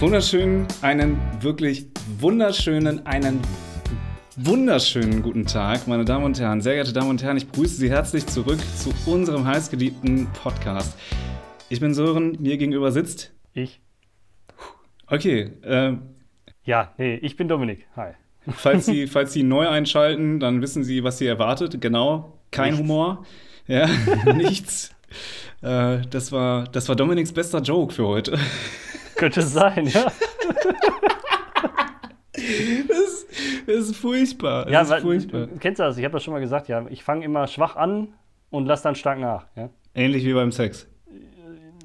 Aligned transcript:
wunderschönen, 0.00 0.66
einen 0.80 1.18
wirklich 1.40 1.86
wunderschönen, 2.18 3.06
einen 3.06 3.40
wunderschönen 4.36 5.22
guten 5.22 5.46
Tag, 5.46 5.86
meine 5.86 6.04
Damen 6.04 6.24
und 6.24 6.40
Herren. 6.40 6.60
Sehr 6.60 6.74
geehrte 6.74 6.92
Damen 6.92 7.10
und 7.10 7.22
Herren, 7.22 7.36
ich 7.36 7.46
begrüße 7.46 7.76
Sie 7.76 7.90
herzlich 7.90 8.26
zurück 8.26 8.58
zu 8.76 8.92
unserem 9.10 9.46
heißgeliebten 9.46 10.28
Podcast. 10.42 10.96
Ich 11.68 11.80
bin 11.80 11.94
Sören, 11.94 12.36
mir 12.40 12.56
gegenüber 12.58 12.92
sitzt. 12.92 13.32
Ich. 13.54 13.80
Okay, 15.06 15.50
äh, 15.62 15.94
Ja, 16.64 16.92
nee, 16.98 17.16
ich 17.16 17.36
bin 17.36 17.48
Dominik. 17.48 17.86
Hi. 17.96 18.12
falls, 18.48 18.86
Sie, 18.86 19.06
falls 19.08 19.32
Sie 19.32 19.42
neu 19.42 19.68
einschalten, 19.68 20.40
dann 20.40 20.62
wissen 20.62 20.84
Sie, 20.84 21.04
was 21.04 21.18
Sie 21.18 21.26
erwartet. 21.26 21.80
Genau, 21.80 22.38
kein 22.50 22.72
Nichts. 22.74 22.80
Humor. 22.80 23.26
Ja, 23.66 23.88
nichts. 24.34 24.94
Äh, 25.60 25.98
das, 26.10 26.32
war, 26.32 26.64
das 26.64 26.88
war 26.88 26.96
Dominiks 26.96 27.32
bester 27.32 27.60
Joke 27.60 27.92
für 27.92 28.06
heute. 28.06 28.38
Könnte 29.22 29.42
sein, 29.42 29.86
ja. 29.86 30.06
Das, 32.88 33.26
das 33.66 33.76
ist 33.76 33.96
furchtbar. 33.96 34.64
Das 34.64 34.72
ja, 34.72 34.80
ist 34.82 34.90
weil, 34.90 35.00
furchtbar. 35.02 35.48
kennst 35.60 35.78
du 35.78 35.84
das? 35.84 35.96
Ich 35.96 36.04
habe 36.04 36.14
das 36.14 36.24
schon 36.24 36.34
mal 36.34 36.40
gesagt, 36.40 36.66
ja. 36.66 36.84
Ich 36.90 37.04
fange 37.04 37.24
immer 37.24 37.46
schwach 37.46 37.76
an 37.76 38.08
und 38.50 38.66
lass 38.66 38.82
dann 38.82 38.96
stark 38.96 39.20
nach. 39.20 39.46
Ja? 39.54 39.70
Ähnlich 39.94 40.24
wie 40.24 40.32
beim 40.32 40.50
Sex. 40.50 40.88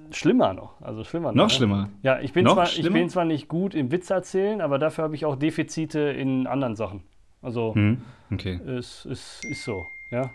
Schlimmer 0.09 0.55
noch. 0.55 0.81
Also 0.81 1.03
schlimmer 1.03 1.31
Noch 1.31 1.43
ja. 1.43 1.49
schlimmer. 1.49 1.89
Ja, 2.01 2.19
ich 2.19 2.33
bin, 2.33 2.45
Noch 2.45 2.55
zwar, 2.55 2.63
ich 2.63 2.71
schlimmer? 2.71 2.95
bin 2.97 3.09
zwar 3.09 3.25
nicht 3.25 3.47
gut 3.49 3.75
im 3.75 3.91
Witz 3.91 4.09
erzählen, 4.09 4.59
aber 4.61 4.79
dafür 4.79 5.03
habe 5.03 5.13
ich 5.13 5.25
auch 5.25 5.35
Defizite 5.35 5.99
in 5.99 6.47
anderen 6.47 6.75
Sachen. 6.75 7.03
Also, 7.43 7.75
Hm, 7.75 8.01
okay. 8.33 8.59
es, 8.65 9.05
es 9.05 9.41
ist 9.47 9.63
so, 9.63 9.85
ja. 10.09 10.31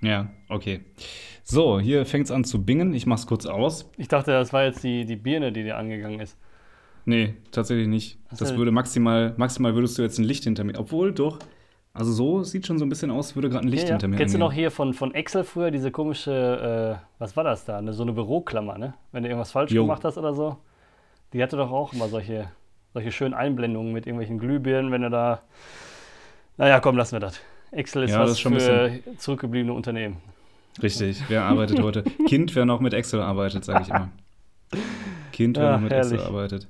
Ja, 0.00 0.28
okay. 0.48 0.80
So, 1.42 1.80
hier 1.80 2.04
fängt 2.06 2.26
es 2.26 2.30
an 2.30 2.44
zu 2.44 2.64
bingen. 2.64 2.94
Ich 2.94 3.06
mach's 3.06 3.26
kurz 3.26 3.46
aus. 3.46 3.90
Ich 3.96 4.08
dachte, 4.08 4.30
das 4.32 4.52
war 4.52 4.64
jetzt 4.64 4.84
die, 4.84 5.04
die 5.04 5.16
Birne, 5.16 5.50
die 5.52 5.62
dir 5.64 5.76
angegangen 5.76 6.20
ist. 6.20 6.36
Nee, 7.04 7.34
tatsächlich 7.52 7.88
nicht. 7.88 8.18
Hast 8.28 8.40
Das 8.40 8.56
würde 8.56 8.70
maximal, 8.70 9.34
maximal 9.38 9.74
würdest 9.74 9.96
du 9.98 10.02
jetzt 10.02 10.18
ein 10.18 10.24
Licht 10.24 10.44
hinter 10.44 10.62
mir. 10.64 10.78
Obwohl, 10.78 11.12
doch. 11.12 11.38
Also 11.94 12.12
so 12.12 12.44
sieht 12.44 12.66
schon 12.66 12.78
so 12.78 12.84
ein 12.84 12.90
bisschen 12.90 13.10
aus, 13.10 13.34
würde 13.34 13.48
gerade 13.48 13.64
ein 13.66 13.68
Licht 13.70 13.84
Ja, 13.84 13.88
ja. 13.88 13.94
hinter 13.94 14.08
mir 14.08 14.16
Kennst 14.18 14.34
du 14.34 14.38
noch 14.38 14.50
angehen. 14.50 14.60
hier 14.60 14.70
von, 14.70 14.92
von 14.92 15.14
Excel 15.14 15.42
früher 15.42 15.70
diese 15.70 15.90
komische, 15.90 17.00
äh, 17.00 17.04
was 17.18 17.34
war 17.36 17.44
das 17.44 17.64
da? 17.64 17.80
Ne, 17.80 17.92
so 17.92 18.02
eine 18.02 18.12
Büroklammer, 18.12 18.76
ne? 18.78 18.94
Wenn 19.10 19.22
du 19.22 19.28
irgendwas 19.30 19.50
falsch 19.50 19.72
Jo. 19.72 19.82
gemacht 19.82 20.04
hast 20.04 20.18
oder 20.18 20.34
so. 20.34 20.58
Die 21.32 21.42
hatte 21.42 21.56
doch 21.56 21.70
auch 21.72 21.92
immer 21.94 22.08
solche, 22.08 22.50
solche 22.92 23.10
schönen 23.10 23.34
Einblendungen 23.34 23.92
mit 23.92 24.06
irgendwelchen 24.06 24.38
Glühbirnen, 24.38 24.92
wenn 24.92 25.02
du 25.02 25.10
da. 25.10 25.42
Naja, 26.58 26.78
komm, 26.80 26.96
lassen 26.96 27.12
wir 27.16 27.20
das. 27.20 27.40
Excel 27.70 28.04
ist 28.04 28.10
Ja, 28.12 28.18
das 28.18 28.30
was 28.30 28.32
ist 28.32 28.40
schon 28.40 28.58
für 28.58 29.00
zurückgebliebene 29.18 29.72
Unternehmen. 29.72 30.16
Richtig, 30.82 31.22
wer 31.28 31.42
arbeitet 31.44 31.80
heute? 31.80 32.02
Kind, 32.26 32.54
wer 32.54 32.64
noch 32.64 32.80
mit 32.80 32.94
Excel 32.94 33.20
arbeitet, 33.20 33.64
sage 33.64 33.82
ich 33.82 33.88
immer. 33.88 34.10
Kind, 35.32 35.56
wer 35.56 35.64
Ja, 35.64 35.72
noch 35.76 35.82
mit 35.82 35.92
Excel 35.92 36.18
herrlich. 36.18 36.26
arbeitet. 36.28 36.68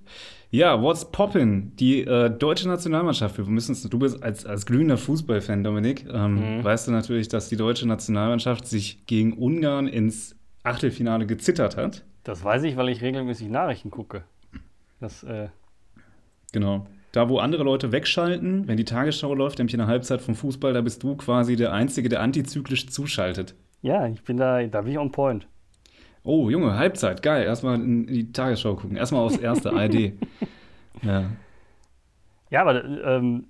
Ja, 0.50 0.80
what's 0.80 1.04
poppin'? 1.10 1.72
Die 1.76 2.00
äh, 2.04 2.30
deutsche 2.30 2.68
Nationalmannschaft, 2.68 3.36
wir 3.36 3.44
müssen 3.44 3.72
es, 3.72 3.82
du 3.82 3.98
bist 3.98 4.22
als, 4.22 4.46
als 4.46 4.64
glühender 4.64 4.96
Fußballfan, 4.96 5.62
Dominik, 5.62 6.06
ähm, 6.10 6.58
Mhm. 6.58 6.64
weißt 6.64 6.88
du 6.88 6.92
natürlich, 6.92 7.28
dass 7.28 7.50
die 7.50 7.56
deutsche 7.56 7.86
Nationalmannschaft 7.86 8.66
sich 8.66 9.04
gegen 9.06 9.34
Ungarn 9.34 9.86
ins 9.88 10.36
Achtelfinale 10.62 11.26
gezittert 11.26 11.76
hat. 11.76 12.02
Das 12.24 12.42
weiß 12.42 12.62
ich, 12.62 12.76
weil 12.76 12.88
ich 12.88 13.02
regelmäßig 13.02 13.48
Nachrichten 13.48 13.90
gucke. 13.90 14.24
Das, 15.00 15.22
äh, 15.22 15.48
Genau. 16.52 16.86
Da, 17.12 17.28
wo 17.28 17.38
andere 17.38 17.64
Leute 17.64 17.90
wegschalten, 17.90 18.68
wenn 18.68 18.76
die 18.76 18.84
Tagesschau 18.84 19.34
läuft, 19.34 19.58
nämlich 19.58 19.74
in 19.74 19.78
der 19.78 19.86
Halbzeit 19.86 20.20
vom 20.20 20.34
Fußball, 20.34 20.74
da 20.74 20.82
bist 20.82 21.02
du 21.02 21.16
quasi 21.16 21.56
der 21.56 21.72
Einzige, 21.72 22.08
der 22.08 22.20
antizyklisch 22.20 22.88
zuschaltet. 22.88 23.54
ja, 23.82 24.06
ich 24.06 24.22
bin 24.24 24.36
da, 24.36 24.62
da 24.66 24.82
bin 24.82 24.92
ich 24.92 24.98
on 24.98 25.10
point. 25.10 25.46
Oh, 26.24 26.50
Junge, 26.50 26.76
Halbzeit, 26.76 27.22
geil. 27.22 27.44
Erstmal 27.44 27.76
in 27.76 28.06
die 28.06 28.32
Tagesschau 28.32 28.74
gucken. 28.74 28.96
Erstmal 28.96 29.22
aufs 29.24 29.36
erste 29.38 29.72
ARD. 29.72 30.12
Ja. 31.02 31.30
Ja, 32.50 32.62
aber 32.62 32.84
ähm, 32.84 33.46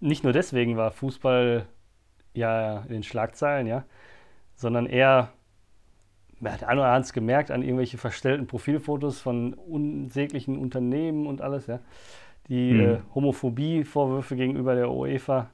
nicht 0.00 0.24
nur 0.24 0.32
deswegen 0.32 0.78
war 0.78 0.90
Fußball 0.90 1.66
ja 2.32 2.78
in 2.80 2.88
den 2.88 3.02
Schlagzeilen, 3.02 3.66
ja, 3.66 3.84
sondern 4.54 4.86
eher, 4.86 5.32
ja, 6.40 6.56
der 6.56 6.70
eine 6.70 6.80
oder 6.80 6.92
hat 6.92 7.02
es 7.04 7.12
gemerkt, 7.12 7.50
an 7.50 7.62
irgendwelche 7.62 7.98
verstellten 7.98 8.46
Profilfotos 8.46 9.20
von 9.20 9.52
unsäglichen 9.52 10.56
Unternehmen 10.56 11.26
und 11.26 11.42
alles, 11.42 11.66
ja, 11.66 11.80
die 12.48 12.72
Mhm. 12.72 12.80
äh, 12.80 12.98
Homophobie-Vorwürfe 13.14 14.36
gegenüber 14.36 14.74
der 14.74 14.90
UEFA 14.90 15.50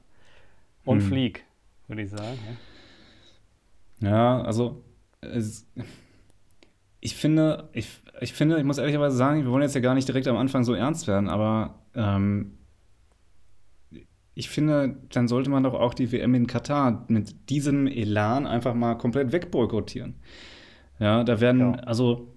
und 0.85 0.97
Mhm. 0.97 1.01
Flieg, 1.01 1.45
würde 1.87 2.01
ich 2.03 2.09
sagen. 2.09 2.37
Ja. 4.01 4.09
Ja, 4.09 4.41
also 4.41 4.83
es, 5.21 5.65
ich 6.99 7.15
finde, 7.15 7.69
ich, 7.73 8.01
ich 8.21 8.33
finde, 8.33 8.57
ich 8.57 8.63
muss 8.65 8.77
ehrlicherweise 8.77 9.15
sagen, 9.15 9.43
wir 9.43 9.51
wollen 9.51 9.63
jetzt 9.63 9.75
ja 9.75 9.81
gar 9.81 9.93
nicht 9.95 10.07
direkt 10.07 10.27
am 10.27 10.35
Anfang 10.37 10.63
so 10.63 10.73
ernst 10.73 11.07
werden, 11.07 11.29
aber 11.29 11.75
ähm, 11.95 12.57
ich 14.35 14.49
finde, 14.49 14.97
dann 15.11 15.27
sollte 15.27 15.49
man 15.49 15.63
doch 15.63 15.73
auch 15.75 15.93
die 15.93 16.11
WM 16.11 16.33
in 16.33 16.47
Katar 16.47 17.05
mit 17.07 17.49
diesem 17.49 17.85
Elan 17.87 18.47
einfach 18.47 18.73
mal 18.73 18.95
komplett 18.95 19.31
wegboykottieren. 19.31 20.15
Ja, 20.99 21.23
da 21.23 21.39
werden, 21.39 21.59
Ja. 21.59 21.71
also 21.81 22.32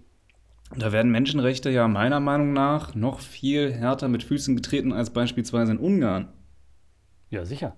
da 0.75 0.93
werden 0.93 1.10
Menschenrechte 1.12 1.71
ja 1.71 1.87
meiner 1.88 2.21
Meinung 2.21 2.53
nach 2.53 2.94
noch 2.94 3.21
viel 3.21 3.72
härter 3.72 4.09
mit 4.09 4.22
Füßen 4.22 4.56
getreten 4.56 4.93
als 4.93 5.10
beispielsweise 5.10 5.72
in 5.72 5.78
Ungarn. 5.78 6.28
ja, 7.31 7.44
sicher. 7.44 7.77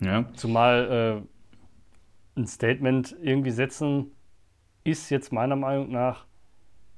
Ja, 0.00 0.24
Zumal 0.34 1.22
äh, 2.36 2.40
ein 2.40 2.46
Statement 2.46 3.14
irgendwie 3.22 3.50
setzen 3.52 4.10
ist 4.84 5.10
jetzt 5.10 5.32
meiner 5.32 5.56
Meinung 5.56 5.90
nach, 5.92 6.26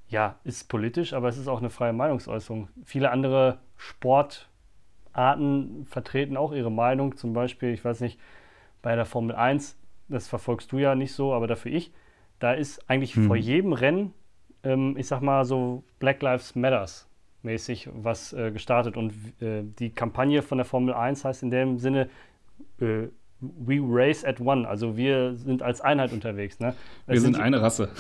ja, 0.09 0.39
ist 0.45 0.69
politisch, 0.69 1.13
aber 1.13 1.29
es 1.29 1.37
ist 1.39 1.49
auch 1.49 1.59
eine 1.61 1.71
freie 1.71 1.93
Meinungsäußerung. 1.93 2.69
Viele 2.85 3.11
andere 3.11 3.59
Sportarten 3.77 5.85
vertreten 5.87 6.37
auch 6.37 6.53
ihre 6.53 6.71
Meinung. 6.71 7.17
Zum 7.17 7.33
Beispiel, 7.33 7.71
ich 7.71 7.85
weiß 7.85 8.01
nicht, 8.01 8.19
bei 8.83 8.95
der 8.97 9.05
Formel 9.05 9.35
1, 9.37 9.77
das 10.09 10.29
verfolgst 10.29 10.73
du 10.73 10.79
ja 10.79 10.95
nicht 10.95 11.13
so, 11.13 11.33
aber 11.35 11.47
dafür 11.47 11.73
ich, 11.73 11.93
da 12.39 12.53
ist 12.53 12.89
eigentlich 12.91 13.17
Hm. 13.17 13.27
vor 13.27 13.37
jedem 13.37 13.73
Rennen, 13.73 14.13
ähm, 14.67 14.97
ich 14.99 15.07
sag 15.07 15.21
mal 15.21 15.45
so 15.45 15.85
Black 15.99 16.23
Lives 16.23 16.55
Matters 16.55 17.09
mäßig 17.43 17.89
was 17.95 18.33
äh, 18.33 18.51
gestartet. 18.51 18.97
Und 18.97 19.13
äh, 19.41 19.63
die 19.63 19.91
Kampagne 19.91 20.43
von 20.43 20.59
der 20.59 20.65
Formel 20.65 20.93
1 20.93 21.25
heißt 21.25 21.43
in 21.43 21.51
dem 21.51 21.79
Sinne, 21.79 22.11
äh, 22.81 23.09
We 23.41 23.81
race 23.83 24.25
at 24.25 24.41
one, 24.41 24.67
also 24.67 24.97
wir 24.97 25.37
sind 25.37 25.63
als 25.63 25.83
Einheit 25.83 26.13
unterwegs. 26.13 26.59
Ne? 26.59 26.75
wir 27.07 27.17
Es 27.17 27.23
sind 27.23 27.39
eine 27.39 27.61
Rasse. 27.61 27.91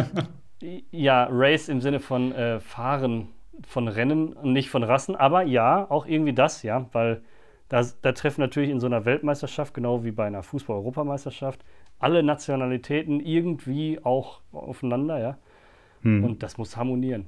ja, 0.90 1.28
Race 1.30 1.68
im 1.68 1.82
Sinne 1.82 2.00
von 2.00 2.32
äh, 2.32 2.60
Fahren 2.60 3.28
von 3.68 3.88
Rennen 3.88 4.32
und 4.32 4.54
nicht 4.54 4.70
von 4.70 4.82
Rassen, 4.82 5.16
aber 5.16 5.42
ja, 5.42 5.86
auch 5.90 6.06
irgendwie 6.06 6.32
das, 6.32 6.62
ja, 6.62 6.86
weil 6.92 7.20
da, 7.68 7.84
da 8.00 8.12
treffen 8.12 8.40
natürlich 8.40 8.70
in 8.70 8.80
so 8.80 8.86
einer 8.86 9.04
Weltmeisterschaft, 9.04 9.74
genau 9.74 10.02
wie 10.02 10.12
bei 10.12 10.26
einer 10.26 10.42
Fußball-Europameisterschaft, 10.42 11.62
alle 11.98 12.22
Nationalitäten 12.22 13.20
irgendwie 13.20 14.00
auch 14.02 14.40
aufeinander, 14.50 15.20
ja. 15.20 15.38
Hm. 16.04 16.22
Und 16.22 16.42
das 16.42 16.58
muss 16.58 16.76
harmonieren. 16.76 17.26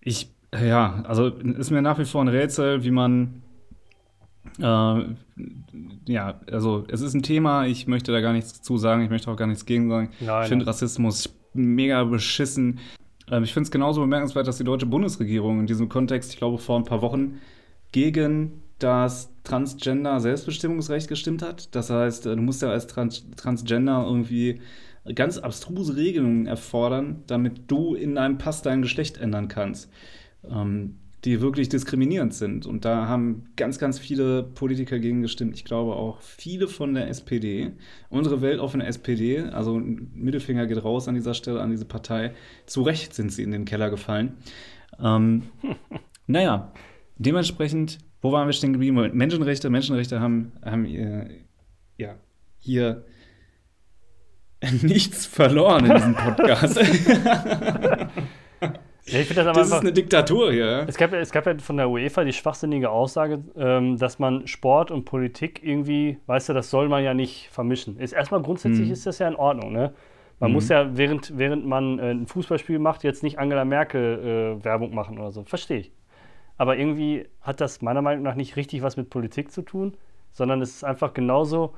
Ich, 0.00 0.30
ja, 0.52 1.02
also 1.06 1.28
ist 1.28 1.70
mir 1.70 1.82
nach 1.82 1.98
wie 1.98 2.04
vor 2.04 2.22
ein 2.22 2.28
Rätsel, 2.28 2.84
wie 2.84 2.90
man, 2.90 3.42
äh, 4.58 5.04
ja, 6.06 6.40
also 6.50 6.84
es 6.88 7.00
ist 7.00 7.14
ein 7.14 7.22
Thema, 7.22 7.66
ich 7.66 7.86
möchte 7.86 8.12
da 8.12 8.20
gar 8.20 8.32
nichts 8.32 8.60
zu 8.60 8.76
sagen, 8.76 9.02
ich 9.02 9.10
möchte 9.10 9.30
auch 9.30 9.36
gar 9.36 9.46
nichts 9.46 9.64
gegen 9.64 9.88
sagen. 9.88 10.10
Nein, 10.20 10.42
ich 10.42 10.48
finde. 10.48 10.66
Rassismus 10.66 11.34
mega 11.54 12.04
beschissen. 12.04 12.80
Ähm, 13.30 13.44
ich 13.44 13.52
finde 13.52 13.66
es 13.66 13.70
genauso 13.70 14.00
bemerkenswert, 14.00 14.46
dass 14.46 14.58
die 14.58 14.64
deutsche 14.64 14.86
Bundesregierung 14.86 15.60
in 15.60 15.66
diesem 15.66 15.88
Kontext, 15.88 16.32
ich 16.32 16.38
glaube 16.38 16.58
vor 16.58 16.78
ein 16.78 16.84
paar 16.84 17.02
Wochen, 17.02 17.40
gegen 17.92 18.62
das 18.78 19.30
Transgender-Selbstbestimmungsrecht 19.44 21.08
gestimmt 21.08 21.42
hat. 21.42 21.74
Das 21.74 21.90
heißt, 21.90 22.26
äh, 22.26 22.36
du 22.36 22.42
musst 22.42 22.62
ja 22.62 22.70
als 22.70 22.86
Trans 22.86 23.24
Transgender 23.36 24.04
irgendwie 24.06 24.60
ganz 25.14 25.38
abstruse 25.38 25.96
Regelungen 25.96 26.46
erfordern, 26.46 27.22
damit 27.26 27.70
du 27.70 27.94
in 27.94 28.14
deinem 28.14 28.38
Pass 28.38 28.62
dein 28.62 28.82
Geschlecht 28.82 29.18
ändern 29.18 29.48
kannst, 29.48 29.90
ähm, 30.48 30.96
die 31.24 31.40
wirklich 31.40 31.68
diskriminierend 31.68 32.34
sind. 32.34 32.66
Und 32.66 32.84
da 32.84 33.08
haben 33.08 33.44
ganz, 33.56 33.78
ganz 33.78 33.98
viele 33.98 34.42
Politiker 34.42 34.98
gegen 34.98 35.22
gestimmt. 35.22 35.54
Ich 35.56 35.64
glaube 35.64 35.94
auch 35.96 36.20
viele 36.20 36.68
von 36.68 36.94
der 36.94 37.08
SPD. 37.08 37.72
Unsere 38.10 38.42
weltoffene 38.42 38.86
SPD, 38.86 39.40
also 39.40 39.78
Mittelfinger 39.78 40.66
geht 40.66 40.84
raus 40.84 41.08
an 41.08 41.14
dieser 41.14 41.34
Stelle, 41.34 41.60
an 41.60 41.70
diese 41.70 41.84
Partei. 41.84 42.32
Zu 42.66 42.82
Recht 42.82 43.14
sind 43.14 43.32
sie 43.32 43.42
in 43.42 43.50
den 43.50 43.64
Keller 43.64 43.90
gefallen. 43.90 44.34
Ähm, 45.02 45.44
naja, 46.26 46.72
dementsprechend, 47.16 47.98
wo 48.20 48.32
waren 48.32 48.46
wir 48.46 48.52
stehen 48.52 48.72
geblieben? 48.72 49.10
Menschenrechte, 49.14 49.68
Menschenrechte 49.70 50.20
haben, 50.20 50.52
haben 50.64 50.84
äh, 50.84 51.40
ja, 51.96 52.16
hier 52.58 53.04
nichts 54.82 55.26
verloren 55.26 55.86
in 55.86 55.94
diesem 55.94 56.14
Podcast. 56.14 56.80
Ja, 59.08 59.20
das 59.20 59.28
das 59.28 59.38
ist 59.38 59.46
einfach. 59.46 59.80
eine 59.82 59.92
Diktatur 59.92 60.52
hier. 60.52 60.84
Es 60.88 60.96
gab, 60.96 61.12
ja, 61.12 61.18
es 61.20 61.30
gab 61.30 61.46
ja 61.46 61.56
von 61.58 61.76
der 61.76 61.88
UEFA 61.88 62.24
die 62.24 62.32
schwachsinnige 62.32 62.90
Aussage, 62.90 63.44
ähm, 63.56 63.96
dass 63.98 64.18
man 64.18 64.48
Sport 64.48 64.90
und 64.90 65.04
Politik 65.04 65.60
irgendwie, 65.62 66.18
weißt 66.26 66.48
du, 66.48 66.54
das 66.54 66.70
soll 66.70 66.88
man 66.88 67.04
ja 67.04 67.14
nicht 67.14 67.48
vermischen. 67.52 67.98
Ist 67.98 68.12
erstmal 68.12 68.42
grundsätzlich 68.42 68.88
Mhm. 68.88 68.92
ist 68.92 69.06
das 69.06 69.20
ja 69.20 69.28
in 69.28 69.36
Ordnung, 69.36 69.72
ne? 69.72 69.94
Man 70.40 70.50
mhm. 70.50 70.54
muss 70.54 70.68
ja, 70.68 70.96
während, 70.96 71.38
während 71.38 71.64
man 71.64 71.98
äh, 72.00 72.10
ein 72.10 72.26
Fußballspiel 72.26 72.80
macht, 72.80 73.04
jetzt 73.04 73.22
nicht 73.22 73.38
Angela 73.38 73.64
Merkel 73.64 74.58
äh, 74.60 74.64
Werbung 74.64 74.92
machen 74.92 75.18
oder 75.18 75.30
so. 75.30 75.44
Verstehe 75.44 75.78
ich. 75.78 75.92
Aber 76.58 76.76
irgendwie 76.76 77.28
hat 77.40 77.60
das 77.60 77.82
meiner 77.82 78.02
Meinung 78.02 78.24
nach 78.24 78.34
nicht 78.34 78.56
richtig 78.56 78.82
was 78.82 78.96
mit 78.96 79.08
Politik 79.08 79.52
zu 79.52 79.62
tun, 79.62 79.96
sondern 80.32 80.60
es 80.60 80.70
ist 80.76 80.84
einfach 80.84 81.14
genauso, 81.14 81.74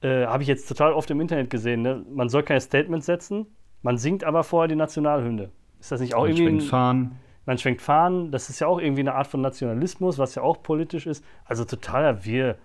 äh, 0.00 0.26
habe 0.26 0.42
ich 0.42 0.48
jetzt 0.48 0.68
total 0.68 0.92
oft 0.92 1.10
im 1.10 1.20
Internet 1.20 1.50
gesehen, 1.50 1.82
ne? 1.82 2.04
man 2.10 2.28
soll 2.28 2.42
keine 2.42 2.60
Statements 2.60 3.06
setzen, 3.06 3.46
man 3.82 3.98
singt 3.98 4.24
aber 4.24 4.44
vorher 4.44 4.68
die 4.68 4.76
Nationalhymne. 4.76 5.50
Ist 5.78 5.92
das 5.92 6.00
nicht 6.00 6.14
auch 6.14 6.22
man 6.22 6.30
irgendwie. 6.30 6.44
Schwenkt 6.44 6.62
Fahnen. 6.64 7.18
Man 7.46 7.58
schwenkt 7.58 7.82
Fahnen, 7.82 8.30
das 8.30 8.48
ist 8.48 8.60
ja 8.60 8.66
auch 8.66 8.80
irgendwie 8.80 9.02
eine 9.02 9.14
Art 9.14 9.26
von 9.26 9.42
Nationalismus, 9.42 10.18
was 10.18 10.34
ja 10.34 10.42
auch 10.42 10.62
politisch 10.62 11.06
ist. 11.06 11.22
Also 11.44 11.64
totaler 11.64 12.24
Wir. 12.24 12.56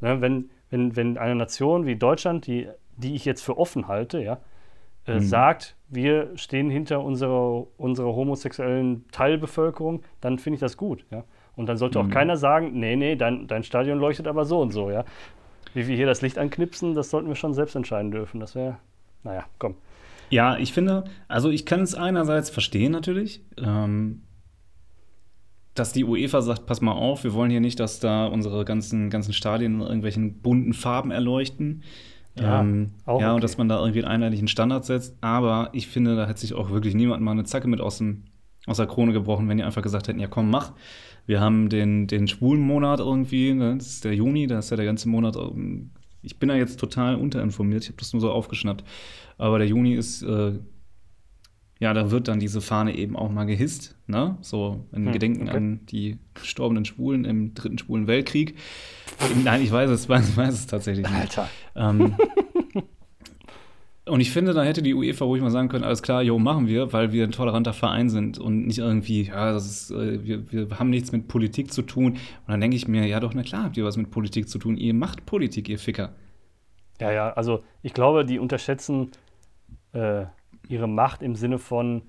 Ne? 0.00 0.20
Wenn, 0.20 0.50
wenn, 0.70 0.94
wenn 0.94 1.16
eine 1.16 1.34
Nation 1.34 1.86
wie 1.86 1.96
Deutschland, 1.96 2.46
die, 2.46 2.68
die 2.96 3.14
ich 3.14 3.24
jetzt 3.24 3.42
für 3.42 3.56
offen 3.56 3.88
halte, 3.88 4.20
ja, 4.20 4.38
äh, 5.06 5.14
mhm. 5.14 5.20
sagt, 5.20 5.76
wir 5.88 6.36
stehen 6.36 6.68
hinter 6.68 7.02
unserer, 7.02 7.66
unserer 7.78 8.14
homosexuellen 8.14 9.06
Teilbevölkerung, 9.10 10.02
dann 10.20 10.38
finde 10.38 10.56
ich 10.56 10.60
das 10.60 10.76
gut. 10.76 11.06
Ja? 11.10 11.24
Und 11.56 11.66
dann 11.66 11.78
sollte 11.78 11.98
mhm. 11.98 12.06
auch 12.06 12.12
keiner 12.12 12.36
sagen, 12.36 12.78
nee, 12.78 12.96
nee, 12.96 13.16
dein, 13.16 13.46
dein 13.46 13.62
Stadion 13.64 13.98
leuchtet 13.98 14.26
aber 14.26 14.44
so 14.44 14.60
und 14.60 14.72
so. 14.72 14.90
Ja? 14.90 15.04
Wie 15.74 15.86
wir 15.86 15.96
hier 15.96 16.06
das 16.06 16.22
Licht 16.22 16.38
anknipsen, 16.38 16.94
das 16.94 17.10
sollten 17.10 17.28
wir 17.28 17.36
schon 17.36 17.54
selbst 17.54 17.74
entscheiden 17.74 18.10
dürfen. 18.10 18.40
Das 18.40 18.54
wäre, 18.54 18.78
naja, 19.22 19.44
komm. 19.58 19.76
Ja, 20.30 20.58
ich 20.58 20.72
finde, 20.72 21.04
also 21.26 21.50
ich 21.50 21.64
kann 21.64 21.80
es 21.80 21.94
einerseits 21.94 22.50
verstehen 22.50 22.92
natürlich, 22.92 23.42
ähm, 23.56 24.22
dass 25.74 25.92
die 25.92 26.04
UEFA 26.04 26.42
sagt, 26.42 26.66
pass 26.66 26.80
mal 26.80 26.92
auf, 26.92 27.24
wir 27.24 27.34
wollen 27.34 27.50
hier 27.50 27.60
nicht, 27.60 27.80
dass 27.80 28.00
da 28.00 28.26
unsere 28.26 28.64
ganzen, 28.64 29.10
ganzen 29.10 29.32
Stadien 29.32 29.76
in 29.76 29.80
irgendwelchen 29.80 30.40
bunten 30.40 30.74
Farben 30.74 31.10
erleuchten. 31.10 31.82
Ja, 32.38 32.60
ähm, 32.60 32.92
ja 33.06 33.12
okay. 33.12 33.30
und 33.30 33.44
dass 33.44 33.58
man 33.58 33.68
da 33.68 33.78
irgendwie 33.78 34.04
einen 34.04 34.12
einheitlichen 34.12 34.48
Standard 34.48 34.84
setzt. 34.84 35.16
Aber 35.20 35.70
ich 35.72 35.88
finde, 35.88 36.16
da 36.16 36.26
hätte 36.26 36.40
sich 36.40 36.54
auch 36.54 36.70
wirklich 36.70 36.94
niemand 36.94 37.22
mal 37.22 37.32
eine 37.32 37.44
Zacke 37.44 37.68
mit 37.68 37.80
aus, 37.80 37.98
dem, 37.98 38.24
aus 38.66 38.76
der 38.76 38.86
Krone 38.86 39.12
gebrochen, 39.12 39.48
wenn 39.48 39.56
die 39.56 39.64
einfach 39.64 39.82
gesagt 39.82 40.08
hätten, 40.08 40.20
ja 40.20 40.28
komm, 40.28 40.50
mach. 40.50 40.72
Wir 41.28 41.42
haben 41.42 41.68
den, 41.68 42.06
den 42.06 42.26
schwulen 42.26 42.62
Monat 42.62 43.00
irgendwie, 43.00 43.52
ne? 43.52 43.76
das 43.76 43.88
ist 43.88 44.04
der 44.06 44.14
Juni, 44.14 44.46
da 44.46 44.60
ist 44.60 44.70
ja 44.70 44.78
der 44.78 44.86
ganze 44.86 45.10
Monat. 45.10 45.36
Ähm, 45.36 45.90
ich 46.22 46.38
bin 46.38 46.48
da 46.48 46.56
jetzt 46.56 46.80
total 46.80 47.16
unterinformiert, 47.16 47.82
ich 47.82 47.90
habe 47.90 47.98
das 47.98 48.14
nur 48.14 48.22
so 48.22 48.32
aufgeschnappt. 48.32 48.82
Aber 49.36 49.58
der 49.58 49.68
Juni 49.68 49.94
ist, 49.94 50.22
äh, 50.22 50.58
ja, 51.80 51.92
da 51.92 52.10
wird 52.10 52.28
dann 52.28 52.40
diese 52.40 52.62
Fahne 52.62 52.96
eben 52.96 53.14
auch 53.14 53.30
mal 53.30 53.44
gehisst, 53.44 53.94
ne? 54.06 54.38
So 54.40 54.86
in 54.90 55.04
hm, 55.04 55.12
Gedenken 55.12 55.48
okay. 55.48 55.56
an 55.58 55.80
die 55.84 56.16
gestorbenen 56.32 56.86
Schwulen 56.86 57.26
im 57.26 57.52
dritten 57.52 57.76
Schwulen 57.76 58.06
Weltkrieg. 58.06 58.56
Nein, 59.44 59.60
ich 59.60 59.70
weiß 59.70 59.90
es, 59.90 60.04
ich 60.08 60.08
weiß 60.08 60.54
es 60.54 60.66
tatsächlich 60.66 61.06
nicht. 61.06 61.38
Alter. 61.38 61.50
Ähm, 61.76 62.16
und 64.08 64.20
ich 64.20 64.30
finde, 64.30 64.52
da 64.54 64.62
hätte 64.62 64.82
die 64.82 64.94
UEFA 64.94 65.24
ruhig 65.24 65.42
mal 65.42 65.50
sagen 65.50 65.68
können, 65.68 65.84
alles 65.84 66.02
klar, 66.02 66.22
jo, 66.22 66.38
machen 66.38 66.66
wir, 66.66 66.92
weil 66.92 67.12
wir 67.12 67.24
ein 67.24 67.32
toleranter 67.32 67.72
Verein 67.72 68.08
sind 68.08 68.38
und 68.38 68.66
nicht 68.66 68.78
irgendwie, 68.78 69.24
ja, 69.24 69.52
das 69.52 69.66
ist, 69.66 69.90
äh, 69.90 70.24
wir, 70.24 70.52
wir 70.52 70.78
haben 70.78 70.90
nichts 70.90 71.12
mit 71.12 71.28
Politik 71.28 71.72
zu 71.72 71.82
tun. 71.82 72.12
Und 72.12 72.18
dann 72.48 72.60
denke 72.60 72.76
ich 72.76 72.88
mir, 72.88 73.06
ja 73.06 73.20
doch, 73.20 73.34
na 73.34 73.42
klar 73.42 73.64
habt 73.64 73.76
ihr 73.76 73.84
was 73.84 73.96
mit 73.96 74.10
Politik 74.10 74.48
zu 74.48 74.58
tun. 74.58 74.76
Ihr 74.76 74.94
macht 74.94 75.26
Politik, 75.26 75.68
ihr 75.68 75.78
Ficker. 75.78 76.10
Ja, 77.00 77.12
ja, 77.12 77.32
also 77.32 77.62
ich 77.82 77.94
glaube, 77.94 78.24
die 78.24 78.38
unterschätzen 78.38 79.10
äh, 79.92 80.24
ihre 80.68 80.88
Macht 80.88 81.22
im 81.22 81.34
Sinne 81.34 81.58
von, 81.58 82.02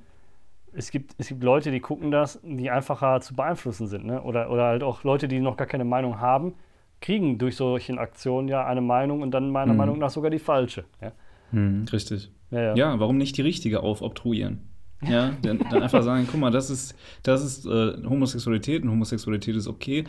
es 0.74 0.92
gibt, 0.92 1.16
es 1.18 1.28
gibt 1.28 1.44
Leute, 1.44 1.72
die 1.72 1.80
gucken 1.80 2.12
das, 2.12 2.40
die 2.44 2.70
einfacher 2.70 3.22
zu 3.22 3.36
beeinflussen 3.36 3.88
sind. 3.88 4.06
Ne? 4.06 4.22
Oder, 4.22 4.52
oder 4.52 4.66
halt 4.66 4.84
auch 4.84 5.04
Leute, 5.04 5.28
die 5.28 5.40
noch 5.40 5.58
gar 5.58 5.68
keine 5.68 5.86
Meinung 5.86 6.20
haben, 6.20 6.56
kriegen 7.02 7.38
durch 7.38 7.56
solche 7.56 7.98
Aktionen 7.98 8.48
ja 8.48 8.66
eine 8.66 8.82
Meinung 8.82 9.22
und 9.22 9.32
dann 9.32 9.52
meiner 9.52 9.74
mhm. 9.74 9.78
Meinung 9.78 10.00
nach 10.00 10.10
sogar 10.10 10.32
die 10.32 10.40
falsche. 10.40 10.86
Ja? 11.02 11.12
Mhm, 11.52 11.86
richtig. 11.92 12.32
Ja, 12.52 12.62
ja. 12.62 12.76
ja, 12.76 13.00
warum 13.00 13.18
nicht 13.18 13.38
die 13.38 13.42
richtige 13.42 13.82
aufobtruieren? 13.82 14.60
Ja, 15.10 15.32
dann, 15.44 15.60
dann, 15.60 15.82
einfach 15.82 16.04
sagen, 16.04 16.28
guck 16.30 16.42
mal, 16.42 16.52
das 16.52 16.70
ist, 16.70 16.94
das 17.24 17.42
ist 17.42 17.66
äh, 17.66 18.04
Homosexualität 18.04 18.84
und 18.84 18.92
Homosexualität 18.92 19.56
ist 19.56 19.68
okay. 19.68 20.04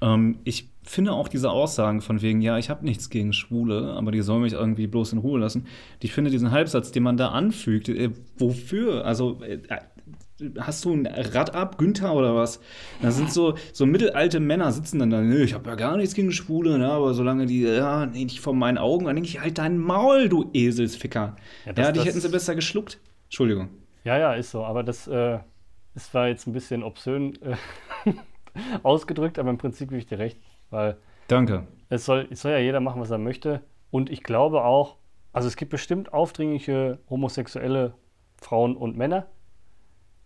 Ähm, 0.00 0.38
ich 0.44 0.70
finde 0.84 1.12
auch 1.12 1.26
diese 1.26 1.50
Aussagen 1.50 2.00
von 2.00 2.22
wegen, 2.22 2.40
ja, 2.40 2.56
ich 2.56 2.70
habe 2.70 2.84
nichts 2.84 3.10
gegen 3.10 3.32
Schwule, 3.32 3.92
aber 3.94 4.12
die 4.12 4.22
sollen 4.22 4.42
mich 4.42 4.52
irgendwie 4.52 4.86
bloß 4.86 5.14
in 5.14 5.18
Ruhe 5.18 5.40
lassen. 5.40 5.66
Ich 6.00 6.12
finde 6.12 6.30
diesen 6.30 6.52
Halbsatz, 6.52 6.92
den 6.92 7.02
man 7.02 7.16
da 7.16 7.30
anfügt, 7.30 7.88
äh, 7.88 8.10
wofür? 8.38 9.04
Also 9.04 9.42
äh, 9.42 9.58
hast 10.58 10.84
du 10.84 10.92
ein 10.92 11.06
Rad 11.06 11.54
ab, 11.54 11.78
Günther 11.78 12.14
oder 12.14 12.34
was? 12.34 12.60
Da 13.02 13.10
sind 13.10 13.32
so, 13.32 13.54
so 13.72 13.86
mittelalte 13.86 14.40
Männer 14.40 14.72
sitzen 14.72 14.98
dann 14.98 15.10
da, 15.10 15.20
nee, 15.20 15.42
ich 15.42 15.54
habe 15.54 15.68
ja 15.68 15.76
gar 15.76 15.96
nichts 15.96 16.14
gegen 16.14 16.32
Schwule, 16.32 16.78
ne, 16.78 16.90
aber 16.90 17.14
solange 17.14 17.46
die, 17.46 17.62
ja, 17.62 18.06
nee, 18.06 18.24
nicht 18.24 18.40
vor 18.40 18.54
meinen 18.54 18.78
Augen, 18.78 19.06
dann 19.06 19.16
denke 19.16 19.28
ich, 19.28 19.40
halt 19.40 19.58
dein 19.58 19.78
Maul, 19.78 20.28
du 20.28 20.50
Eselsficker. 20.52 21.36
Ja, 21.66 21.72
das, 21.72 21.86
ja 21.86 21.92
dich 21.92 22.04
hätten 22.04 22.20
sie 22.20 22.28
besser 22.28 22.54
geschluckt. 22.54 22.98
Entschuldigung. 23.24 23.68
Ja, 24.04 24.18
ja, 24.18 24.34
ist 24.34 24.50
so, 24.50 24.64
aber 24.64 24.82
das, 24.82 25.06
äh, 25.08 25.38
das 25.94 26.12
war 26.14 26.28
jetzt 26.28 26.46
ein 26.46 26.52
bisschen 26.52 26.82
obszön 26.82 27.38
äh, 27.42 27.56
ausgedrückt, 28.82 29.38
aber 29.38 29.50
im 29.50 29.58
Prinzip 29.58 29.88
gebe 29.90 29.98
ich 29.98 30.06
dir 30.06 30.18
recht, 30.18 30.38
weil 30.70 30.96
Danke. 31.30 31.68
Es 31.88 32.04
soll, 32.04 32.26
es 32.30 32.42
soll 32.42 32.50
ja 32.50 32.58
jeder 32.58 32.80
machen, 32.80 33.00
was 33.00 33.10
er 33.10 33.18
möchte. 33.18 33.62
Und 33.92 34.10
ich 34.10 34.24
glaube 34.24 34.64
auch, 34.64 34.96
also 35.32 35.46
es 35.46 35.56
gibt 35.56 35.70
bestimmt 35.70 36.12
aufdringliche 36.12 36.98
homosexuelle 37.08 37.94
Frauen 38.34 38.76
und 38.76 38.96
Männer, 38.96 39.26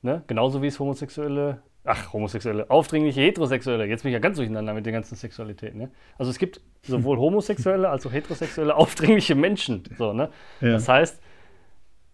Ne? 0.05 0.23
Genauso 0.27 0.61
wie 0.61 0.67
es 0.67 0.79
homosexuelle, 0.79 1.63
ach, 1.83 2.13
homosexuelle, 2.13 2.69
aufdringliche 2.69 3.23
Heterosexuelle. 3.23 3.87
Jetzt 3.87 4.03
bin 4.03 4.11
ich 4.11 4.13
ja 4.13 4.19
ganz 4.19 4.37
durcheinander 4.37 4.75
mit 4.75 4.85
den 4.85 4.93
ganzen 4.93 5.17
Sexualitäten. 5.17 5.79
Ne? 5.79 5.91
Also 6.19 6.31
es 6.31 6.39
gibt 6.39 6.61
sowohl 6.83 7.17
homosexuelle 7.17 7.89
als 7.89 8.07
auch 8.07 8.13
heterosexuelle 8.13 8.77
aufdringliche 8.77 9.35
Menschen. 9.35 9.83
So, 9.97 10.13
ne? 10.13 10.29
Ja. 10.61 10.73
Das 10.73 10.91
heißt, 10.91 11.23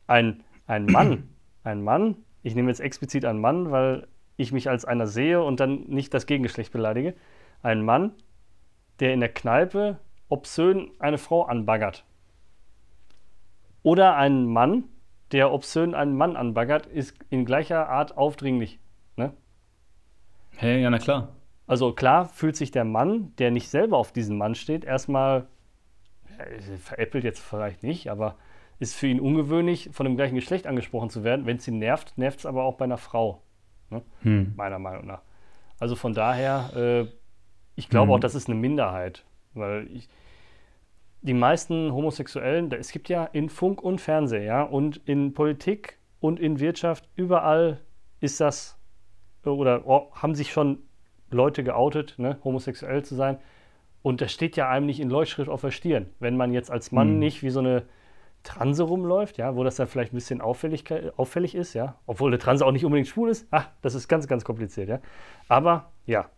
ein, 0.07 0.45
ein 0.69 0.87
Mann, 0.87 1.31
ein 1.65 1.83
Mann, 1.83 2.15
ich 2.45 2.55
nehme 2.55 2.69
jetzt 2.69 2.81
explizit 2.81 3.25
einen 3.25 3.41
Mann, 3.41 3.73
weil 3.73 4.07
ich 4.37 4.53
mich 4.53 4.71
als 4.71 4.85
einer 4.85 5.09
sehe 5.09 5.43
und 5.43 5.59
dann 5.59 5.83
nicht 5.89 6.15
das 6.15 6.27
Gegengeschlecht 6.27 6.73
beleidige. 6.73 7.15
Ein 7.61 7.85
Mann, 7.85 8.13
der 9.01 9.13
in 9.15 9.19
der 9.19 9.31
Kneipe 9.31 9.99
obszön 10.29 10.93
eine 11.01 11.19
Frau 11.19 11.43
anbaggert. 11.43 12.05
Oder 13.83 14.15
ein 14.15 14.47
Mann, 14.47 14.85
der 15.33 15.53
obszön 15.53 15.95
einen 15.95 16.17
Mann 16.17 16.37
anbaggert, 16.37 16.87
ist 16.87 17.15
in 17.29 17.45
gleicher 17.45 17.89
Art 17.89 18.17
aufdringlich. 18.17 18.81
Ne? 19.17 19.33
Hey, 20.57 20.83
ja, 20.83 20.91
na 20.91 20.99
klar. 20.99 21.29
Also 21.67 21.93
klar 21.93 22.25
fühlt 22.29 22.57
sich 22.57 22.73
der 22.73 22.85
Mann, 22.85 23.35
der 23.37 23.51
nicht 23.51 23.69
selber 23.69 23.97
auf 23.97 24.13
diesen 24.13 24.37
Mann 24.37 24.55
steht, 24.55 24.85
erstmal 24.85 25.47
veräppelt 26.79 27.25
jetzt 27.25 27.41
vielleicht 27.41 27.83
nicht, 27.83 28.11
aber 28.11 28.37
ist 28.79 28.95
für 28.95 29.07
ihn 29.07 29.21
ungewöhnlich, 29.21 29.91
von 29.93 30.05
dem 30.05 30.17
gleichen 30.17 30.35
Geschlecht 30.35 30.67
angesprochen 30.67 31.11
zu 31.11 31.23
werden. 31.23 31.45
Wenn 31.47 31.59
es 31.59 31.69
ihn 31.69 31.79
nervt, 31.79 32.17
nervt 32.17 32.41
es 32.41 32.47
aber 32.47 32.65
auch 32.65 32.77
bei 32.77 32.87
einer 32.87 32.97
Frau. 32.97 33.43
Ne? 33.91 34.03
Hm. 34.23 34.55
Meiner 34.57 34.79
Meinung 34.79 35.07
nach. 35.07 35.21
Also 35.79 35.97
von 35.97 36.15
daher, 36.15 36.71
äh, 36.75 37.07
ich 37.77 37.91
glaube 37.91 38.09
hm. 38.09 38.17
auch, 38.17 38.21
das 38.21 38.35
ist 38.35 38.49
eine 38.49 38.59
Minderheit. 38.59 39.25
Weil 39.53 39.87
ich, 39.93 40.09
die 41.23 41.35
meisten 41.35 41.93
Homosexuellen, 41.93 42.73
es 42.73 42.93
gibt 42.93 43.09
ja 43.09 43.25
in 43.25 43.49
Funk 43.49 43.83
und 43.83 44.01
Fernsehen, 44.01 44.45
ja, 44.45 44.63
und 44.63 44.97
in 45.05 45.35
Politik 45.35 45.99
und 46.19 46.41
in 46.41 46.61
Wirtschaft, 46.61 47.09
überall 47.15 47.81
ist 48.21 48.41
das, 48.41 48.79
oder 49.45 49.87
oh, 49.87 50.11
haben 50.15 50.35
sich 50.35 50.53
schon 50.53 50.79
Leute 51.31 51.63
geoutet, 51.63 52.15
ne, 52.19 52.39
homosexuell 52.45 53.05
zu 53.05 53.15
sein. 53.15 53.39
Und 54.03 54.21
das 54.21 54.33
steht 54.33 54.57
ja 54.57 54.69
einem 54.69 54.87
nicht 54.87 55.01
in 55.01 55.11
Leuchtschrift 55.11 55.51
auf 55.51 55.61
der 55.61 55.71
Stirn. 55.71 56.07
Wenn 56.19 56.37
man 56.37 56.53
jetzt 56.53 56.71
als 56.71 56.91
Mann 56.91 57.09
hm. 57.09 57.19
nicht 57.19 57.43
wie 57.43 57.51
so 57.51 57.61
eine 57.61 57.85
Transe 58.43 58.83
rumläuft, 58.83 59.37
ja, 59.37 59.55
wo 59.57 59.65
das 59.65 59.77
dann 59.77 59.87
vielleicht 59.87 60.13
ein 60.13 60.17
bisschen 60.17 60.41
auffällig, 60.41 60.85
auffällig 61.17 61.55
ist, 61.55 61.75
ja, 61.75 61.97
obwohl 62.07 62.31
eine 62.31 62.39
Transe 62.39 62.65
auch 62.65 62.73
nicht 62.73 62.85
unbedingt 62.85 63.09
schwul 63.09 63.29
ist. 63.29 63.47
Ah, 63.51 63.67
das 63.83 63.95
ist 63.95 64.09
ganz, 64.09 64.27
ganz 64.27 64.45
kompliziert, 64.45 64.89
ja. 64.89 65.01
Aber 65.49 65.93
ja, 66.07 66.31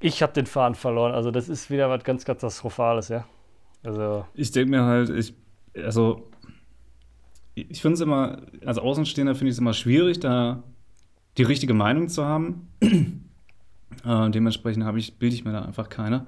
ich 0.00 0.22
habe 0.22 0.32
den 0.32 0.46
Faden 0.46 0.74
verloren. 0.74 1.12
Also 1.12 1.30
das 1.30 1.48
ist 1.48 1.70
wieder 1.70 1.88
was 1.90 2.02
ganz 2.02 2.24
Katastrophales, 2.24 3.08
ja. 3.08 3.26
Also 3.82 4.26
ich 4.34 4.50
denke 4.50 4.70
mir 4.70 4.84
halt, 4.84 5.10
ich, 5.10 5.34
also 5.74 6.28
ich 7.54 7.80
finde 7.80 7.94
es 7.94 8.00
immer, 8.00 8.38
als 8.64 8.78
Außenstehender 8.78 9.34
finde 9.34 9.48
ich 9.48 9.54
es 9.54 9.58
immer 9.58 9.74
schwierig, 9.74 10.20
da 10.20 10.62
die 11.36 11.42
richtige 11.42 11.74
Meinung 11.74 12.08
zu 12.08 12.24
haben. 12.24 12.68
äh, 12.80 14.30
dementsprechend 14.30 14.84
habe 14.84 14.98
ich, 14.98 15.18
bilde 15.18 15.34
ich 15.34 15.44
mir 15.44 15.52
da 15.52 15.62
einfach 15.62 15.88
keine 15.88 16.26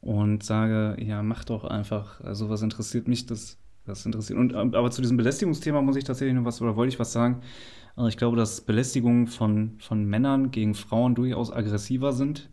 und 0.00 0.42
sage, 0.42 0.96
ja, 1.02 1.22
mach 1.22 1.44
doch 1.44 1.64
einfach. 1.64 2.20
Also 2.20 2.48
was 2.48 2.62
interessiert 2.62 3.08
mich, 3.08 3.26
das, 3.26 3.58
das 3.84 4.06
interessiert. 4.06 4.38
Und 4.38 4.54
aber 4.54 4.90
zu 4.90 5.02
diesem 5.02 5.16
Belästigungsthema 5.16 5.82
muss 5.82 5.96
ich 5.96 6.04
tatsächlich 6.04 6.34
noch 6.34 6.44
was 6.44 6.60
oder 6.60 6.76
wollte 6.76 6.92
ich 6.92 7.00
was 7.00 7.12
sagen. 7.12 7.40
Also 7.96 8.08
ich 8.08 8.16
glaube, 8.16 8.36
dass 8.36 8.60
Belästigungen 8.60 9.26
von, 9.26 9.76
von 9.80 10.04
Männern 10.04 10.50
gegen 10.52 10.74
Frauen 10.74 11.16
durchaus 11.16 11.52
aggressiver 11.52 12.12
sind 12.12 12.48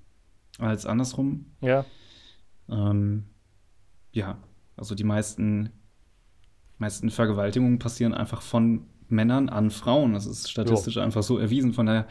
als 0.60 0.86
andersrum. 0.86 1.46
Ja. 1.62 1.86
Ähm, 2.70 3.26
ja, 4.12 4.38
also 4.78 4.96
die 4.96 5.04
meisten, 5.04 5.70
meisten 6.78 7.10
Vergewaltigungen 7.10 7.80
passieren 7.80 8.14
einfach 8.14 8.42
von 8.42 8.86
Männern 9.08 9.50
an 9.50 9.70
Frauen. 9.70 10.14
Das 10.14 10.26
ist 10.26 10.50
statistisch 10.50 10.96
jo. 10.96 11.02
einfach 11.02 11.24
so 11.24 11.38
erwiesen. 11.38 11.74
Von 11.74 11.86
daher 11.86 12.08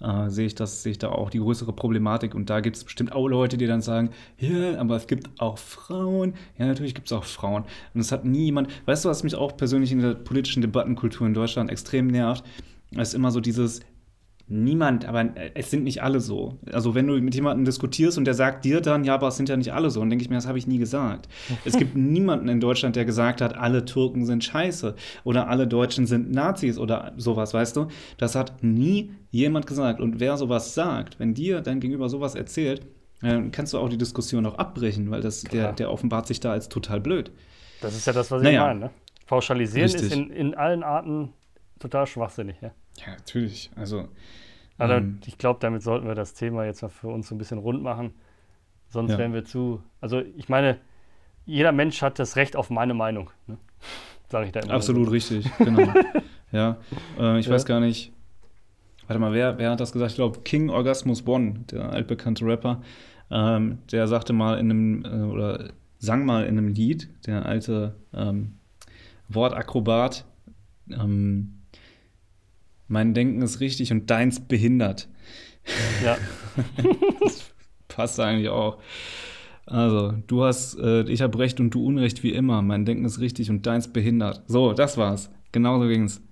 äh, 0.00 0.30
sehe 0.30 0.46
ich 0.46 0.54
das, 0.54 0.82
sehe 0.82 0.92
ich 0.92 0.98
da 0.98 1.10
auch 1.10 1.30
die 1.30 1.38
größere 1.38 1.72
Problematik. 1.72 2.34
Und 2.34 2.50
da 2.50 2.60
gibt 2.60 2.76
es 2.76 2.84
bestimmt 2.84 3.12
auch 3.12 3.28
Leute, 3.28 3.56
die 3.58 3.66
dann 3.66 3.82
sagen, 3.82 4.10
ja, 4.38 4.78
aber 4.78 4.96
es 4.96 5.06
gibt 5.06 5.28
auch 5.40 5.58
Frauen. 5.58 6.34
Ja, 6.58 6.66
natürlich 6.66 6.94
gibt 6.94 7.08
es 7.08 7.12
auch 7.12 7.24
Frauen. 7.24 7.64
Und 7.94 8.00
es 8.00 8.12
hat 8.12 8.24
niemand. 8.24 8.68
Weißt 8.86 9.04
du, 9.04 9.08
was 9.08 9.22
mich 9.22 9.34
auch 9.34 9.56
persönlich 9.56 9.92
in 9.92 10.00
der 10.00 10.14
politischen 10.14 10.62
Debattenkultur 10.62 11.26
in 11.26 11.34
Deutschland 11.34 11.70
extrem 11.70 12.06
nervt? 12.06 12.44
Es 12.92 13.08
ist 13.08 13.14
immer 13.14 13.30
so 13.30 13.40
dieses, 13.40 13.80
Niemand, 14.50 15.04
aber 15.04 15.36
äh, 15.36 15.50
es 15.54 15.70
sind 15.70 15.84
nicht 15.84 16.02
alle 16.02 16.20
so. 16.20 16.58
Also 16.72 16.94
wenn 16.94 17.06
du 17.06 17.20
mit 17.20 17.34
jemandem 17.34 17.66
diskutierst 17.66 18.16
und 18.16 18.24
der 18.24 18.34
sagt 18.34 18.64
dir 18.64 18.80
dann, 18.80 19.04
ja, 19.04 19.14
aber 19.14 19.28
es 19.28 19.36
sind 19.36 19.48
ja 19.48 19.56
nicht 19.56 19.72
alle 19.74 19.90
so, 19.90 20.00
dann 20.00 20.08
denke 20.08 20.22
ich 20.22 20.30
mir, 20.30 20.36
das 20.36 20.46
habe 20.46 20.56
ich 20.56 20.66
nie 20.66 20.78
gesagt. 20.78 21.28
es 21.64 21.76
gibt 21.76 21.96
niemanden 21.96 22.48
in 22.48 22.58
Deutschland, 22.58 22.96
der 22.96 23.04
gesagt 23.04 23.42
hat, 23.42 23.56
alle 23.56 23.84
Türken 23.84 24.24
sind 24.24 24.42
scheiße 24.42 24.94
oder 25.24 25.48
alle 25.48 25.66
Deutschen 25.66 26.06
sind 26.06 26.32
Nazis 26.32 26.78
oder 26.78 27.12
sowas, 27.18 27.52
weißt 27.52 27.76
du? 27.76 27.88
Das 28.16 28.34
hat 28.34 28.62
nie 28.62 29.10
jemand 29.30 29.66
gesagt. 29.66 30.00
Und 30.00 30.18
wer 30.18 30.36
sowas 30.38 30.74
sagt, 30.74 31.20
wenn 31.20 31.34
dir 31.34 31.60
dein 31.60 31.80
Gegenüber 31.80 32.08
sowas 32.08 32.34
erzählt, 32.34 32.86
dann 33.20 33.50
kannst 33.50 33.74
du 33.74 33.78
auch 33.78 33.88
die 33.88 33.98
Diskussion 33.98 34.46
auch 34.46 34.56
abbrechen, 34.56 35.10
weil 35.10 35.20
das, 35.20 35.42
der, 35.42 35.72
der 35.72 35.90
offenbart 35.90 36.26
sich 36.26 36.40
da 36.40 36.52
als 36.52 36.68
total 36.68 37.00
blöd. 37.00 37.30
Das 37.80 37.94
ist 37.94 38.06
ja 38.06 38.12
das, 38.12 38.30
was 38.30 38.42
ich 38.42 38.48
naja. 38.48 38.66
meine. 38.66 38.80
Ne? 38.80 38.90
Pauschalisieren 39.26 39.90
Richtig. 39.90 40.10
ist 40.10 40.12
in, 40.12 40.30
in 40.30 40.54
allen 40.54 40.82
Arten 40.82 41.32
total 41.78 42.06
schwachsinnig. 42.06 42.56
Ja, 42.60 42.70
ja 43.06 43.12
natürlich. 43.12 43.70
Also, 43.76 44.08
also 44.78 44.94
ähm, 44.94 45.20
ich 45.26 45.38
glaube, 45.38 45.60
damit 45.60 45.82
sollten 45.82 46.06
wir 46.06 46.14
das 46.14 46.34
Thema 46.34 46.64
jetzt 46.64 46.82
mal 46.82 46.88
für 46.88 47.08
uns 47.08 47.28
so 47.28 47.34
ein 47.34 47.38
bisschen 47.38 47.58
rund 47.58 47.82
machen. 47.82 48.12
Sonst 48.88 49.12
ja. 49.12 49.18
wären 49.18 49.34
wir 49.34 49.44
zu. 49.44 49.82
Also, 50.00 50.22
ich 50.36 50.48
meine, 50.48 50.78
jeder 51.44 51.72
Mensch 51.72 52.02
hat 52.02 52.18
das 52.18 52.36
Recht 52.36 52.56
auf 52.56 52.70
meine 52.70 52.94
Meinung. 52.94 53.30
Ne? 53.46 53.58
Sage 54.28 54.46
ich 54.46 54.52
da 54.52 54.60
immer. 54.60 54.74
Absolut 54.74 55.06
so. 55.06 55.10
richtig, 55.12 55.50
genau. 55.58 55.92
ja, 56.52 56.76
äh, 57.18 57.38
ich 57.38 57.46
ja. 57.46 57.52
weiß 57.52 57.64
gar 57.64 57.80
nicht. 57.80 58.12
Warte 59.06 59.20
mal, 59.20 59.32
wer, 59.32 59.56
wer 59.56 59.70
hat 59.70 59.80
das 59.80 59.92
gesagt? 59.92 60.10
Ich 60.10 60.16
glaube, 60.16 60.40
King 60.40 60.68
Orgasmus 60.68 61.22
Bonn, 61.22 61.64
der 61.70 61.90
altbekannte 61.90 62.44
Rapper, 62.44 62.82
ähm, 63.30 63.78
der 63.90 64.06
sagte 64.06 64.34
mal 64.34 64.58
in 64.58 64.70
einem, 64.70 65.04
äh, 65.04 65.32
oder 65.32 65.70
sang 65.98 66.26
mal 66.26 66.44
in 66.44 66.58
einem 66.58 66.68
Lied, 66.68 67.08
der 67.26 67.46
alte 67.46 67.96
ähm, 68.12 68.58
Wortakrobat, 69.28 70.26
ähm, 70.90 71.57
mein 72.88 73.14
Denken 73.14 73.42
ist 73.42 73.60
richtig 73.60 73.92
und 73.92 74.10
deins 74.10 74.40
behindert. 74.40 75.08
Ja. 76.02 76.16
das 77.20 77.52
passt 77.88 78.18
eigentlich 78.18 78.48
auch. 78.48 78.78
Also, 79.66 80.14
du 80.26 80.44
hast, 80.44 80.78
äh, 80.78 81.02
ich 81.02 81.20
habe 81.20 81.38
Recht 81.38 81.60
und 81.60 81.70
du 81.70 81.84
Unrecht 81.84 82.22
wie 82.22 82.32
immer. 82.32 82.62
Mein 82.62 82.86
Denken 82.86 83.04
ist 83.04 83.20
richtig 83.20 83.50
und 83.50 83.66
deins 83.66 83.92
behindert. 83.92 84.42
So, 84.46 84.72
das 84.72 84.96
war's. 84.96 85.30
Genauso 85.52 85.86
ging's. 85.88 86.22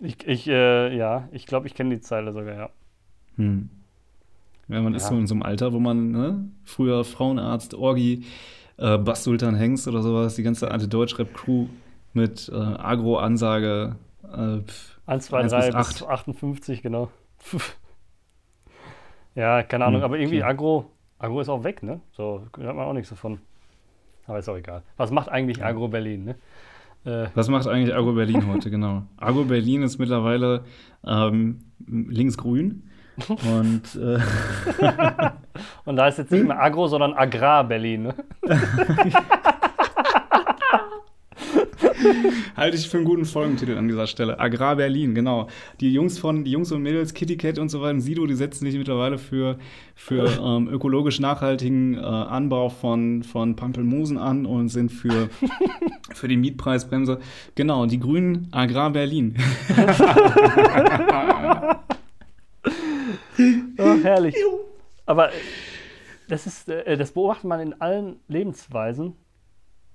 Ich, 0.00 0.26
ich 0.26 0.46
äh, 0.46 0.96
ja, 0.96 1.28
ich 1.32 1.46
glaube, 1.46 1.66
ich 1.66 1.74
kenne 1.74 1.94
die 1.94 2.00
Zeile 2.00 2.32
sogar, 2.32 2.54
ja. 2.54 2.70
Hm. 3.36 3.70
Ja, 4.68 4.82
man 4.82 4.92
ja. 4.92 4.98
ist 4.98 5.06
so 5.08 5.16
in 5.16 5.26
so 5.26 5.34
einem 5.34 5.42
Alter, 5.42 5.72
wo 5.72 5.80
man 5.80 6.10
ne, 6.10 6.48
früher 6.64 7.04
Frauenarzt, 7.04 7.74
Orgi, 7.74 8.24
äh, 8.76 8.98
Bass 8.98 9.24
Sultan 9.24 9.54
Hengst 9.54 9.88
oder 9.88 10.02
sowas, 10.02 10.36
die 10.36 10.42
ganze 10.42 10.70
alte 10.70 10.88
Deutschrap-Crew 10.88 11.66
mit 12.12 12.50
äh, 12.52 12.54
Agro-Ansage, 12.54 13.96
äh, 14.24 14.58
1, 15.08 15.24
2, 15.24 15.38
1 15.40 15.52
3 15.52 15.66
bis, 15.66 15.74
8. 15.74 15.88
bis 15.88 16.02
58, 16.02 16.82
genau. 16.82 17.08
ja, 19.34 19.62
keine 19.62 19.86
Ahnung, 19.86 20.02
hm, 20.02 20.04
aber 20.04 20.18
irgendwie 20.18 20.42
okay. 20.42 20.50
Agro, 20.50 20.90
Agro 21.18 21.40
ist 21.40 21.48
auch 21.48 21.64
weg, 21.64 21.82
ne? 21.82 22.00
So, 22.12 22.42
da 22.58 22.68
hat 22.68 22.76
man 22.76 22.86
auch 22.86 22.92
nichts 22.92 23.08
davon. 23.08 23.40
Aber 24.26 24.38
ist 24.38 24.48
auch 24.50 24.56
egal. 24.56 24.82
Was 24.98 25.10
macht 25.10 25.30
eigentlich 25.30 25.64
Agro 25.64 25.88
Berlin, 25.88 26.24
ne? 26.24 26.34
Äh, 27.06 27.30
Was 27.34 27.48
macht 27.48 27.66
eigentlich 27.66 27.94
Agro 27.94 28.12
Berlin 28.12 28.46
heute, 28.52 28.70
genau? 28.70 29.04
Agro 29.16 29.44
Berlin 29.44 29.82
ist 29.82 29.98
mittlerweile 29.98 30.64
ähm, 31.06 31.64
linksgrün. 31.86 32.82
Und, 33.28 33.96
äh 33.96 34.20
und 35.84 35.96
da 35.96 36.06
ist 36.06 36.18
jetzt 36.18 36.30
nicht 36.30 36.46
mehr 36.46 36.62
Agro, 36.62 36.86
sondern 36.86 37.14
Agrar 37.14 37.64
Berlin. 37.64 38.04
Ne? 38.04 38.14
Halte 42.56 42.76
ich 42.76 42.88
für 42.88 42.98
einen 42.98 43.06
guten 43.06 43.24
Folgentitel 43.24 43.76
an 43.76 43.88
dieser 43.88 44.06
Stelle. 44.06 44.38
Agrar 44.38 44.76
Berlin, 44.76 45.14
genau. 45.14 45.48
Die 45.80 45.92
Jungs 45.92 46.18
von, 46.18 46.44
die 46.44 46.50
Jungs 46.50 46.72
und 46.72 46.82
Mädels, 46.82 47.14
Kitty 47.14 47.36
Cat 47.36 47.58
und 47.58 47.68
so 47.68 47.80
weiter, 47.80 48.00
Sido, 48.00 48.26
die 48.26 48.34
setzen 48.34 48.66
sich 48.66 48.76
mittlerweile 48.76 49.18
für, 49.18 49.58
für 49.94 50.28
ähm, 50.42 50.68
ökologisch 50.68 51.20
nachhaltigen 51.20 51.94
äh, 51.94 52.00
Anbau 52.00 52.68
von, 52.68 53.22
von 53.22 53.56
Pampelmosen 53.56 54.18
an 54.18 54.46
und 54.46 54.68
sind 54.68 54.90
für, 54.90 55.28
für 56.14 56.28
die 56.28 56.36
Mietpreisbremse. 56.36 57.20
Genau, 57.54 57.86
die 57.86 58.00
Grünen 58.00 58.48
Agrar 58.52 58.90
Berlin. 58.90 59.36
oh, 63.78 63.96
herrlich. 64.02 64.34
Aber 65.06 65.30
das 66.28 66.46
ist, 66.46 66.68
äh, 66.68 66.96
das 66.96 67.12
beobachtet 67.12 67.44
man 67.44 67.60
in 67.60 67.80
allen 67.80 68.20
Lebensweisen 68.28 69.14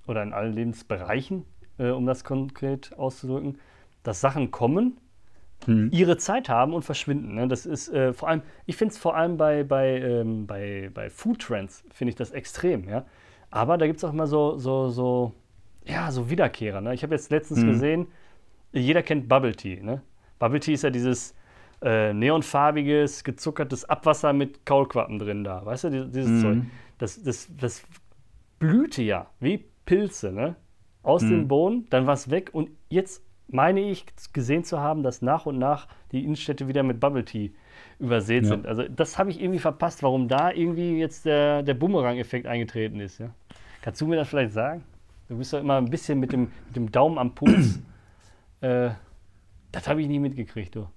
oder 0.08 0.24
in 0.24 0.34
allen 0.34 0.54
Lebensbereichen 0.54 1.46
äh, 1.77 1.89
um 1.89 2.06
das 2.06 2.24
konkret 2.24 2.98
auszudrücken, 2.98 3.58
dass 4.03 4.22
Sachen 4.22 4.51
kommen, 4.51 4.98
hm. 5.65 5.89
ihre 5.92 6.18
Zeit 6.18 6.50
haben 6.50 6.74
und 6.74 6.84
verschwinden. 6.84 7.36
Ne? 7.36 7.48
Das 7.48 7.65
ist 7.65 7.89
äh, 7.89 8.13
vor 8.13 8.30
allem, 8.30 8.42
ich 8.65 8.75
finde 8.75 8.94
es 8.94 8.98
vor 8.98 9.15
allem 9.15 9.38
bei, 9.38 9.63
bei, 9.63 10.00
ähm, 10.00 10.46
bei, 10.46 10.89
bei 10.94 11.10
Food 11.10 11.39
Trends, 11.39 11.84
finde 11.94 12.10
ich 12.10 12.15
das 12.15 12.32
extrem, 12.32 12.88
ja. 12.89 13.06
Aber 13.50 13.77
da 13.77 13.86
gibt 13.86 13.98
es 13.98 14.03
auch 14.03 14.12
immer 14.12 14.25
so, 14.25 14.58
so, 14.58 14.89
so, 14.89 15.34
ja, 15.86 16.12
so 16.12 16.30
Wiederkehrer. 16.30 16.82
Ne? 16.82 16.94
Ich 16.96 17.03
habe 17.03 17.13
jetzt 17.13 17.30
letztens 17.30 17.62
hm. 17.62 17.68
gesehen, 17.68 18.08
jeder 18.72 19.03
kennt 19.03 19.30
Bubble 19.30 19.56
Tea. 19.56 19.80
Ne? 19.82 20.01
Bubble 20.39 20.60
Tea 20.60 20.74
ist 20.74 20.84
ja 20.84 20.89
dieses 20.89 21.36
äh, 21.84 22.13
neonfarbiges, 22.13 23.24
gezuckertes 23.24 23.86
Abwasser 23.86 24.34
mit 24.34 24.65
Kaulquappen 24.65 25.20
drin 25.20 25.44
da. 25.44 25.63
Weißt 25.65 25.84
du, 25.84 26.08
dieses 26.08 26.27
hm. 26.27 26.42
Zeug. 26.42 26.58
Das, 26.98 27.22
das, 27.22 27.48
das 27.56 27.84
blühte 28.60 29.03
ja 29.03 29.27
wie 29.39 29.63
Pilze, 29.86 30.32
ne? 30.32 30.56
Aus 31.04 31.22
hm. 31.22 31.30
den 31.30 31.48
Bohnen, 31.48 31.88
dann 31.90 32.08
war 32.08 32.14
es 32.14 32.30
weg 32.32 32.50
und 32.54 32.70
jetzt 32.90 33.22
meine 33.50 33.82
ich 33.82 34.06
gesehen 34.32 34.64
zu 34.64 34.80
haben, 34.80 35.04
dass 35.04 35.22
nach 35.22 35.46
und 35.46 35.60
nach 35.60 35.88
die 36.12 36.24
Innenstädte 36.24 36.68
wieder 36.68 36.82
mit 36.84 37.00
Bubble 37.00 37.26
Tea 37.26 37.52
übersät 38.00 38.44
ja. 38.44 38.50
sind. 38.50 38.66
Also 38.66 38.84
das 38.84 39.20
habe 39.20 39.30
ich 39.30 39.40
irgendwie 39.40 39.60
verpasst, 39.60 40.02
warum 40.02 40.28
da 40.28 40.52
irgendwie 40.52 40.98
jetzt 40.98 41.26
der, 41.26 41.62
der 41.62 41.74
Bumerang-Effekt 41.74 42.48
eingetreten 42.48 43.00
ist. 43.00 43.20
Ja? 43.20 43.30
Kannst 43.82 44.02
du 44.02 44.08
mir 44.08 44.16
das 44.16 44.30
vielleicht 44.30 44.54
sagen? 44.54 44.84
Du 45.30 45.38
bist 45.38 45.54
doch 45.54 45.60
immer 45.60 45.78
ein 45.78 45.90
bisschen 45.90 46.20
mit 46.20 46.32
dem, 46.32 46.52
mit 46.68 46.76
dem 46.76 46.92
Daumen 46.92 47.18
am 47.18 47.36
Puls. 47.36 47.80
äh, 48.62 48.90
das 49.72 49.88
habe 49.88 50.02
ich 50.02 50.08
nie 50.08 50.20
mitgekriegt, 50.20 50.76
du. 50.76 50.88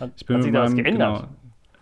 Hat, 0.00 0.12
ich 0.16 0.26
bin 0.26 0.36
hat 0.36 0.42
sich 0.42 0.52
da 0.52 0.62
was 0.62 0.74
geändert? 0.74 1.20
Genau, 1.20 1.28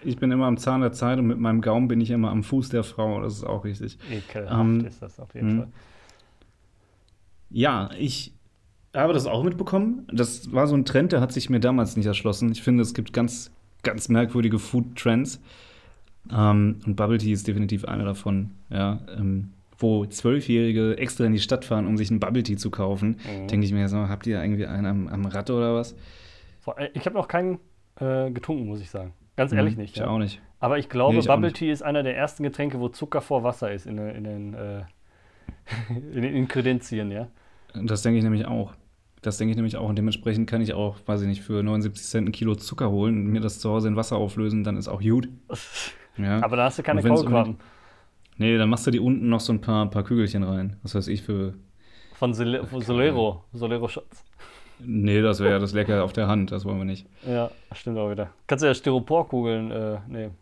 ich 0.02 0.18
bin 0.18 0.30
immer 0.30 0.46
am 0.46 0.58
Zahn 0.58 0.80
der 0.80 0.92
Zeit 0.92 1.18
und 1.18 1.26
mit 1.26 1.38
meinem 1.38 1.60
Gaumen 1.60 1.88
bin 1.88 2.00
ich 2.00 2.10
immer 2.10 2.30
am 2.30 2.42
Fuß 2.42 2.68
der 2.68 2.84
Frau. 2.84 3.20
Das 3.22 3.34
ist 3.34 3.44
auch 3.44 3.64
richtig. 3.64 3.98
Ekelhaft 4.10 4.60
ähm, 4.60 4.84
ist 4.84 5.02
das 5.02 5.18
auf 5.18 5.34
jeden 5.34 5.50
hm. 5.50 5.58
Fall. 5.58 5.68
Ja, 7.50 7.90
ich 7.98 8.32
habe 8.94 9.12
das 9.12 9.26
auch 9.26 9.42
mitbekommen. 9.42 10.06
Das 10.12 10.52
war 10.52 10.66
so 10.66 10.74
ein 10.74 10.84
Trend, 10.84 11.12
der 11.12 11.20
hat 11.20 11.32
sich 11.32 11.50
mir 11.50 11.60
damals 11.60 11.96
nicht 11.96 12.06
erschlossen. 12.06 12.50
Ich 12.52 12.62
finde, 12.62 12.82
es 12.82 12.94
gibt 12.94 13.12
ganz, 13.12 13.50
ganz 13.82 14.08
merkwürdige 14.08 14.58
Food-Trends. 14.58 15.40
Ähm, 16.32 16.80
und 16.86 16.96
Bubble 16.96 17.18
Tea 17.18 17.32
ist 17.32 17.46
definitiv 17.46 17.84
einer 17.84 18.04
davon, 18.04 18.52
ja. 18.70 19.00
Ähm, 19.16 19.52
wo 19.78 20.06
Zwölfjährige 20.06 20.96
extra 20.96 21.24
in 21.26 21.32
die 21.32 21.38
Stadt 21.38 21.66
fahren, 21.66 21.86
um 21.86 21.98
sich 21.98 22.10
einen 22.10 22.18
Bubble 22.18 22.42
Tea 22.42 22.56
zu 22.56 22.70
kaufen. 22.70 23.18
Mhm. 23.18 23.48
Denke 23.48 23.66
ich 23.66 23.72
mir 23.72 23.88
so, 23.88 24.08
habt 24.08 24.26
ihr 24.26 24.42
irgendwie 24.42 24.66
einen 24.66 24.86
am, 24.86 25.08
am 25.08 25.26
Rad 25.26 25.50
oder 25.50 25.74
was? 25.74 25.94
Ich 26.94 27.04
habe 27.04 27.14
noch 27.14 27.28
keinen 27.28 27.58
äh, 28.00 28.30
getrunken, 28.30 28.66
muss 28.66 28.80
ich 28.80 28.90
sagen. 28.90 29.12
Ganz 29.36 29.52
mhm, 29.52 29.58
ehrlich 29.58 29.76
nicht. 29.76 29.94
Ich 29.96 30.00
ja. 30.00 30.08
auch 30.08 30.18
nicht. 30.18 30.40
Aber 30.58 30.78
ich 30.78 30.88
glaube, 30.88 31.18
nee, 31.18 31.26
Bubble 31.26 31.52
Tea 31.52 31.70
ist 31.70 31.82
einer 31.82 32.02
der 32.02 32.16
ersten 32.16 32.42
Getränke, 32.42 32.80
wo 32.80 32.88
Zucker 32.88 33.20
vor 33.20 33.44
Wasser 33.44 33.70
ist 33.70 33.86
in, 33.86 33.98
in 33.98 34.24
den 34.24 34.54
äh, 34.54 34.82
in 35.88 36.22
den 36.22 36.34
Inkredenzien, 36.34 37.10
ja. 37.10 37.28
Das 37.74 38.02
denke 38.02 38.18
ich 38.18 38.24
nämlich 38.24 38.46
auch. 38.46 38.72
Das 39.22 39.38
denke 39.38 39.50
ich 39.50 39.56
nämlich 39.56 39.76
auch. 39.76 39.88
Und 39.88 39.96
dementsprechend 39.96 40.48
kann 40.48 40.60
ich 40.60 40.72
auch, 40.74 40.96
weiß 41.04 41.22
ich 41.22 41.28
nicht, 41.28 41.42
für 41.42 41.62
79 41.62 42.06
Cent 42.06 42.28
ein 42.28 42.32
Kilo 42.32 42.54
Zucker 42.54 42.90
holen 42.90 43.16
und 43.16 43.26
mir 43.26 43.40
das 43.40 43.58
zu 43.58 43.70
Hause 43.70 43.88
in 43.88 43.96
Wasser 43.96 44.16
auflösen, 44.16 44.64
dann 44.64 44.76
ist 44.76 44.88
auch 44.88 45.00
gut. 45.02 45.28
Ja. 46.18 46.42
Aber 46.42 46.56
da 46.56 46.64
hast 46.64 46.78
du 46.78 46.82
keine 46.82 47.02
Kaulquappen. 47.02 47.58
Nee, 48.38 48.56
dann 48.56 48.70
machst 48.70 48.86
du 48.86 48.90
die 48.90 49.00
unten 49.00 49.28
noch 49.28 49.40
so 49.40 49.52
ein 49.52 49.60
paar, 49.60 49.90
paar 49.90 50.02
Kügelchen 50.02 50.44
rein. 50.44 50.76
Was 50.82 50.94
weiß 50.94 51.08
ich 51.08 51.20
für. 51.20 51.52
Von 52.14 52.32
Sol 52.32 52.66
Solero. 52.80 53.44
Solero 53.52 53.86
Shots. 53.86 54.24
Nee, 54.78 55.22
das 55.22 55.40
wäre 55.40 55.52
ja 55.52 55.58
das 55.58 55.72
Lecker 55.72 56.04
auf 56.04 56.12
der 56.12 56.26
Hand. 56.26 56.52
Das 56.52 56.64
wollen 56.64 56.78
wir 56.78 56.84
nicht. 56.84 57.06
Ja, 57.26 57.50
stimmt 57.72 57.98
auch 57.98 58.10
wieder. 58.10 58.30
Kannst 58.46 58.62
du 58.62 58.68
ja 58.68 58.74
Styroporkugeln 58.74 59.70
äh, 59.70 59.98
nehmen. 60.08 60.34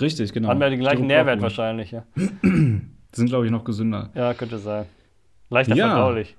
Richtig, 0.00 0.32
genau. 0.32 0.48
Haben 0.48 0.60
ja 0.60 0.70
den 0.70 0.80
gleichen 0.80 1.06
Nährwert 1.06 1.42
wahrscheinlich, 1.42 1.90
ja. 1.90 2.04
Die 3.12 3.16
sind, 3.16 3.28
glaube 3.28 3.46
ich, 3.46 3.50
noch 3.50 3.64
gesünder. 3.64 4.10
Ja, 4.14 4.34
könnte 4.34 4.58
sein. 4.58 4.86
Leichter 5.48 5.74
ja. 5.74 5.88
verdaulich. 5.88 6.36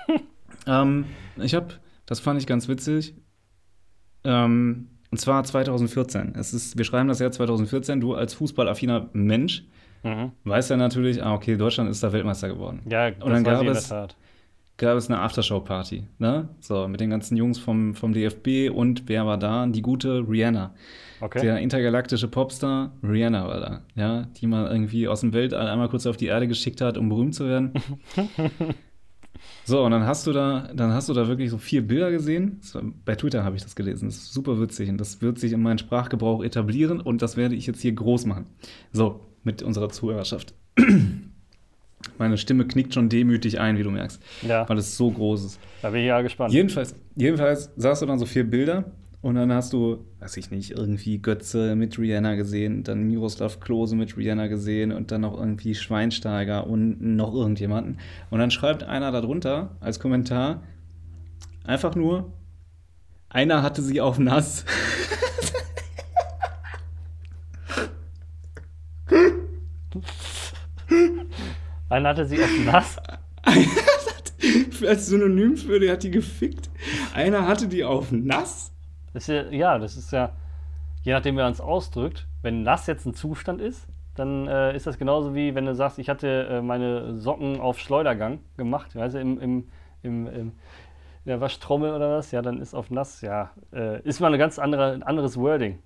ähm, 0.66 1.06
ich 1.36 1.54
habe, 1.54 1.68
das 2.06 2.20
fand 2.20 2.40
ich 2.40 2.46
ganz 2.46 2.68
witzig. 2.68 3.14
Ähm, 4.24 4.88
und 5.10 5.18
zwar 5.18 5.44
2014. 5.44 6.34
Es 6.36 6.52
ist, 6.52 6.76
wir 6.76 6.84
schreiben 6.84 7.08
das 7.08 7.20
Jahr 7.20 7.30
2014. 7.30 8.00
Du 8.00 8.14
als 8.14 8.34
fußballaffiner 8.34 9.10
Mensch 9.12 9.64
mhm. 10.02 10.32
weißt 10.44 10.70
ja 10.70 10.76
natürlich, 10.76 11.22
ah, 11.22 11.34
okay, 11.34 11.56
Deutschland 11.56 11.90
ist 11.90 12.02
da 12.02 12.12
Weltmeister 12.12 12.48
geworden. 12.48 12.82
Ja, 12.88 13.10
das 13.10 13.22
und 13.22 13.32
dann 13.32 13.44
gab 13.44 13.64
es, 13.64 13.92
gab 14.76 14.96
es 14.96 15.08
eine 15.08 15.20
Aftershow-Party, 15.20 16.04
ne? 16.18 16.48
So, 16.60 16.88
mit 16.88 17.00
den 17.00 17.10
ganzen 17.10 17.36
Jungs 17.36 17.58
vom, 17.58 17.94
vom 17.94 18.12
DFB 18.12 18.70
und 18.74 19.04
wer 19.06 19.26
war 19.26 19.38
da? 19.38 19.66
Die 19.66 19.82
gute 19.82 20.24
Rihanna. 20.28 20.74
Okay. 21.20 21.40
Der 21.40 21.58
intergalaktische 21.58 22.28
Popstar 22.28 22.92
Rihanna 23.02 23.46
war 23.46 23.60
da, 23.60 23.82
ja, 23.94 24.22
die 24.36 24.46
man 24.46 24.66
irgendwie 24.70 25.06
aus 25.08 25.20
dem 25.20 25.32
Weltall 25.32 25.68
einmal 25.68 25.88
kurz 25.88 26.06
auf 26.06 26.16
die 26.16 26.26
Erde 26.26 26.48
geschickt 26.48 26.80
hat, 26.80 26.98
um 26.98 27.08
berühmt 27.08 27.34
zu 27.34 27.46
werden. 27.48 27.72
so, 29.64 29.84
und 29.84 29.92
dann 29.92 30.06
hast 30.06 30.26
du 30.26 30.32
da, 30.32 30.68
dann 30.74 30.92
hast 30.92 31.08
du 31.08 31.12
da 31.14 31.28
wirklich 31.28 31.50
so 31.50 31.58
vier 31.58 31.86
Bilder 31.86 32.10
gesehen. 32.10 32.60
War, 32.72 32.82
bei 33.04 33.14
Twitter 33.14 33.44
habe 33.44 33.56
ich 33.56 33.62
das 33.62 33.76
gelesen. 33.76 34.08
Das 34.08 34.16
ist 34.16 34.32
super 34.32 34.60
witzig 34.60 34.90
und 34.90 34.98
das 34.98 35.22
wird 35.22 35.38
sich 35.38 35.52
in 35.52 35.62
meinen 35.62 35.78
Sprachgebrauch 35.78 36.42
etablieren 36.42 37.00
und 37.00 37.22
das 37.22 37.36
werde 37.36 37.54
ich 37.54 37.66
jetzt 37.66 37.80
hier 37.80 37.92
groß 37.92 38.26
machen. 38.26 38.46
So, 38.92 39.20
mit 39.44 39.62
unserer 39.62 39.90
Zuhörerschaft. 39.90 40.54
Meine 42.18 42.38
Stimme 42.38 42.66
knickt 42.66 42.94
schon 42.94 43.08
demütig 43.08 43.60
ein, 43.60 43.78
wie 43.78 43.82
du 43.82 43.90
merkst. 43.90 44.22
Ja. 44.42 44.68
Weil 44.68 44.78
es 44.78 44.96
so 44.96 45.10
groß 45.10 45.44
ist. 45.44 45.60
Da 45.82 45.90
bin 45.90 46.00
ich 46.00 46.06
ja 46.06 46.20
gespannt. 46.20 46.52
Jedenfalls, 46.52 46.94
jedenfalls 47.16 47.70
sahst 47.76 48.02
du 48.02 48.06
dann 48.06 48.18
so 48.18 48.26
vier 48.26 48.44
Bilder 48.44 48.84
und 49.24 49.36
dann 49.36 49.50
hast 49.52 49.72
du, 49.72 50.04
weiß 50.20 50.36
ich 50.36 50.50
nicht, 50.50 50.72
irgendwie 50.72 51.18
Götze 51.18 51.76
mit 51.76 51.98
Rihanna 51.98 52.34
gesehen, 52.34 52.84
dann 52.84 53.04
Miroslav 53.04 53.58
Klose 53.58 53.96
mit 53.96 54.16
Rihanna 54.18 54.48
gesehen 54.48 54.92
und 54.92 55.10
dann 55.10 55.22
noch 55.22 55.38
irgendwie 55.38 55.74
Schweinsteiger 55.74 56.66
und 56.66 57.00
noch 57.00 57.32
irgendjemanden. 57.34 57.98
Und 58.30 58.38
dann 58.38 58.50
schreibt 58.50 58.82
einer 58.82 59.12
darunter 59.12 59.76
als 59.80 59.98
Kommentar 59.98 60.62
einfach 61.64 61.94
nur, 61.94 62.32
einer 63.30 63.62
hatte 63.62 63.80
sie 63.80 64.00
auf 64.00 64.18
nass. 64.18 64.66
Einer 71.94 72.08
hatte 72.08 72.26
sie 72.26 72.42
auf 72.42 72.50
nass. 72.64 72.96
als 74.86 75.06
Synonym 75.06 75.56
für, 75.56 75.78
der 75.78 75.92
hat 75.92 76.02
die 76.02 76.10
gefickt. 76.10 76.68
Einer 77.14 77.46
hatte 77.46 77.68
die 77.68 77.84
auf 77.84 78.10
nass. 78.10 78.74
Das 79.12 79.28
ja, 79.28 79.44
ja, 79.50 79.78
das 79.78 79.96
ist 79.96 80.10
ja, 80.10 80.32
je 81.02 81.12
nachdem, 81.12 81.36
wie 81.36 81.40
man 81.40 81.52
es 81.52 81.60
ausdrückt, 81.60 82.26
wenn 82.42 82.64
nass 82.64 82.88
jetzt 82.88 83.06
ein 83.06 83.14
Zustand 83.14 83.60
ist, 83.60 83.86
dann 84.16 84.48
äh, 84.48 84.74
ist 84.74 84.88
das 84.88 84.98
genauso 84.98 85.36
wie 85.36 85.54
wenn 85.54 85.66
du 85.66 85.74
sagst, 85.76 86.00
ich 86.00 86.08
hatte 86.08 86.48
äh, 86.50 86.62
meine 86.62 87.16
Socken 87.16 87.60
auf 87.60 87.78
Schleudergang 87.78 88.40
gemacht, 88.56 88.96
weißt 88.96 89.14
du, 89.14 89.20
im, 89.20 89.38
im, 89.38 89.68
im, 90.02 90.26
im 90.26 90.52
in 91.24 91.30
der 91.30 91.40
Waschtrommel 91.40 91.94
oder 91.94 92.10
was, 92.10 92.32
ja, 92.32 92.42
dann 92.42 92.60
ist 92.60 92.74
auf 92.74 92.90
nass, 92.90 93.20
ja, 93.20 93.52
äh, 93.72 94.02
ist 94.02 94.20
mal 94.20 94.26
eine 94.26 94.36
ganz 94.36 94.58
andere, 94.58 94.92
ein 94.92 95.04
anderes 95.04 95.38
Wording. 95.38 95.78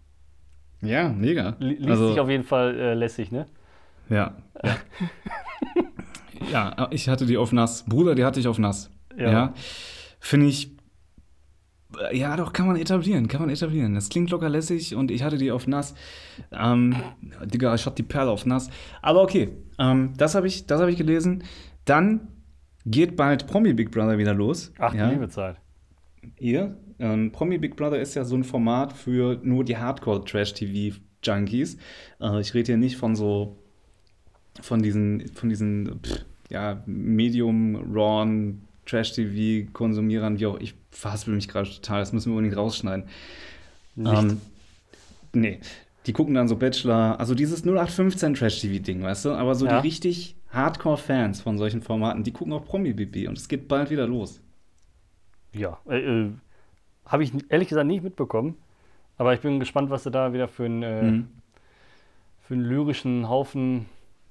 Ja, 0.80 1.10
mega. 1.10 1.54
Liest 1.58 1.86
also, 1.86 2.08
sich 2.08 2.18
auf 2.18 2.30
jeden 2.30 2.44
Fall 2.44 2.74
äh, 2.76 2.94
lässig, 2.94 3.30
ne? 3.30 3.46
Ja. 4.08 4.36
Ja. 6.52 6.88
ich 6.90 7.08
hatte 7.08 7.26
die 7.26 7.36
auf 7.36 7.52
nass. 7.52 7.84
Bruder, 7.86 8.14
die 8.14 8.24
hatte 8.24 8.40
ich 8.40 8.48
auf 8.48 8.58
nass. 8.58 8.90
Ja. 9.16 9.30
ja. 9.30 9.54
Finde 10.20 10.46
ich. 10.46 10.76
Ja, 12.12 12.36
doch, 12.36 12.52
kann 12.52 12.66
man 12.66 12.76
etablieren, 12.76 13.28
kann 13.28 13.40
man 13.40 13.48
etablieren. 13.48 13.94
Das 13.94 14.10
klingt 14.10 14.30
locker 14.30 14.50
lässig 14.50 14.94
und 14.94 15.10
ich 15.10 15.22
hatte 15.22 15.38
die 15.38 15.50
auf 15.50 15.66
nass. 15.66 15.94
Ähm, 16.52 16.94
Digga, 17.44 17.74
ich 17.74 17.86
hatte 17.86 17.96
die 17.96 18.02
Perle 18.02 18.30
auf 18.30 18.44
nass. 18.44 18.68
Aber 19.00 19.22
okay, 19.22 19.52
ähm, 19.78 20.12
das 20.16 20.34
habe 20.34 20.46
ich, 20.46 20.66
hab 20.68 20.88
ich 20.88 20.98
gelesen. 20.98 21.44
Dann 21.86 22.28
geht 22.84 23.16
bald 23.16 23.46
Promi 23.46 23.72
Big 23.72 23.90
Brother 23.90 24.18
wieder 24.18 24.34
los. 24.34 24.74
Ach, 24.78 24.92
ja. 24.94 25.08
liebe 25.08 25.30
Zeit. 25.30 25.56
Ihr? 26.38 26.76
Ähm, 26.98 27.32
Promi 27.32 27.56
Big 27.58 27.76
Brother 27.76 27.98
ist 27.98 28.14
ja 28.14 28.24
so 28.24 28.36
ein 28.36 28.44
Format 28.44 28.92
für 28.92 29.40
nur 29.42 29.64
die 29.64 29.78
Hardcore-Trash-TV-Junkies. 29.78 31.78
Äh, 32.20 32.40
ich 32.40 32.54
rede 32.54 32.66
hier 32.66 32.76
nicht 32.76 32.96
von 32.96 33.16
so 33.16 33.58
von 34.60 34.82
diesen, 34.82 35.28
von 35.28 35.48
diesen 35.48 36.00
pff, 36.02 36.24
ja, 36.50 36.82
Medium, 36.86 37.76
Raw, 37.94 38.26
Trash-TV-Konsumierern, 38.86 40.38
wie 40.38 40.46
auch 40.46 40.58
ich 40.58 40.74
verhaspel 40.90 41.34
mich 41.34 41.48
gerade 41.48 41.68
total, 41.68 42.00
das 42.00 42.12
müssen 42.12 42.32
wir 42.32 42.36
unbedingt 42.36 42.56
rausschneiden. 42.56 43.04
Nicht. 43.94 44.22
Ähm, 44.22 44.40
nee. 45.32 45.60
Die 46.06 46.12
gucken 46.12 46.34
dann 46.34 46.48
so 46.48 46.56
Bachelor, 46.56 47.20
also 47.20 47.34
dieses 47.34 47.64
0815 47.64 48.34
Trash-TV-Ding, 48.34 49.02
weißt 49.02 49.26
du? 49.26 49.30
Aber 49.32 49.54
so 49.54 49.66
ja. 49.66 49.80
die 49.80 49.86
richtig 49.86 50.36
Hardcore-Fans 50.50 51.42
von 51.42 51.58
solchen 51.58 51.82
Formaten, 51.82 52.24
die 52.24 52.32
gucken 52.32 52.54
auch 52.54 52.64
Promi-BB 52.64 53.28
und 53.28 53.36
es 53.36 53.48
geht 53.48 53.68
bald 53.68 53.90
wieder 53.90 54.06
los. 54.06 54.40
Ja, 55.52 55.78
äh, 55.86 55.98
äh, 55.98 56.30
habe 57.04 57.24
ich 57.24 57.32
ehrlich 57.50 57.68
gesagt 57.68 57.86
nicht 57.86 58.02
mitbekommen. 58.02 58.56
Aber 59.18 59.34
ich 59.34 59.40
bin 59.40 59.58
gespannt, 59.58 59.90
was 59.90 60.04
sie 60.04 60.10
da 60.10 60.32
wieder 60.32 60.46
für, 60.46 60.64
ein, 60.64 60.82
äh, 60.82 61.02
mhm. 61.02 61.28
für 62.40 62.54
einen 62.54 62.64
lyrischen 62.64 63.28
Haufen 63.28 63.86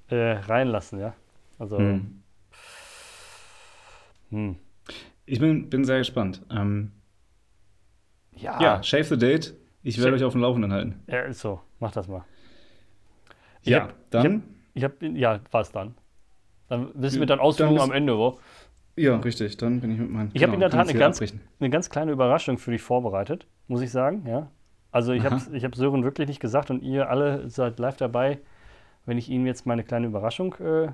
äh, 0.08 0.32
reinlassen, 0.32 1.00
ja. 1.00 1.14
Also. 1.58 1.78
Hm. 1.78 2.22
Hm. 4.30 4.56
Ich 5.26 5.40
bin, 5.40 5.68
bin 5.68 5.84
sehr 5.84 5.98
gespannt. 5.98 6.42
Ähm, 6.50 6.92
ja. 8.32 8.60
Ja, 8.60 8.82
Shave 8.82 9.04
the 9.04 9.18
Date. 9.18 9.54
Ich 9.82 10.00
werde 10.00 10.16
euch 10.16 10.24
auf 10.24 10.32
dem 10.32 10.42
Laufenden 10.42 10.72
halten. 10.72 11.02
Ja, 11.06 11.20
ist 11.22 11.40
so. 11.40 11.60
Mach 11.80 11.92
das 11.92 12.08
mal. 12.08 12.24
Ich 13.62 13.68
ja, 13.68 13.82
hab, 13.82 14.10
dann. 14.10 14.42
Ich 14.74 14.84
habe, 14.84 14.94
hab, 14.94 15.16
ja, 15.16 15.40
was 15.50 15.72
dann? 15.72 15.94
Dann 16.68 16.90
wissen 16.94 17.20
wir 17.20 17.26
dann 17.26 17.40
Ausführungen 17.40 17.80
am 17.80 17.92
Ende, 17.92 18.16
wo? 18.16 18.38
Ja, 18.96 19.16
richtig. 19.16 19.56
Dann 19.56 19.80
bin 19.80 19.92
ich 19.92 19.98
mit 19.98 20.10
meinem. 20.10 20.28
Ich 20.28 20.34
genau, 20.34 20.48
habe 20.48 20.54
in 20.54 20.60
der 20.60 20.70
Tat 20.70 20.88
eine 20.88 20.98
ganz, 20.98 21.20
eine 21.20 21.70
ganz 21.70 21.88
kleine 21.88 22.12
Überraschung 22.12 22.58
für 22.58 22.70
dich 22.70 22.82
vorbereitet, 22.82 23.46
muss 23.66 23.80
ich 23.80 23.90
sagen. 23.90 24.26
Ja. 24.26 24.50
Also 24.90 25.12
ich 25.12 25.24
habe 25.24 25.40
ich 25.52 25.64
hab 25.64 25.74
Sören 25.74 26.02
wirklich 26.02 26.28
nicht 26.28 26.40
gesagt 26.40 26.70
und 26.70 26.82
ihr 26.82 27.08
alle 27.08 27.48
seid 27.48 27.78
live 27.78 27.96
dabei 27.96 28.38
wenn 29.08 29.16
ich 29.16 29.30
Ihnen 29.30 29.46
jetzt 29.46 29.64
meine 29.64 29.84
kleine 29.84 30.06
Überraschung 30.06 30.54
äh, 30.56 30.88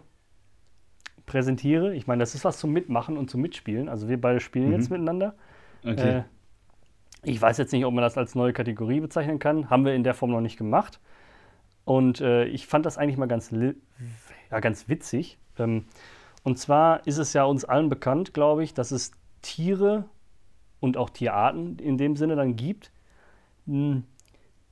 präsentiere. 1.27 1.94
Ich 1.94 2.07
meine, 2.07 2.20
das 2.20 2.37
ist 2.37 2.44
was 2.44 2.59
zum 2.59 2.72
Mitmachen 2.72 3.18
und 3.18 3.29
zum 3.29 3.40
Mitspielen. 3.40 3.88
Also 3.88 4.09
wir 4.09 4.20
beide 4.20 4.38
spielen 4.38 4.68
mhm. 4.68 4.72
jetzt 4.74 4.88
miteinander. 4.88 5.35
Okay. 5.83 6.18
Äh, 6.18 6.22
ich 7.24 7.42
weiß 7.42 7.59
jetzt 7.59 7.72
nicht, 7.72 7.85
ob 7.85 7.92
man 7.92 8.03
das 8.03 8.16
als 8.16 8.37
neue 8.37 8.53
Kategorie 8.53 9.00
bezeichnen 9.00 9.40
kann. 9.40 9.68
Haben 9.68 9.85
wir 9.85 9.94
in 9.94 10.05
der 10.05 10.14
Form 10.14 10.31
noch 10.31 10.40
nicht 10.40 10.57
gemacht. 10.57 11.00
Und 11.85 12.20
äh, 12.20 12.44
ich 12.44 12.68
fand 12.68 12.87
das 12.87 12.98
eigentlich 12.98 13.16
mal 13.16 13.27
ganz, 13.27 13.50
ja, 13.50 14.61
ganz 14.61 14.88
witzig. 14.88 15.38
Ähm, 15.59 15.87
und 16.44 16.57
zwar 16.57 17.05
ist 17.09 17.18
es 17.18 17.33
ja 17.33 17.42
uns 17.42 17.64
allen 17.64 17.88
bekannt, 17.88 18.33
glaube 18.33 18.62
ich, 18.62 18.74
dass 18.74 18.92
es 18.92 19.11
Tiere 19.42 20.05
und 20.79 20.96
auch 20.96 21.11
Tierarten 21.11 21.79
in 21.81 21.98
dem 21.98 22.14
Sinne 22.14 22.37
dann 22.37 22.55
gibt, 22.55 22.92
hm, 23.66 24.05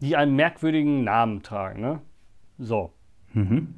die 0.00 0.14
einen 0.14 0.36
merkwürdigen 0.36 1.02
Namen 1.02 1.42
tragen. 1.42 1.80
Ne? 1.80 2.00
So. 2.58 2.92
Mhm. 3.34 3.74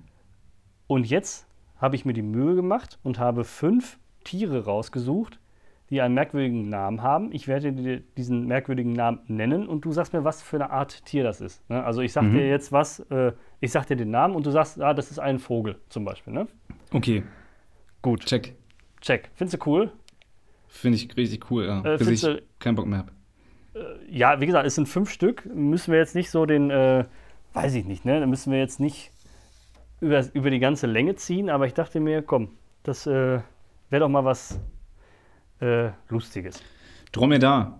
Und 0.86 1.08
jetzt 1.08 1.46
habe 1.76 1.96
ich 1.96 2.04
mir 2.04 2.12
die 2.12 2.22
Mühe 2.22 2.54
gemacht 2.54 2.98
und 3.02 3.18
habe 3.18 3.44
fünf 3.44 3.98
Tiere 4.24 4.64
rausgesucht, 4.64 5.38
die 5.90 6.00
einen 6.00 6.14
merkwürdigen 6.14 6.68
Namen 6.68 7.02
haben. 7.02 7.30
Ich 7.32 7.46
werde 7.46 7.72
dir 7.72 8.00
diesen 8.16 8.46
merkwürdigen 8.46 8.92
Namen 8.92 9.20
nennen 9.26 9.68
und 9.68 9.84
du 9.84 9.92
sagst 9.92 10.12
mir, 10.12 10.24
was 10.24 10.42
für 10.42 10.56
eine 10.56 10.70
Art 10.70 11.04
Tier 11.04 11.24
das 11.24 11.40
ist. 11.40 11.68
Ne? 11.68 11.84
Also 11.84 12.00
ich 12.00 12.12
sage 12.12 12.28
mhm. 12.28 12.34
dir 12.34 12.48
jetzt 12.48 12.72
was, 12.72 13.00
äh, 13.10 13.32
ich 13.60 13.70
sage 13.70 13.88
dir 13.88 13.96
den 13.96 14.10
Namen 14.10 14.34
und 14.34 14.46
du 14.46 14.50
sagst, 14.50 14.80
ah, 14.80 14.94
das 14.94 15.10
ist 15.10 15.18
ein 15.18 15.38
Vogel 15.38 15.78
zum 15.88 16.04
Beispiel. 16.04 16.32
Ne? 16.32 16.46
Okay. 16.92 17.22
Gut. 18.02 18.24
Check. 18.24 18.54
Check. 19.00 19.30
Findest 19.34 19.60
du 19.60 19.70
cool? 19.70 19.92
Finde 20.68 20.96
ich 20.96 21.16
richtig 21.16 21.50
cool, 21.50 21.66
ja. 21.66 21.80
Äh, 21.84 21.98
Bis 21.98 22.08
ich 22.08 22.20
du, 22.22 22.42
keinen 22.58 22.74
Bock 22.74 22.86
mehr 22.86 23.00
habe. 23.00 23.12
Äh, 23.74 23.80
ja, 24.10 24.40
wie 24.40 24.46
gesagt, 24.46 24.66
es 24.66 24.74
sind 24.74 24.88
fünf 24.88 25.10
Stück. 25.10 25.46
Müssen 25.46 25.92
wir 25.92 25.98
jetzt 25.98 26.14
nicht 26.14 26.30
so 26.30 26.46
den, 26.46 26.70
äh, 26.70 27.04
weiß 27.52 27.74
ich 27.74 27.84
nicht, 27.84 28.04
ne? 28.04 28.20
Da 28.20 28.26
müssen 28.26 28.52
wir 28.52 28.58
jetzt 28.58 28.80
nicht 28.80 29.12
über, 30.04 30.24
über 30.34 30.50
die 30.50 30.58
ganze 30.58 30.86
Länge 30.86 31.14
ziehen, 31.16 31.50
aber 31.50 31.66
ich 31.66 31.74
dachte 31.74 32.00
mir, 32.00 32.22
komm, 32.22 32.50
das 32.82 33.06
äh, 33.06 33.40
wäre 33.90 34.00
doch 34.00 34.08
mal 34.08 34.24
was 34.24 34.60
äh, 35.60 35.90
Lustiges. 36.08 36.62
Dromedar. 37.12 37.78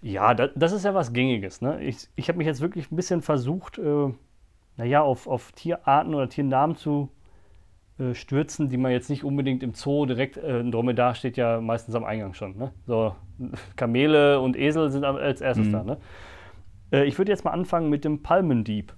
Ja, 0.00 0.34
das, 0.34 0.50
das, 0.56 0.72
ist 0.72 0.84
ja 0.84 0.94
was 0.94 1.12
Gängiges. 1.12 1.60
Ne? 1.60 1.82
Ich, 1.82 2.08
ich 2.16 2.28
habe 2.28 2.38
mich 2.38 2.46
jetzt 2.46 2.60
wirklich 2.60 2.90
ein 2.90 2.96
bisschen 2.96 3.22
versucht, 3.22 3.78
äh, 3.78 4.12
naja, 4.76 5.02
auf, 5.02 5.26
auf 5.26 5.52
Tierarten 5.52 6.14
oder 6.14 6.28
Tiernamen 6.28 6.76
zu 6.76 7.10
äh, 7.98 8.14
stürzen, 8.14 8.68
die 8.68 8.78
man 8.78 8.90
jetzt 8.90 9.10
nicht 9.10 9.22
unbedingt 9.22 9.62
im 9.62 9.74
Zoo 9.74 10.06
direkt, 10.06 10.38
äh, 10.38 10.60
ein 10.60 10.72
Dromedar 10.72 11.14
steht 11.14 11.36
ja 11.36 11.60
meistens 11.60 11.94
am 11.94 12.04
Eingang 12.04 12.34
schon. 12.34 12.56
Ne? 12.56 12.72
So, 12.86 13.14
Kamele 13.76 14.40
und 14.40 14.56
Esel 14.56 14.90
sind 14.90 15.04
als 15.04 15.40
erstes 15.40 15.66
mhm. 15.66 15.72
da. 15.72 15.84
Ne? 15.84 15.98
Äh, 16.92 17.04
ich 17.04 17.18
würde 17.18 17.30
jetzt 17.30 17.44
mal 17.44 17.50
anfangen 17.52 17.90
mit 17.90 18.04
dem 18.04 18.22
Palmendieb. 18.22 18.94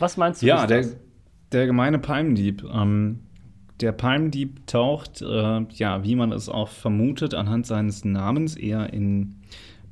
Was 0.00 0.16
meinst 0.16 0.42
du? 0.42 0.46
Ja, 0.46 0.66
der, 0.66 0.86
der 1.52 1.66
gemeine 1.66 1.98
Palmdieb. 1.98 2.64
Ähm, 2.64 3.20
der 3.80 3.92
Palmdieb 3.92 4.66
taucht, 4.66 5.22
äh, 5.22 5.60
ja, 5.70 6.04
wie 6.04 6.16
man 6.16 6.32
es 6.32 6.48
auch 6.48 6.68
vermutet, 6.68 7.34
anhand 7.34 7.66
seines 7.66 8.04
Namens 8.04 8.56
eher 8.56 8.92
in 8.92 9.36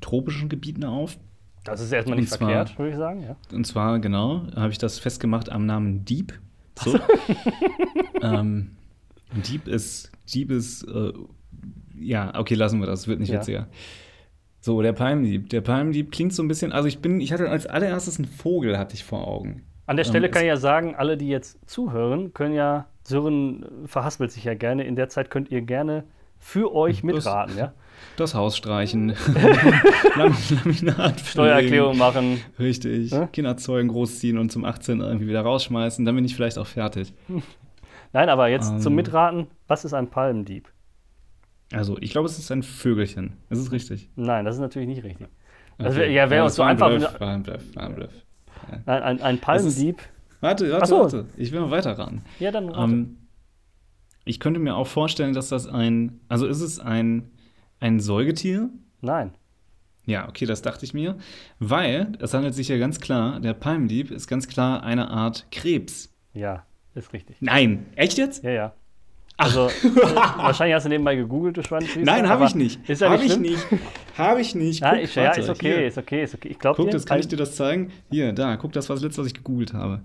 tropischen 0.00 0.48
Gebieten 0.48 0.84
auf. 0.84 1.18
Das 1.64 1.80
ist 1.80 1.92
erstmal 1.92 2.18
nicht 2.18 2.30
zwar, 2.30 2.48
verkehrt, 2.48 2.78
würde 2.78 2.90
ich 2.90 2.96
sagen, 2.96 3.22
ja. 3.22 3.36
Und 3.52 3.66
zwar, 3.66 3.98
genau, 3.98 4.46
habe 4.56 4.72
ich 4.72 4.78
das 4.78 4.98
festgemacht 4.98 5.50
am 5.50 5.66
Namen 5.66 6.04
Dieb. 6.04 6.38
So. 6.78 6.98
ähm, 8.22 8.76
Dieb 9.46 9.68
ist, 9.68 10.10
Dieb 10.32 10.50
ist, 10.50 10.84
äh, 10.84 11.12
ja, 11.98 12.38
okay, 12.38 12.54
lassen 12.54 12.80
wir 12.80 12.86
das, 12.86 13.08
wird 13.08 13.20
nicht 13.20 13.30
ja. 13.30 13.40
witziger. 13.40 13.68
So, 14.60 14.80
der 14.82 14.92
Palmdieb. 14.92 15.50
Der 15.50 15.60
Palmdieb 15.60 16.10
klingt 16.10 16.32
so 16.32 16.42
ein 16.42 16.48
bisschen, 16.48 16.72
also 16.72 16.88
ich 16.88 17.00
bin, 17.00 17.20
ich 17.20 17.32
hatte 17.32 17.48
als 17.48 17.66
allererstes 17.66 18.18
einen 18.18 18.28
Vogel, 18.28 18.78
hatte 18.78 18.94
ich 18.94 19.04
vor 19.04 19.26
Augen. 19.26 19.62
An 19.88 19.96
der 19.96 20.04
Stelle 20.04 20.26
ähm, 20.26 20.32
kann 20.32 20.42
ich 20.42 20.48
ja 20.48 20.56
sagen, 20.56 20.94
alle, 20.94 21.16
die 21.16 21.28
jetzt 21.28 21.58
zuhören, 21.68 22.32
können 22.34 22.54
ja 22.54 22.86
Sören 23.04 23.64
verhaspelt 23.86 24.30
sich 24.30 24.44
ja 24.44 24.54
gerne. 24.54 24.84
In 24.84 24.96
der 24.96 25.08
Zeit 25.08 25.30
könnt 25.30 25.50
ihr 25.50 25.62
gerne 25.62 26.04
für 26.38 26.74
euch 26.74 27.02
mitraten, 27.02 27.56
ja? 27.56 27.72
Das 28.16 28.34
Haus 28.34 28.56
streichen, 28.56 29.14
Laminat 30.16 31.20
Steuererklärung 31.20 31.96
machen. 31.96 32.40
Richtig. 32.58 33.10
Ja? 33.10 33.26
Kinder 33.26 33.56
zeugen, 33.56 33.88
großziehen 33.88 34.38
und 34.38 34.52
zum 34.52 34.64
18 34.64 35.00
irgendwie 35.00 35.26
wieder 35.26 35.40
rausschmeißen. 35.40 36.04
Dann 36.04 36.14
bin 36.14 36.24
ich 36.24 36.36
vielleicht 36.36 36.58
auch 36.58 36.66
fertig. 36.66 37.12
Nein, 38.12 38.28
aber 38.28 38.48
jetzt 38.48 38.70
Ähm. 38.70 38.80
zum 38.80 38.94
Mitraten. 38.94 39.48
Was 39.66 39.84
ist 39.84 39.94
ein 39.94 40.08
Palmdieb? 40.08 40.68
Also, 41.72 41.98
ich 42.00 42.10
glaube, 42.12 42.26
es 42.28 42.38
ist 42.38 42.50
ein 42.50 42.62
Vögelchen. 42.62 43.34
Ist 43.50 43.58
es 43.58 43.72
richtig? 43.72 44.08
Nein, 44.16 44.44
das 44.44 44.54
ist 44.56 44.60
natürlich 44.60 44.88
nicht 44.88 45.02
richtig. 45.04 45.28
Das 45.76 45.88
Okay. 45.88 45.96
wär, 45.98 46.10
ja, 46.10 46.30
wäre 46.30 46.44
uns 46.44 46.52
das 46.52 46.56
so 46.56 46.62
einfach. 46.62 46.88
Bluff, 46.88 47.20
war 47.20 47.28
ein 47.28 47.42
Bluff, 47.42 47.62
war 47.74 47.82
ein 47.84 47.94
Bluff. 47.94 48.12
Nein, 48.86 49.02
ein, 49.02 49.22
ein 49.22 49.38
Palmdieb. 49.40 50.00
Warte, 50.40 50.70
warte, 50.70 50.86
so. 50.86 50.98
warte. 51.00 51.26
Ich 51.36 51.52
will 51.52 51.60
mal 51.60 51.70
weiter 51.70 51.98
ran. 51.98 52.22
Ja, 52.38 52.50
dann 52.50 52.68
rate. 52.68 52.92
Ähm, 52.92 53.16
ich 54.24 54.40
könnte 54.40 54.60
mir 54.60 54.76
auch 54.76 54.86
vorstellen, 54.86 55.34
dass 55.34 55.48
das 55.48 55.66
ein. 55.66 56.20
Also, 56.28 56.46
ist 56.46 56.60
es 56.60 56.78
ein, 56.78 57.30
ein 57.80 57.98
Säugetier? 58.00 58.70
Nein. 59.00 59.32
Ja, 60.06 60.28
okay, 60.28 60.46
das 60.46 60.62
dachte 60.62 60.84
ich 60.84 60.94
mir. 60.94 61.18
Weil 61.58 62.12
es 62.20 62.32
handelt 62.32 62.54
sich 62.54 62.68
ja 62.68 62.78
ganz 62.78 62.98
klar, 63.00 63.40
der 63.40 63.52
Palmdieb 63.52 64.10
ist 64.10 64.26
ganz 64.26 64.48
klar 64.48 64.82
eine 64.82 65.10
Art 65.10 65.46
Krebs. 65.50 66.14
Ja, 66.32 66.64
ist 66.94 67.12
richtig. 67.12 67.36
Nein, 67.40 67.86
echt 67.94 68.16
jetzt? 68.16 68.42
Ja, 68.42 68.50
ja. 68.50 68.74
Also, 69.38 69.70
wahrscheinlich 70.36 70.74
hast 70.74 70.84
du 70.84 70.88
nebenbei 70.88 71.14
gegoogelt, 71.14 71.56
du 71.56 71.62
Schwanzschießer. 71.62 72.00
Nein, 72.00 72.28
habe 72.28 72.44
ich 72.44 72.56
nicht. 72.56 72.88
Ist 72.88 73.00
ja 73.00 73.08
Habe 73.08 73.22
nicht 73.22 73.34
ich 73.34 73.38
nicht. 73.38 73.66
Habe 74.18 74.40
ich 74.40 74.54
nicht. 74.56 74.80
Ja, 74.80 74.90
Guck, 74.90 75.02
ich, 75.04 75.14
ja, 75.14 75.24
warte, 75.26 75.40
ist 75.40 75.48
okay, 75.48 75.74
hier. 75.74 75.86
ist 75.86 75.96
okay, 75.96 76.24
ist 76.24 76.34
okay. 76.34 76.48
Ich 76.48 76.58
glaube 76.58 76.82
Guck, 76.82 76.90
das 76.90 77.06
kann 77.06 77.20
ich 77.20 77.28
dir 77.28 77.36
das 77.36 77.54
zeigen. 77.54 77.92
Hier, 78.10 78.32
da, 78.32 78.56
guck, 78.56 78.72
das 78.72 78.88
war 78.88 78.96
das 78.96 79.04
letzte, 79.04 79.20
was 79.20 79.28
ich 79.28 79.34
gegoogelt 79.34 79.74
habe. 79.74 80.00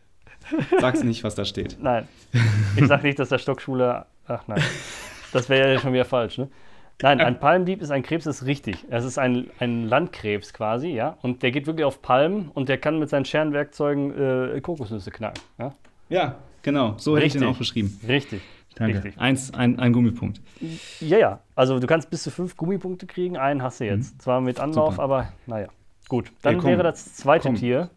Sag's 0.80 1.02
nicht, 1.02 1.24
was 1.24 1.34
da 1.34 1.46
steht. 1.46 1.78
Nein. 1.80 2.06
Ich 2.76 2.86
sag 2.86 3.02
nicht, 3.02 3.18
dass 3.18 3.30
der 3.30 3.38
Stockschule. 3.38 4.04
Ach 4.26 4.42
nein. 4.46 4.62
Das 5.32 5.48
wäre 5.48 5.72
ja 5.72 5.78
schon 5.78 5.94
wieder 5.94 6.04
falsch, 6.04 6.36
ne? 6.36 6.48
Nein, 7.00 7.20
ein 7.20 7.38
Palmdieb 7.38 7.80
ist 7.80 7.90
ein 7.90 8.02
Krebs, 8.02 8.24
das 8.24 8.42
ist 8.42 8.46
richtig. 8.46 8.84
Es 8.90 9.04
ist 9.04 9.18
ein, 9.18 9.50
ein 9.60 9.86
Landkrebs 9.86 10.52
quasi, 10.52 10.88
ja. 10.88 11.16
Und 11.22 11.42
der 11.42 11.52
geht 11.52 11.66
wirklich 11.66 11.84
auf 11.84 12.02
Palmen 12.02 12.50
und 12.52 12.68
der 12.68 12.76
kann 12.76 12.98
mit 12.98 13.08
seinen 13.08 13.24
Scherenwerkzeugen 13.24 14.56
äh, 14.56 14.60
Kokosnüsse 14.60 15.10
knacken. 15.10 15.40
Ja? 15.58 15.72
Ja, 16.08 16.34
genau. 16.62 16.94
So 16.98 17.16
hätte 17.16 17.26
ich 17.26 17.32
den 17.32 17.42
Richtig. 17.42 17.54
auch 17.54 17.58
beschrieben. 17.58 18.00
Richtig. 18.06 18.42
Danke. 18.78 18.96
Richtig. 18.96 19.18
Eins, 19.20 19.52
ein, 19.54 19.78
ein 19.78 19.92
Gummipunkt. 19.92 20.40
Ja, 21.00 21.18
ja. 21.18 21.40
Also 21.54 21.78
du 21.78 21.86
kannst 21.86 22.10
bis 22.10 22.22
zu 22.22 22.30
fünf 22.30 22.56
Gummipunkte 22.56 23.06
kriegen, 23.06 23.36
einen 23.36 23.62
hast 23.62 23.80
du 23.80 23.84
jetzt. 23.86 24.20
Zwar 24.22 24.40
mit 24.40 24.60
Anlauf, 24.60 24.90
Mhm. 24.90 24.94
Super. 24.94 25.02
aber 25.04 25.32
naja. 25.46 25.68
Gut. 26.08 26.32
Dann 26.42 26.54
Ey, 26.54 26.60
komm. 26.60 26.70
wäre 26.70 26.82
das 26.84 27.14
zweite 27.16 27.48
Komm. 27.48 27.56
Tier. 27.56 27.90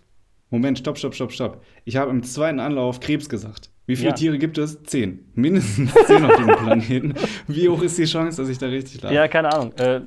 Moment, 0.49 0.77
stopp, 0.79 0.97
stopp, 0.97 1.13
stopp, 1.15 1.31
stopp. 1.31 1.63
Ich 1.85 1.95
habe 1.95 2.11
im 2.11 2.23
zweiten 2.23 2.59
Anlauf 2.59 2.99
Krebs 2.99 3.29
gesagt. 3.29 3.69
Wie 3.85 3.95
viele 3.95 4.09
Ja. 4.09 4.15
Tiere 4.15 4.37
gibt 4.37 4.57
es? 4.57 4.83
Zehn. 4.83 5.25
Mindestens 5.33 5.93
zehn 6.07 6.25
auf 6.25 6.35
diesem 6.35 6.55
Planeten. 6.55 7.13
Wie 7.47 7.69
hoch 7.69 7.81
ist 7.81 7.97
die 7.97 8.05
Chance, 8.05 8.41
dass 8.41 8.49
ich 8.49 8.57
da 8.57 8.67
richtig 8.67 9.01
lag? 9.01 9.11
Ja, 9.11 9.27
keine 9.27 9.53
Ahnung. 9.53 9.73
Äh, 9.77 10.01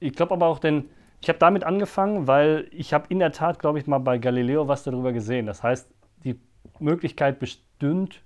ich 0.00 0.12
glaube 0.12 0.34
aber 0.34 0.46
auch, 0.46 0.58
denn 0.58 0.84
ich 1.22 1.28
habe 1.30 1.38
damit 1.38 1.64
angefangen, 1.64 2.26
weil 2.26 2.68
ich 2.72 2.92
habe 2.92 3.06
in 3.08 3.18
der 3.20 3.32
Tat, 3.32 3.58
glaube 3.58 3.78
ich, 3.78 3.86
mal 3.86 3.98
bei 3.98 4.18
Galileo 4.18 4.68
was 4.68 4.82
darüber 4.84 5.12
gesehen. 5.12 5.46
Das 5.46 5.62
heißt, 5.62 5.88
die 6.24 6.38
Möglichkeit 6.78 7.38
bestünde 7.38 8.16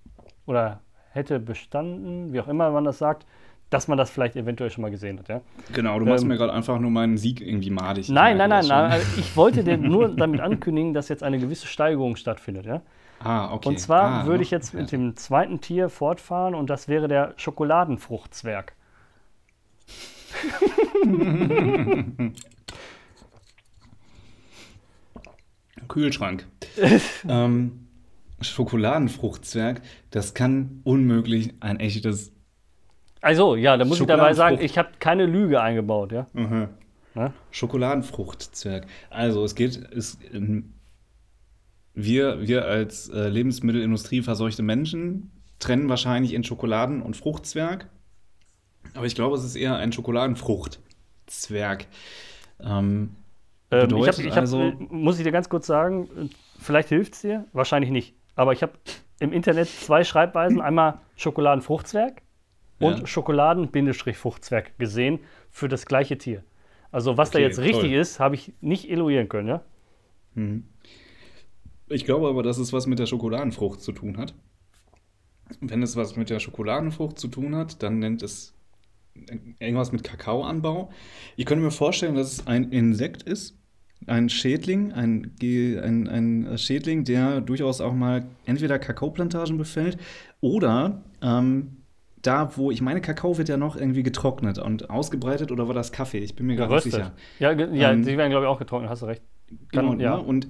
oder 0.46 0.80
hätte 1.10 1.38
bestanden, 1.38 2.32
wie 2.32 2.40
auch 2.40 2.48
immer 2.48 2.70
man 2.70 2.84
das 2.84 2.98
sagt, 2.98 3.26
dass 3.68 3.86
man 3.86 3.96
das 3.96 4.10
vielleicht 4.10 4.36
eventuell 4.36 4.70
schon 4.70 4.82
mal 4.82 4.90
gesehen 4.90 5.18
hat. 5.18 5.28
Ja? 5.28 5.40
Genau, 5.72 5.98
du 5.98 6.04
machst 6.04 6.22
Ähm, 6.22 6.28
mir 6.28 6.36
gerade 6.36 6.52
einfach 6.52 6.78
nur 6.78 6.90
meinen 6.90 7.16
Sieg 7.16 7.40
irgendwie 7.40 7.70
madig. 7.70 8.08
Nein, 8.08 8.36
nein, 8.36 8.50
nein, 8.50 8.64
schon. 8.64 8.70
nein. 8.70 9.00
Ich 9.16 9.36
wollte 9.36 9.62
dir 9.62 9.78
nur 9.78 10.08
damit 10.16 10.40
ankündigen, 10.40 10.92
dass 10.92 11.08
jetzt 11.08 11.22
eine 11.22 11.38
gewisse 11.38 11.68
Steigerung 11.68 12.16
stattfindet. 12.16 12.66
Ja? 12.66 12.82
Ah, 13.20 13.52
okay. 13.52 13.68
Und 13.68 13.78
zwar 13.78 14.22
ah, 14.22 14.26
würde 14.26 14.42
ich 14.42 14.50
jetzt 14.50 14.74
mit 14.74 14.90
dem 14.90 15.16
zweiten 15.16 15.60
Tier 15.60 15.88
fortfahren 15.88 16.54
und 16.54 16.68
das 16.68 16.88
wäre 16.88 17.06
der 17.06 17.34
Schokoladenfruchtzwerg. 17.36 18.74
Kühlschrank. 25.88 26.46
ähm, 27.28 27.86
Schokoladenfruchtzwerg, 28.40 29.82
das 30.10 30.34
kann 30.34 30.80
unmöglich 30.84 31.54
ein 31.60 31.78
echtes. 31.80 32.32
Also, 33.20 33.54
ja, 33.56 33.76
da 33.76 33.84
muss 33.84 34.00
ich 34.00 34.06
dabei 34.06 34.32
sagen, 34.34 34.58
ich 34.60 34.78
habe 34.78 34.90
keine 34.98 35.26
Lüge 35.26 35.60
eingebaut. 35.60 36.12
Ja? 36.12 36.26
Ja? 37.14 37.32
Schokoladenfruchtzwerg. 37.50 38.86
Also 39.10 39.44
es 39.44 39.54
geht, 39.54 39.76
es, 39.92 40.18
ähm, 40.32 40.72
wir, 41.92 42.40
wir 42.46 42.64
als 42.64 43.08
äh, 43.10 43.28
Lebensmittelindustrie 43.28 44.22
verseuchte 44.22 44.62
Menschen 44.62 45.30
trennen 45.58 45.88
wahrscheinlich 45.88 46.32
in 46.32 46.42
Schokoladen- 46.44 47.02
und 47.02 47.16
Fruchtzwerg. 47.16 47.88
Aber 48.94 49.04
ich 49.06 49.14
glaube, 49.14 49.36
es 49.36 49.44
ist 49.44 49.56
eher 49.56 49.76
ein 49.76 49.92
Schokoladenfruchtzwerg. 49.92 51.86
Ähm, 52.60 53.16
Ähm, 53.72 53.88
ich 53.98 54.08
hab, 54.08 54.18
ich 54.18 54.30
hab, 54.30 54.38
also- 54.38 54.62
äh, 54.62 54.76
muss 54.90 55.18
ich 55.18 55.24
dir 55.24 55.30
ganz 55.32 55.48
kurz 55.48 55.66
sagen, 55.66 56.08
äh, 56.16 56.28
vielleicht 56.58 56.88
hilft 56.88 57.14
es 57.14 57.20
dir, 57.20 57.44
wahrscheinlich 57.52 57.90
nicht. 57.92 58.14
Aber 58.40 58.54
ich 58.54 58.62
habe 58.62 58.72
im 59.18 59.34
Internet 59.34 59.68
zwei 59.68 60.02
Schreibweisen, 60.02 60.62
einmal 60.62 61.02
Schokoladenfruchtzwerg 61.16 62.22
und 62.78 63.00
Ja. 63.00 63.06
Schokoladen-Fruchtzwerg 63.06 64.78
gesehen 64.78 65.18
für 65.50 65.68
das 65.68 65.84
gleiche 65.84 66.16
Tier. 66.16 66.42
Also 66.90 67.18
was 67.18 67.30
da 67.30 67.38
Okay, 67.38 67.46
jetzt 67.46 67.58
richtig 67.58 67.90
toll. 67.90 68.00
ist, 68.00 68.18
habe 68.18 68.36
ich 68.36 68.54
nicht 68.62 68.88
eloieren 68.90 69.28
können, 69.28 69.48
ja? 69.48 69.62
Ich 71.90 72.06
glaube 72.06 72.28
aber, 72.28 72.42
dass 72.42 72.56
es 72.56 72.72
was 72.72 72.86
mit 72.86 72.98
der 72.98 73.04
Schokoladenfrucht 73.04 73.82
zu 73.82 73.92
tun 73.92 74.16
hat. 74.16 74.32
Wenn 75.60 75.82
es 75.82 75.96
was 75.96 76.16
mit 76.16 76.30
der 76.30 76.38
Schokoladenfrucht 76.38 77.18
zu 77.18 77.28
tun 77.28 77.54
hat, 77.54 77.82
dann 77.82 77.98
nennt 77.98 78.22
es 78.22 78.54
irgendwas 79.58 79.92
mit 79.92 80.02
Kakaoanbau. 80.02 80.88
Ich 81.36 81.44
könnte 81.44 81.62
mir 81.62 81.70
vorstellen, 81.70 82.14
dass 82.14 82.32
es 82.32 82.46
ein 82.46 82.72
Insekt 82.72 83.22
ist, 83.22 83.59
ein 84.06 84.28
Schädling, 84.28 84.92
ein, 84.92 85.32
ein, 85.40 86.08
ein 86.08 86.58
Schädling, 86.58 87.04
der 87.04 87.40
durchaus 87.40 87.80
auch 87.80 87.92
mal 87.92 88.24
entweder 88.46 88.78
Kakaoplantagen 88.78 89.58
befällt 89.58 89.98
oder 90.40 91.02
ähm, 91.22 91.76
da, 92.22 92.56
wo 92.56 92.70
ich 92.70 92.82
meine, 92.82 93.00
Kakao 93.00 93.38
wird 93.38 93.48
ja 93.48 93.56
noch 93.56 93.76
irgendwie 93.76 94.02
getrocknet 94.02 94.58
und 94.58 94.90
ausgebreitet 94.90 95.52
oder 95.52 95.68
war 95.68 95.74
das 95.74 95.92
Kaffee? 95.92 96.18
Ich 96.18 96.34
bin 96.34 96.46
mir 96.46 96.56
gar 96.56 96.66
nicht 96.66 96.84
Geröstet. 96.84 96.92
sicher. 96.92 97.12
Ja, 97.38 97.52
ja 97.52 97.92
Ähm, 97.92 98.04
die 98.04 98.16
werden, 98.16 98.30
glaube 98.30 98.44
ich, 98.44 98.50
auch 98.50 98.58
getrocknet, 98.58 98.90
hast 98.90 99.02
du 99.02 99.06
recht. 99.06 99.22
Kann, 99.72 99.98
Genau, 99.98 100.02
ja. 100.02 100.16
ne? 100.16 100.22
Und 100.22 100.48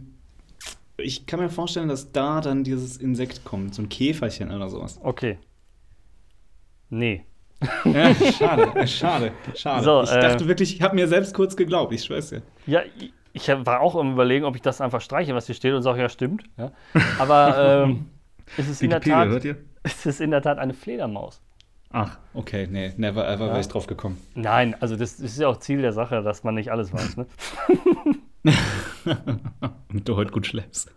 ich 0.97 1.27
kann 1.27 1.41
mir 1.41 1.49
vorstellen, 1.49 1.89
dass 1.89 2.13
da 2.13 2.41
dann 2.41 2.65
dieses 2.65 2.97
Insekt 2.97 3.45
kommt, 3.45 3.75
so 3.75 3.83
ein 3.83 3.89
Käferchen 3.89 4.51
oder 4.51 4.69
sowas. 4.69 4.99
Okay. 5.03 5.39
Nee. 6.91 7.25
Ja, 7.85 8.15
schade, 8.33 8.87
schade, 8.87 9.33
schade. 9.55 9.85
So, 9.85 10.03
ich 10.03 10.11
äh, 10.11 10.21
dachte 10.21 10.49
wirklich, 10.49 10.75
ich 10.75 10.83
habe 10.83 10.97
mir 10.97 11.07
selbst 11.07 11.35
kurz 11.35 11.57
geglaubt, 11.57 11.93
ich 11.93 12.03
schwör's 12.03 12.31
dir. 12.31 12.43
Ja, 12.67 12.81
ich- 13.33 13.49
war 13.49 13.81
auch 13.81 13.95
am 13.97 14.13
überlegen, 14.13 14.45
ob 14.45 14.57
ich 14.57 14.63
das 14.63 14.81
einfach 14.81 15.01
streiche, 15.01 15.35
was 15.35 15.47
hier 15.47 15.55
steht 15.55 15.75
und 15.75 15.83
sage, 15.83 16.01
ja, 16.01 16.09
stimmt. 16.09 16.45
Ja. 16.57 16.73
Aber 17.19 17.85
ähm, 17.85 18.07
es, 18.57 18.69
ist 18.69 18.83
in 18.83 18.91
der 18.91 19.01
Tat, 19.01 19.29
hört 19.29 19.45
ihr? 19.45 19.57
es 19.83 20.07
ist 20.07 20.21
in 20.21 20.31
der 20.31 20.43
Tat 20.43 20.59
eine 20.59 20.75
Fledermaus. 20.75 21.41
Ach, 21.93 22.19
okay, 22.35 22.69
nee, 22.71 22.93
never 22.99 23.27
ever 23.29 23.47
Ja. 23.47 23.51
wäre 23.51 23.61
ich 23.61 23.67
drauf 23.69 23.87
gekommen. 23.89 24.17
Nein, 24.37 24.77
also 24.81 24.95
das, 24.97 25.17
das 25.17 25.33
ist 25.33 25.39
ja 25.41 25.49
auch 25.49 25.57
Ziel 25.59 25.83
der 25.83 25.93
Sache, 25.93 26.23
dass 26.23 26.45
man 26.45 26.55
nicht 26.55 26.71
alles 26.71 26.93
weiß. 26.93 27.17
Ne? 27.17 27.27
Und 29.93 30.09
du 30.09 30.17
heute 30.17 30.31
gut 30.31 30.47
schläfst. 30.47 30.95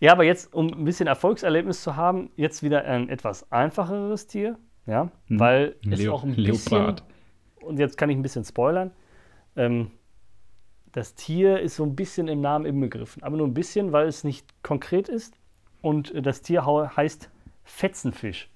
Ja, 0.00 0.12
aber 0.12 0.24
jetzt, 0.24 0.52
um 0.52 0.66
ein 0.72 0.84
bisschen 0.84 1.06
Erfolgserlebnis 1.06 1.82
zu 1.82 1.96
haben, 1.96 2.30
jetzt 2.36 2.62
wieder 2.62 2.84
ein 2.84 3.08
etwas 3.08 3.50
einfacheres 3.52 4.26
Tier, 4.26 4.58
ja, 4.86 5.10
Hm. 5.28 5.40
weil 5.40 5.76
es 5.90 5.98
Leo- 6.00 6.12
auch 6.14 6.24
ein 6.24 6.34
bisschen, 6.34 6.72
Leopard. 6.78 7.04
und 7.62 7.78
jetzt 7.78 7.96
kann 7.96 8.10
ich 8.10 8.16
ein 8.16 8.22
bisschen 8.22 8.44
spoilern, 8.44 8.90
ähm, 9.56 9.90
das 10.92 11.14
Tier 11.14 11.60
ist 11.60 11.76
so 11.76 11.84
ein 11.84 11.96
bisschen 11.96 12.28
im 12.28 12.40
Namen 12.40 12.66
inbegriffen, 12.66 13.22
aber 13.22 13.36
nur 13.36 13.46
ein 13.46 13.54
bisschen, 13.54 13.92
weil 13.92 14.06
es 14.06 14.24
nicht 14.24 14.46
konkret 14.62 15.08
ist 15.08 15.34
und 15.80 16.14
äh, 16.14 16.22
das 16.22 16.42
Tier 16.42 16.64
heißt 16.64 17.30
Fetzenfisch. 17.64 18.48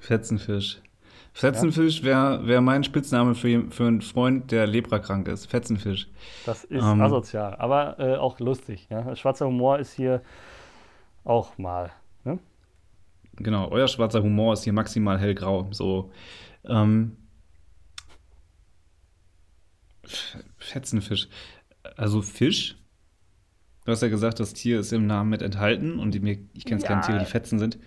Fetzenfisch. 0.00 0.80
Fetzenfisch 1.34 2.02
wäre 2.02 2.46
wär 2.46 2.60
mein 2.60 2.84
Spitzname 2.84 3.34
für, 3.34 3.70
für 3.70 3.86
einen 3.86 4.02
Freund, 4.02 4.50
der 4.50 4.66
leprakrank 4.66 5.28
ist. 5.28 5.46
Fetzenfisch. 5.46 6.08
Das 6.44 6.64
ist 6.64 6.84
Ähm. 6.84 7.00
asozial, 7.00 7.54
aber 7.56 7.98
äh, 7.98 8.16
auch 8.16 8.38
lustig. 8.38 8.86
Ja? 8.90 9.16
Schwarzer 9.16 9.46
Humor 9.46 9.78
ist 9.78 9.94
hier 9.94 10.22
auch 11.24 11.56
mal. 11.56 11.90
Ne? 12.24 12.38
Genau, 13.36 13.68
euer 13.70 13.88
schwarzer 13.88 14.22
Humor 14.22 14.52
ist 14.52 14.64
hier 14.64 14.74
maximal 14.74 15.18
hellgrau. 15.18 15.68
So. 15.70 16.10
Ähm, 16.64 17.16
Fetzenfisch. 20.58 21.28
Also 21.96 22.22
Fisch. 22.22 22.76
Du 23.84 23.90
hast 23.90 24.02
ja 24.02 24.08
gesagt, 24.08 24.38
das 24.38 24.54
Tier 24.54 24.78
ist 24.80 24.92
im 24.92 25.06
Namen 25.06 25.30
mit 25.30 25.42
enthalten 25.42 25.98
und 25.98 26.12
die, 26.14 26.46
ich 26.54 26.64
kenne 26.64 26.80
es 26.80 26.86
keine 26.86 27.00
Ja. 27.00 27.06
Tiere, 27.06 27.18
die 27.18 27.24
fetzen 27.24 27.58
sind. 27.58 27.78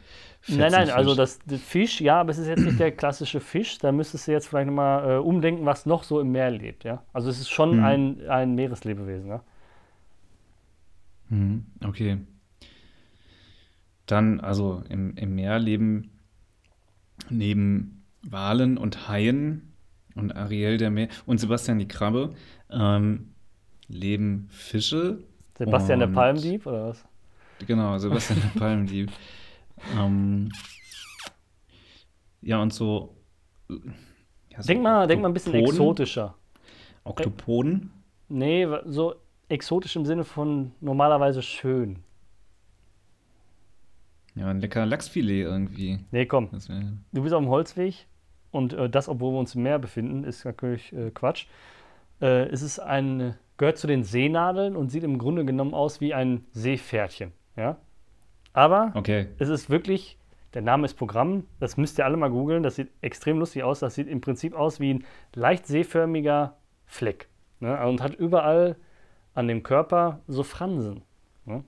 Nein, 0.48 0.58
nein, 0.72 0.88
Fetzenfisch. 0.88 0.94
also 0.94 1.16
das, 1.16 1.40
Fisch, 1.64 2.02
ja, 2.02 2.20
aber 2.20 2.32
es 2.32 2.38
ist 2.38 2.48
jetzt 2.48 2.66
nicht 2.66 2.80
der 2.80 2.92
klassische 2.92 3.40
Fisch. 3.40 3.78
Da 3.78 3.92
müsstest 3.92 4.28
du 4.28 4.32
jetzt 4.34 4.48
vielleicht 4.48 4.68
nochmal 4.68 5.10
äh, 5.10 5.18
umdenken, 5.18 5.66
was 5.66 5.86
noch 5.86 6.04
so 6.04 6.20
im 6.20 6.32
Meer 6.32 6.52
lebt. 6.52 6.84
Ja? 6.84 7.04
Also 7.14 7.30
es 7.30 7.40
ist 7.40 7.50
schon 7.50 7.78
Hm. 7.78 7.84
ein, 7.84 8.30
ein 8.30 8.56
Meereslebewesen. 8.56 9.30
Ja? 9.30 9.44
Mhm, 11.30 11.66
okay. 11.84 12.18
Dann, 14.06 14.40
also 14.40 14.84
im, 14.90 15.16
im 15.18 15.34
Meer 15.36 15.60
leben 15.60 16.12
neben 17.30 18.04
Walen 18.22 18.78
und 18.78 19.08
Haien 19.08 19.74
und 20.16 20.36
Ariel 20.36 20.78
der 20.78 20.90
Meer 20.90 21.10
und 21.26 21.40
Sebastian 21.40 21.80
die 21.80 21.88
Krabbe 21.88 22.34
ähm, 22.70 23.34
leben 23.88 24.48
Fische. 24.50 25.20
Sebastian 25.58 26.00
der 26.00 26.08
Palmdieb 26.08 26.66
oder 26.66 26.90
was? 26.90 27.06
Genau, 27.66 27.98
Sebastian 27.98 28.42
der 28.42 28.60
Palmdieb. 28.60 29.12
ähm, 29.98 30.50
ja, 32.42 32.62
und 32.62 32.74
so. 32.74 33.16
Ja, 34.50 34.62
so 34.62 34.68
Denk 34.68 34.84
mal, 34.84 35.08
denk 35.08 35.22
mal 35.22 35.30
ein 35.30 35.34
bisschen 35.34 35.56
exotischer. 35.56 36.36
Oktopoden. 37.04 37.92
Nee, 38.28 38.68
so 38.86 39.16
exotisch 39.50 39.96
im 39.96 40.06
Sinne 40.06 40.24
von 40.24 40.72
normalerweise 40.82 41.42
schön. 41.42 42.00
Ja, 44.36 44.48
ein 44.48 44.60
lecker 44.60 44.86
Lachsfilet 44.86 45.44
irgendwie. 45.44 46.00
Nee, 46.12 46.26
komm, 46.26 46.50
du 46.52 47.22
bist 47.22 47.34
auf 47.34 47.42
dem 47.42 47.50
Holzweg 47.50 48.08
und 48.56 48.74
äh, 48.74 48.90
das, 48.90 49.10
obwohl 49.10 49.34
wir 49.34 49.40
uns 49.40 49.54
im 49.56 49.64
Meer 49.64 49.80
befinden, 49.80 50.24
ist 50.24 50.46
natürlich 50.46 50.94
äh, 50.94 51.12
Quatsch. 51.12 51.48
Äh, 52.22 52.48
es 52.48 52.62
ist 52.62 52.80
ein, 52.80 53.36
gehört 53.58 53.78
zu 53.78 53.86
den 53.86 54.04
Seenadeln 54.04 54.76
und 54.76 54.90
sieht 54.90 55.04
im 55.04 55.18
Grunde 55.18 55.44
genommen 55.46 55.74
aus 55.74 56.00
wie 56.00 56.14
ein 56.14 56.46
Seepferdchen. 56.54 57.34
Ja? 57.58 57.78
Aber 58.54 58.94
okay. 58.96 59.28
es 59.38 59.50
ist 59.50 59.70
wirklich, 59.70 60.18
der 60.54 60.62
Name 60.62 60.86
ist 60.86 60.94
Programm, 60.94 61.44
das 61.60 61.76
müsst 61.76 62.00
ihr 62.00 62.06
alle 62.06 62.16
mal 62.16 62.30
googeln, 62.30 62.64
das 62.64 62.76
sieht 62.78 62.90
extrem 63.02 63.40
lustig 63.40 63.64
aus. 63.64 63.82
Das 63.82 63.96
sieht 63.96 64.08
im 64.08 64.22
Prinzip 64.22 64.56
aus 64.56 64.80
wie 64.80 64.94
ein 64.94 65.06
leicht 65.34 65.68
seeförmiger 65.68 66.56
Fleck. 66.86 67.28
Ne? 67.60 67.86
Und 67.86 68.02
hat 68.02 68.16
überall 68.16 68.78
an 69.34 69.50
dem 69.50 69.64
Körper 69.64 70.22
so 70.28 70.44
Fransen. 70.44 71.02
Ne? 71.46 71.66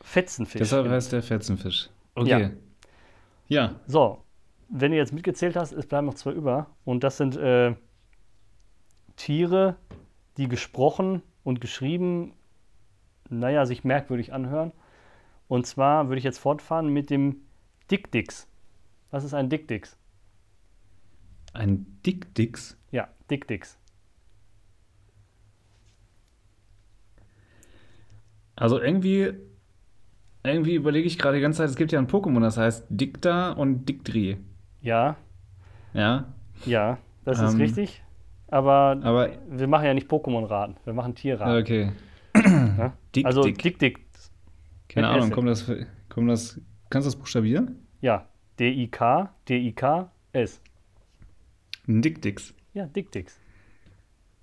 Fetzenfisch. 0.00 0.58
Deshalb 0.58 0.88
heißt 0.88 1.12
der 1.12 1.22
Fetzenfisch. 1.22 1.88
Okay. 2.16 2.50
Ja. 3.46 3.76
So, 3.86 4.24
wenn 4.68 4.92
du 4.92 4.96
jetzt 4.96 5.12
mitgezählt 5.12 5.56
hast, 5.56 5.72
es 5.72 5.86
bleiben 5.86 6.06
noch 6.06 6.14
zwei 6.14 6.32
über. 6.32 6.68
Und 6.84 7.04
das 7.04 7.16
sind 7.16 7.36
äh, 7.36 7.74
Tiere, 9.16 9.76
die 10.36 10.48
gesprochen 10.48 11.22
und 11.44 11.60
geschrieben, 11.60 12.32
naja, 13.28 13.66
sich 13.66 13.84
merkwürdig 13.84 14.32
anhören. 14.32 14.72
Und 15.48 15.66
zwar 15.66 16.08
würde 16.08 16.18
ich 16.18 16.24
jetzt 16.24 16.38
fortfahren 16.38 16.88
mit 16.88 17.10
dem 17.10 17.42
Dick-Dix. 17.90 18.46
Was 19.10 19.24
ist 19.24 19.34
ein 19.34 19.48
Dick-Dix? 19.48 19.98
ein 21.58 21.86
Dick-Dix. 22.06 22.76
Ja, 22.90 23.08
Dick-Dix. 23.30 23.78
Also 28.56 28.80
irgendwie, 28.80 29.34
irgendwie 30.42 30.74
überlege 30.74 31.06
ich 31.06 31.18
gerade 31.18 31.36
die 31.36 31.42
ganze 31.42 31.58
Zeit, 31.58 31.70
es 31.70 31.76
gibt 31.76 31.92
ja 31.92 31.98
ein 31.98 32.08
Pokémon, 32.08 32.40
das 32.40 32.56
heißt 32.56 32.86
Dicta 32.88 33.52
und 33.52 33.88
Dictri. 33.88 34.38
Ja, 34.80 35.16
Ja, 35.94 36.26
ja, 36.66 36.98
das 37.24 37.40
ist 37.40 37.54
Ähm, 37.54 37.60
richtig. 37.60 38.02
Aber, 38.50 38.98
aber 39.02 39.30
wir 39.50 39.66
machen 39.66 39.84
ja 39.86 39.94
nicht 39.94 40.08
Pokémon-Raten, 40.10 40.76
wir 40.84 40.92
machen 40.94 41.14
Tierraten. 41.14 41.60
okay. 41.60 41.92
Ne? 42.34 42.92
Dick, 43.14 43.26
also 43.26 43.42
Dick. 43.42 43.58
Dick-Dix. 43.58 44.00
Keine 44.88 45.06
mit 45.08 45.16
Ahnung, 45.16 45.30
kommt 45.30 45.48
das, 45.48 45.70
kommt 46.08 46.30
das, 46.30 46.60
kannst 46.88 47.06
du 47.06 47.10
das 47.10 47.16
buchstabieren? 47.16 47.86
Ja, 48.00 48.26
D-I-K, 48.58 49.30
D-I-K-S. 49.48 50.60
Ein 51.86 52.00
Dick-Dix. 52.02 52.54
Ja, 52.74 52.86
Dick-Dix. 52.86 53.38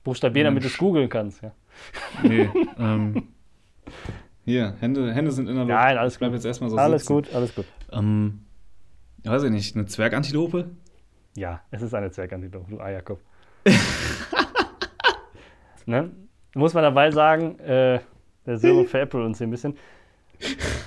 Buchstabieren, 0.04 0.46
damit 0.46 0.64
du 0.64 0.68
es 0.68 0.78
googeln 0.78 1.10
kannst. 1.10 1.42
Ja. 1.42 1.52
Nee, 2.24 2.50
ähm, 2.80 3.24
hier, 4.46 4.76
Hände, 4.80 5.14
Hände 5.14 5.32
sind 5.32 5.50
in 5.50 5.56
der 5.56 5.66
Luft. 5.66 5.76
Nein, 5.76 5.98
alles 5.98 6.14
ich 6.14 6.20
bleib 6.20 6.30
gut. 6.32 6.36
jetzt 6.38 6.46
erstmal 6.46 6.70
so 6.70 6.78
alles 6.78 7.02
sitzen. 7.02 7.14
gut, 7.14 7.34
alles 7.34 7.54
gut. 7.56 7.66
Ähm, 7.92 8.45
weiß 9.26 9.44
ich 9.44 9.52
nicht, 9.52 9.76
eine 9.76 9.86
Zwergantilope? 9.86 10.70
Ja, 11.36 11.62
es 11.72 11.82
ist 11.82 11.94
eine 11.94 12.12
Zwergantilope, 12.12 12.70
du 12.70 12.80
Eierkopf. 12.80 13.22
ne? 15.86 16.12
Muss 16.54 16.74
man 16.74 16.84
dabei 16.84 17.12
sagen, 17.12 17.60
äh, 17.60 18.00
der 18.46 18.58
Sören 18.58 18.88
veräppelt 18.88 19.26
uns 19.26 19.38
hier 19.40 19.48
ein 19.48 19.52
bisschen. 19.52 19.78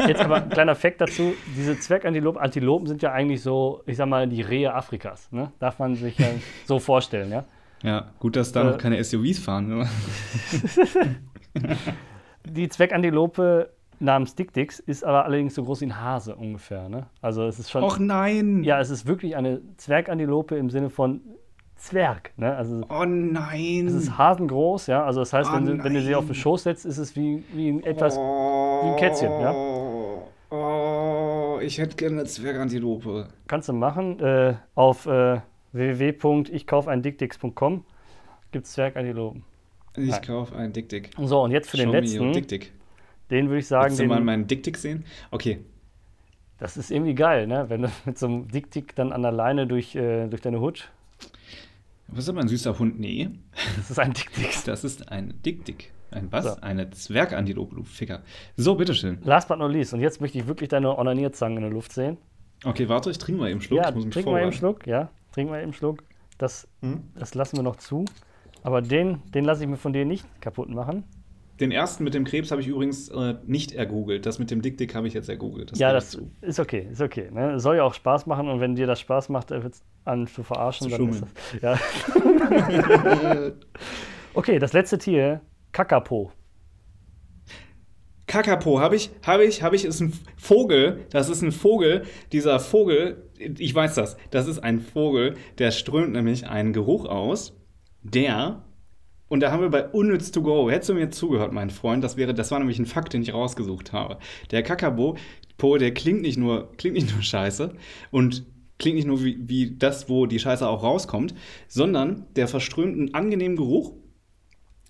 Jetzt 0.07 0.21
aber 0.21 0.37
ein 0.37 0.49
kleiner 0.51 0.75
Fakt 0.75 1.01
dazu: 1.01 1.35
Diese 1.57 1.79
Zwergantilopen 1.79 2.41
Antilopen 2.41 2.87
sind 2.87 3.03
ja 3.03 3.13
eigentlich 3.13 3.43
so, 3.43 3.83
ich 3.87 3.97
sag 3.97 4.07
mal, 4.09 4.29
die 4.29 4.43
Rehe 4.43 4.73
Afrikas. 4.75 5.31
Ne? 5.33 5.53
Darf 5.59 5.79
man 5.79 5.95
sich 5.95 6.19
ja 6.19 6.29
so 6.67 6.79
vorstellen, 6.79 7.31
ja? 7.33 7.45
Ja, 7.83 8.11
gut, 8.19 8.37
dass 8.37 8.53
da 8.53 8.63
Äh, 8.63 8.65
noch 8.65 8.79
keine 8.79 9.03
SUVs 9.03 9.39
fahren. 9.39 9.69
Ne? 9.69 9.89
Die 12.45 12.69
Zwergantilope 12.69 13.71
namens 14.01 14.35
Dick 14.35 14.53
Dix 14.53 14.79
ist 14.79 15.05
aber 15.05 15.25
allerdings 15.25 15.55
so 15.55 15.65
groß 15.65 15.81
wie 15.83 15.87
ein 15.87 16.01
Hase 16.01 16.37
ungefähr. 16.37 16.89
Ne? 16.89 17.07
Also 17.21 17.47
es 17.47 17.59
ist 17.59 17.71
schon. 17.71 17.83
Och 17.83 17.99
nein! 17.99 18.63
Ja, 18.65 18.81
es 18.81 18.91
ist 18.91 19.07
wirklich 19.07 19.37
eine 19.37 19.61
Zwergantilope 19.77 20.57
im 20.57 20.71
Sinne 20.71 20.91
von 20.91 21.21
Zwerg. 21.77 22.33
Ne? 22.37 22.55
Also 22.57 22.83
Oh 22.89 23.05
nein! 23.05 23.87
es 23.87 23.95
ist 23.95 24.19
hasengroß, 24.19 24.89
ja. 24.89 25.05
Also 25.05 25.21
das 25.21 25.33
heißt, 25.33 25.51
Oh 25.53 25.57
wenn, 25.57 25.67
du, 25.67 25.85
wenn 25.85 25.95
du 25.95 26.03
sie 26.03 26.15
auf 26.15 26.27
den. 26.27 26.35
Schoß 26.35 26.65
setzt, 26.65 26.85
ist 26.87 26.99
es 26.99 27.15
wie, 27.17 27.45
wie 27.53 27.71
ein 27.71 27.83
etwas. 27.85 28.17
wie 28.17 28.89
ein 28.91 28.97
Kätzchen, 28.97 29.31
ja? 29.41 29.55
Oh, 30.51 31.59
ich 31.61 31.79
hätte 31.79 31.97
gerne 31.97 32.17
eine 32.21 32.25
Zwergantilope. 32.25 33.29
Kannst 33.47 33.69
du 33.69 33.73
machen. 33.75 34.19
Äh, 34.21 34.55
auf 34.75 35.07
äh, 35.07 35.41
www.ichkaufeindickdix.com 35.73 37.85
gibt 38.51 38.65
es 38.67 38.73
Zwergantilopen. 38.73 39.45
Ich 39.97 40.23
kaufe 40.23 40.57
einen 40.57 40.73
Dick-Dick. 40.73 41.11
So, 41.19 41.43
und 41.43 41.51
jetzt 41.51 41.69
für 41.71 41.77
den 41.77 41.89
Show 41.89 41.93
letzten, 41.97 42.33
Dick-Dick. 42.33 42.73
Den 43.31 43.49
würde 43.49 43.59
ich 43.59 43.67
sagen, 43.67 43.87
Willst 43.91 44.01
du 44.01 44.07
mal 44.07 44.21
meinen 44.21 44.47
Dick-Dick 44.47 44.77
sehen? 44.77 45.05
Okay. 45.31 45.61
das 46.59 46.77
ist 46.77 46.91
irgendwie 46.91 47.15
geil, 47.15 47.47
ne? 47.47 47.67
wenn 47.69 47.83
du 47.83 47.89
mit 48.07 48.19
so 48.19 48.27
einem 48.27 48.49
Dick-Dick 48.49 48.95
dann 48.95 49.13
an 49.13 49.23
der 49.23 49.33
Leine 49.33 49.67
durch, 49.67 49.95
äh, 49.95 50.27
durch 50.29 50.43
deine 50.43 50.61
Hut. 50.61 50.91
Was 52.09 52.21
ist 52.25 52.31
aber 52.31 52.41
ein 52.41 52.49
süßer 52.49 52.79
Hund? 52.79 52.99
Nee, 52.99 53.29
Das 53.77 53.91
ist 53.91 53.99
ein 53.99 54.13
Dick-Dick. 54.15 54.51
das 54.65 54.83
ist 54.85 55.11
ein 55.13 55.35
Dick-Dick. 55.45 55.93
Ein 56.11 56.33
was? 56.33 56.45
So. 56.47 56.61
Eine 56.63 56.89
Zwergantilope, 56.91 57.75
du 57.77 57.83
Ficker. 57.85 58.23
So, 58.57 58.75
bitteschön. 58.77 59.19
Last 59.25 59.47
but 59.49 59.59
not 59.59 59.71
least. 59.71 59.93
Und 59.93 60.01
jetzt 60.01 60.21
möchte 60.23 60.39
ich 60.39 60.47
wirklich 60.47 60.71
deine 60.71 60.97
Onanierzangen 60.99 61.59
in 61.59 61.65
der 61.65 61.71
Luft 61.73 61.93
sehen. 61.93 62.17
Okay, 62.65 62.89
warte, 62.89 63.11
ich 63.11 63.19
trinke 63.19 63.43
mal 63.43 63.51
eben 63.51 63.61
Schluck. 63.61 63.79
ja, 63.83 63.91
ich 63.91 63.95
muss 63.95 64.05
mich 64.07 64.15
trink 64.15 64.27
mal 64.27 64.43
eben. 64.43 64.53
Schluck. 64.53 64.87
Ja, 64.87 65.11
trink 65.33 65.51
mal 65.51 65.63
eben 65.63 65.75
Schluck. 65.75 66.03
Das, 66.39 66.67
Hm? 66.81 67.03
das 67.15 67.35
lassen 67.35 67.57
wir 67.57 67.63
noch 67.63 67.77
zu. 67.77 68.07
Aber 68.63 68.81
den, 68.81 69.21
den 69.35 69.45
lasse 69.45 69.63
ich 69.65 69.69
mir 69.69 69.77
von 69.77 69.93
dir 69.93 70.07
nicht 70.07 70.25
kaputt 70.41 70.71
machen. 70.71 71.05
Den 71.61 71.73
ersten 71.73 72.05
mit 72.05 72.15
dem 72.15 72.25
Krebs 72.25 72.51
habe 72.51 72.61
ich 72.61 72.69
übrigens 72.69 73.09
äh, 73.09 73.35
nicht 73.47 73.73
ergoogelt. 73.73 74.27
Das 74.27 74.39
mit 74.39 74.51
dem 74.51 74.63
Dick-Dick 74.63 74.95
habe 74.95 75.09
ich 75.09 75.15
jetzt 75.15 75.29
ergoogelt. 75.29 75.77
ja, 75.77 75.93
das 75.93 76.15
ich 76.15 76.21
zu. 76.21 76.31
ist 76.41 76.61
okay, 76.61 76.89
ist 76.93 77.01
okay. 77.01 77.31
Ne? 77.33 77.59
Soll 77.59 77.77
ja 77.77 77.85
auch 77.85 77.95
Spaß 77.95 78.27
machen 78.27 78.49
und 78.49 78.61
wenn 78.61 78.77
dir 78.77 78.87
das 78.87 79.01
Spaß 79.01 79.29
macht, 79.29 79.53
an 80.05 80.27
zu 80.27 80.43
verarschen, 80.43 80.89
Zu 80.89 80.97
dann 80.97 81.09
ist 81.09 81.19
schummeln. 81.19 81.33
das. 81.61 81.79
Ja. 83.35 83.53
okay, 84.35 84.59
das 84.59 84.73
letzte 84.73 84.99
Tier, 84.99 85.41
Kakapo. 85.73 86.33
Kakapo 88.29 88.79
habe 88.79 88.95
ich, 88.95 89.11
habe 89.27 89.45
ich, 89.45 89.63
habe 89.63 89.75
ich, 89.75 89.85
ist 89.85 90.01
ein 90.01 90.13
Vogel. 90.37 91.07
Das 91.11 91.29
ist 91.29 91.43
ein 91.43 91.51
Vogel. 91.51 92.05
Dieser 92.31 92.61
Vogel, 92.61 93.29
ich 93.39 93.75
weiß 93.75 93.95
das, 93.95 94.17
das 94.31 94.47
ist 94.47 94.59
ein 94.61 94.81
Vogel, 94.81 95.35
der 95.59 95.71
strömt 95.71 96.13
nämlich 96.13 96.47
einen 96.47 96.73
Geruch 96.73 97.07
aus, 97.07 97.57
der, 98.03 98.63
und 99.29 99.41
da 99.41 99.51
haben 99.53 99.61
wir 99.61 99.69
bei 99.69 99.89
Unnütz 99.89 100.31
to 100.31 100.43
go, 100.43 100.71
hättest 100.71 100.91
du 100.91 100.95
mir 100.95 101.11
zugehört, 101.11 101.53
mein 101.53 101.71
Freund, 101.71 102.03
das 102.03 102.17
wäre, 102.17 102.35
das 102.35 102.51
war 102.51 102.59
nämlich 102.59 102.79
ein 102.79 102.87
Fakt, 102.87 103.13
den 103.13 103.23
ich 103.23 103.35
rausgesucht 103.35 103.93
habe. 103.93 104.19
Der 104.51 104.63
Kakapo, 104.63 105.17
Po, 105.59 105.77
der 105.77 105.93
klingt 105.93 106.23
nicht 106.23 106.39
nur, 106.39 106.73
klingt 106.77 106.95
nicht 106.95 107.13
nur 107.13 107.23
scheiße 107.23 107.75
und 108.11 108.45
klingt 108.79 108.97
nicht 108.97 109.09
nur 109.09 109.25
wie, 109.25 109.37
wie 109.49 109.77
das, 109.77 110.09
wo 110.09 110.27
die 110.27 110.39
Scheiße 110.39 110.67
auch 110.67 110.85
rauskommt, 110.85 111.35
sondern 111.67 112.27
der 112.37 112.47
verströmt 112.47 112.97
einen 112.97 113.15
angenehmen 113.15 113.57
Geruch, 113.57 113.93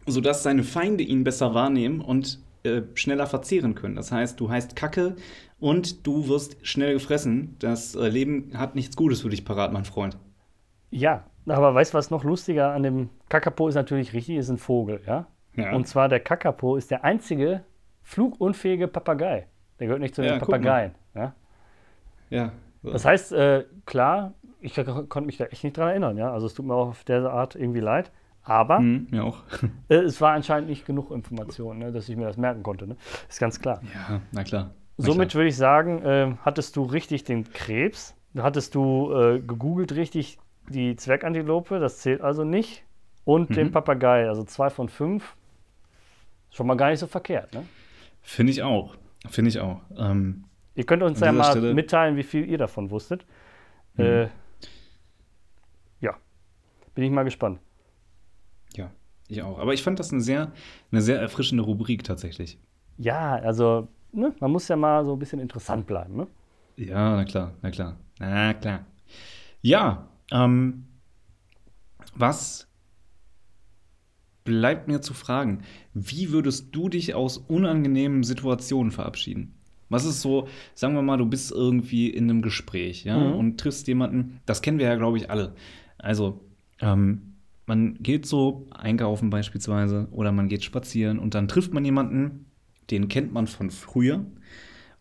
sodass 0.06 0.42
seine 0.42 0.62
Feinde 0.62 1.04
ihn 1.04 1.24
besser 1.24 1.54
wahrnehmen 1.54 2.00
und 2.02 2.40
äh, 2.64 2.82
schneller 2.94 3.26
verzehren 3.26 3.74
können. 3.74 3.96
Das 3.96 4.12
heißt, 4.12 4.38
du 4.38 4.50
heißt 4.50 4.76
Kacke 4.76 5.16
und 5.58 6.06
du 6.06 6.28
wirst 6.28 6.58
schnell 6.62 6.92
gefressen. 6.92 7.56
Das 7.60 7.94
äh, 7.94 8.08
Leben 8.08 8.50
hat 8.54 8.74
nichts 8.74 8.94
Gutes 8.94 9.22
für 9.22 9.30
dich 9.30 9.44
parat, 9.44 9.72
mein 9.72 9.86
Freund. 9.86 10.18
Ja, 10.90 11.24
aber 11.50 11.74
weißt 11.74 11.94
du, 11.94 11.98
was 11.98 12.10
noch 12.10 12.24
lustiger 12.24 12.72
an 12.72 12.82
dem 12.82 13.10
Kakapo 13.28 13.68
ist 13.68 13.74
natürlich 13.74 14.12
richtig, 14.12 14.36
ist 14.36 14.48
ein 14.48 14.58
Vogel, 14.58 15.00
ja? 15.06 15.26
Ja. 15.54 15.72
Und 15.74 15.86
zwar 15.88 16.08
der 16.08 16.20
Kakapo 16.20 16.76
ist 16.76 16.90
der 16.90 17.04
einzige 17.04 17.64
flugunfähige 18.02 18.88
Papagei. 18.88 19.46
Der 19.78 19.86
gehört 19.86 20.00
nicht 20.00 20.14
zu 20.14 20.22
den 20.22 20.34
Ja. 20.34 20.38
Papageien. 20.38 20.92
Ja? 21.14 21.34
ja. 22.30 22.52
Das 22.82 23.04
heißt, 23.04 23.32
äh, 23.32 23.64
klar, 23.86 24.34
ich 24.60 24.74
konnte 24.74 25.22
mich 25.22 25.36
da 25.36 25.44
echt 25.46 25.64
nicht 25.64 25.76
dran 25.76 25.88
erinnern, 25.88 26.16
ja. 26.16 26.32
Also 26.32 26.46
es 26.46 26.54
tut 26.54 26.66
mir 26.66 26.74
auch 26.74 26.88
auf 26.88 27.04
der 27.04 27.30
Art 27.30 27.54
irgendwie 27.54 27.80
leid. 27.80 28.10
Aber 28.42 28.78
Hm, 28.78 29.08
mir 29.10 29.24
auch. 29.24 29.42
äh, 29.88 29.96
es 29.96 30.20
war 30.20 30.32
anscheinend 30.32 30.70
nicht 30.70 30.86
genug 30.86 31.10
Information, 31.10 31.78
ne, 31.78 31.92
dass 31.92 32.08
ich 32.08 32.16
mir 32.16 32.24
das 32.26 32.36
merken 32.38 32.62
konnte. 32.62 32.86
Ne? 32.86 32.96
Ist 33.28 33.40
ganz 33.40 33.60
klar. 33.60 33.82
ja, 33.94 34.20
na 34.32 34.42
klar. 34.42 34.70
Na 34.96 35.04
Somit 35.04 35.30
klar. 35.30 35.40
würde 35.40 35.48
ich 35.48 35.56
sagen, 35.56 36.02
äh, 36.02 36.32
hattest 36.42 36.76
du 36.76 36.84
richtig 36.84 37.24
den 37.24 37.52
Krebs, 37.52 38.16
hattest 38.38 38.74
du 38.74 39.12
äh, 39.12 39.40
gegoogelt 39.40 39.94
richtig 39.94 40.38
die 40.70 40.96
Zwergantilope, 40.96 41.78
das 41.80 41.98
zählt 41.98 42.20
also 42.20 42.44
nicht, 42.44 42.84
und 43.24 43.56
den 43.56 43.68
Mhm. 43.68 43.72
Papagei, 43.72 44.28
also 44.28 44.44
zwei 44.44 44.70
von 44.70 44.88
fünf. 44.88 45.36
Schon 46.50 46.66
mal 46.66 46.76
gar 46.76 46.90
nicht 46.90 47.00
so 47.00 47.06
verkehrt, 47.06 47.52
ne? 47.54 47.64
Finde 48.22 48.52
ich 48.52 48.62
auch. 48.62 48.96
Finde 49.28 49.50
ich 49.50 49.60
auch. 49.60 49.82
Ähm, 49.96 50.44
Ihr 50.74 50.84
könnt 50.86 51.02
uns 51.02 51.20
ja 51.20 51.32
mal 51.32 51.44
Stelle 51.50 51.74
mitteilen, 51.74 52.16
wie 52.16 52.22
viel 52.22 52.48
ihr 52.48 52.56
davon 52.58 52.90
wusstet. 52.90 53.26
Mhm. 53.96 54.04
Äh, 54.04 54.28
ja, 56.00 56.14
bin 56.94 57.04
ich 57.04 57.10
mal 57.10 57.24
gespannt. 57.24 57.60
Ja, 58.74 58.90
ich 59.28 59.42
auch. 59.42 59.58
Aber 59.58 59.74
ich 59.74 59.82
fand 59.82 59.98
das 59.98 60.12
eine 60.12 60.20
sehr, 60.20 60.52
eine 60.92 61.00
sehr 61.02 61.20
erfrischende 61.20 61.64
Rubrik 61.64 62.04
tatsächlich. 62.04 62.58
Ja, 62.96 63.34
also 63.36 63.88
ne, 64.12 64.32
man 64.40 64.50
muss 64.50 64.68
ja 64.68 64.76
mal 64.76 65.04
so 65.04 65.12
ein 65.14 65.18
bisschen 65.18 65.40
interessant 65.40 65.86
bleiben. 65.86 66.16
Ne? 66.16 66.26
Ja, 66.76 67.16
na 67.16 67.24
klar, 67.24 67.52
na 67.60 67.70
klar. 67.70 67.96
Na 68.20 68.54
klar. 68.54 68.86
Ja, 69.60 70.08
ähm, 70.30 70.84
was 72.14 72.68
bleibt 74.44 74.88
mir 74.88 75.00
zu 75.00 75.14
fragen? 75.14 75.62
Wie 75.94 76.30
würdest 76.30 76.74
du 76.74 76.88
dich 76.88 77.14
aus 77.14 77.38
unangenehmen 77.38 78.22
Situationen 78.22 78.90
verabschieden? 78.90 79.54
Was 79.90 80.04
ist 80.04 80.20
so, 80.20 80.48
sagen 80.74 80.94
wir 80.94 81.02
mal, 81.02 81.16
du 81.16 81.26
bist 81.26 81.50
irgendwie 81.50 82.08
in 82.08 82.24
einem 82.24 82.42
Gespräch, 82.42 83.04
ja, 83.04 83.18
mhm. 83.18 83.34
und 83.34 83.60
triffst 83.60 83.86
jemanden, 83.88 84.40
das 84.46 84.62
kennen 84.62 84.78
wir 84.78 84.86
ja, 84.86 84.96
glaube 84.96 85.16
ich, 85.16 85.30
alle. 85.30 85.54
Also, 85.96 86.40
ähm, 86.80 87.34
man 87.66 87.94
geht 88.00 88.24
so 88.24 88.66
einkaufen 88.70 89.28
beispielsweise 89.28 90.08
oder 90.10 90.32
man 90.32 90.48
geht 90.48 90.64
spazieren 90.64 91.18
und 91.18 91.34
dann 91.34 91.48
trifft 91.48 91.74
man 91.74 91.84
jemanden, 91.84 92.46
den 92.90 93.08
kennt 93.08 93.32
man 93.32 93.46
von 93.46 93.70
früher 93.70 94.24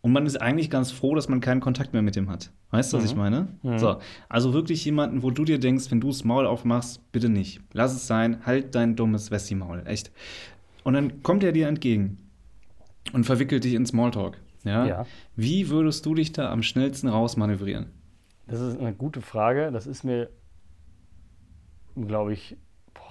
und 0.02 0.12
man 0.12 0.26
ist 0.26 0.38
eigentlich 0.38 0.70
ganz 0.70 0.92
froh, 0.92 1.16
dass 1.16 1.28
man 1.28 1.42
keinen 1.42 1.60
Kontakt 1.60 1.94
mehr 1.94 2.02
mit 2.02 2.16
dem 2.16 2.30
hat. 2.30 2.52
Weißt 2.72 2.92
du, 2.92 2.98
mhm. 2.98 3.02
was 3.02 3.10
ich 3.10 3.16
mhm. 3.16 3.22
meine? 3.22 3.48
Mhm. 3.64 3.78
So, 3.78 3.98
also 4.30 4.54
wirklich 4.54 4.84
jemanden, 4.86 5.24
wo 5.24 5.32
du 5.32 5.44
dir 5.44 5.60
denkst, 5.60 5.92
wenn 5.92 6.02
du 6.02 6.08
das 6.08 6.24
Maul 6.24 6.46
aufmachst, 6.46 7.12
bitte 7.12 7.30
nicht. 7.30 7.62
Lass 7.74 7.94
es 7.94 8.08
sein, 8.08 8.46
halt 8.46 8.76
dein 8.76 8.96
dummes 8.96 9.32
Wessi-Maul, 9.32 9.84
echt. 9.86 10.12
Und 10.84 10.94
dann 10.94 11.24
kommt 11.24 11.44
er 11.44 11.52
dir 11.52 11.68
entgegen 11.68 12.18
und 13.14 13.26
verwickelt 13.26 13.64
dich 13.64 13.74
in 13.74 13.86
Smalltalk. 13.86 14.40
Ja? 14.64 14.86
ja? 14.86 15.06
Wie 15.36 15.70
würdest 15.70 16.06
du 16.06 16.14
dich 16.14 16.32
da 16.32 16.52
am 16.52 16.64
schnellsten 16.64 17.08
rausmanövrieren? 17.08 17.88
Das 18.48 18.62
ist 18.62 18.80
eine 18.80 18.94
gute 18.94 19.22
Frage. 19.22 19.72
Das 19.72 19.88
ist 19.88 20.04
mir, 20.04 20.30
glaube 21.96 22.34
ich, 22.34 22.58
boah, 22.94 23.02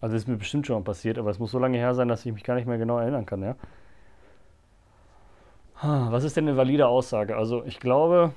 also 0.00 0.16
ist 0.16 0.28
mir 0.28 0.36
bestimmt 0.36 0.66
schon 0.66 0.76
mal 0.76 0.84
passiert, 0.84 1.18
aber 1.18 1.30
es 1.30 1.38
muss 1.38 1.52
so 1.52 1.58
lange 1.58 1.78
her 1.78 1.94
sein, 1.94 2.08
dass 2.08 2.26
ich 2.26 2.32
mich 2.32 2.44
gar 2.44 2.56
nicht 2.56 2.66
mehr 2.66 2.78
genau 2.78 2.98
erinnern 2.98 3.26
kann, 3.26 3.42
ja. 3.42 3.56
Was 5.82 6.24
ist 6.24 6.36
denn 6.36 6.48
eine 6.48 6.56
valide 6.56 6.86
Aussage? 6.88 7.36
Also 7.36 7.64
ich 7.64 7.80
glaube, 7.80 8.32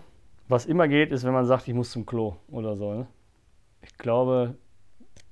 was 0.47 0.65
immer 0.65 0.87
geht, 0.87 1.11
ist, 1.11 1.23
wenn 1.23 1.33
man 1.33 1.45
sagt, 1.45 1.67
ich 1.67 1.73
muss 1.73 1.91
zum 1.91 2.05
Klo 2.05 2.35
oder 2.49 2.75
so. 2.75 2.93
Ne? 2.93 3.07
Ich 3.81 3.97
glaube, 3.97 4.55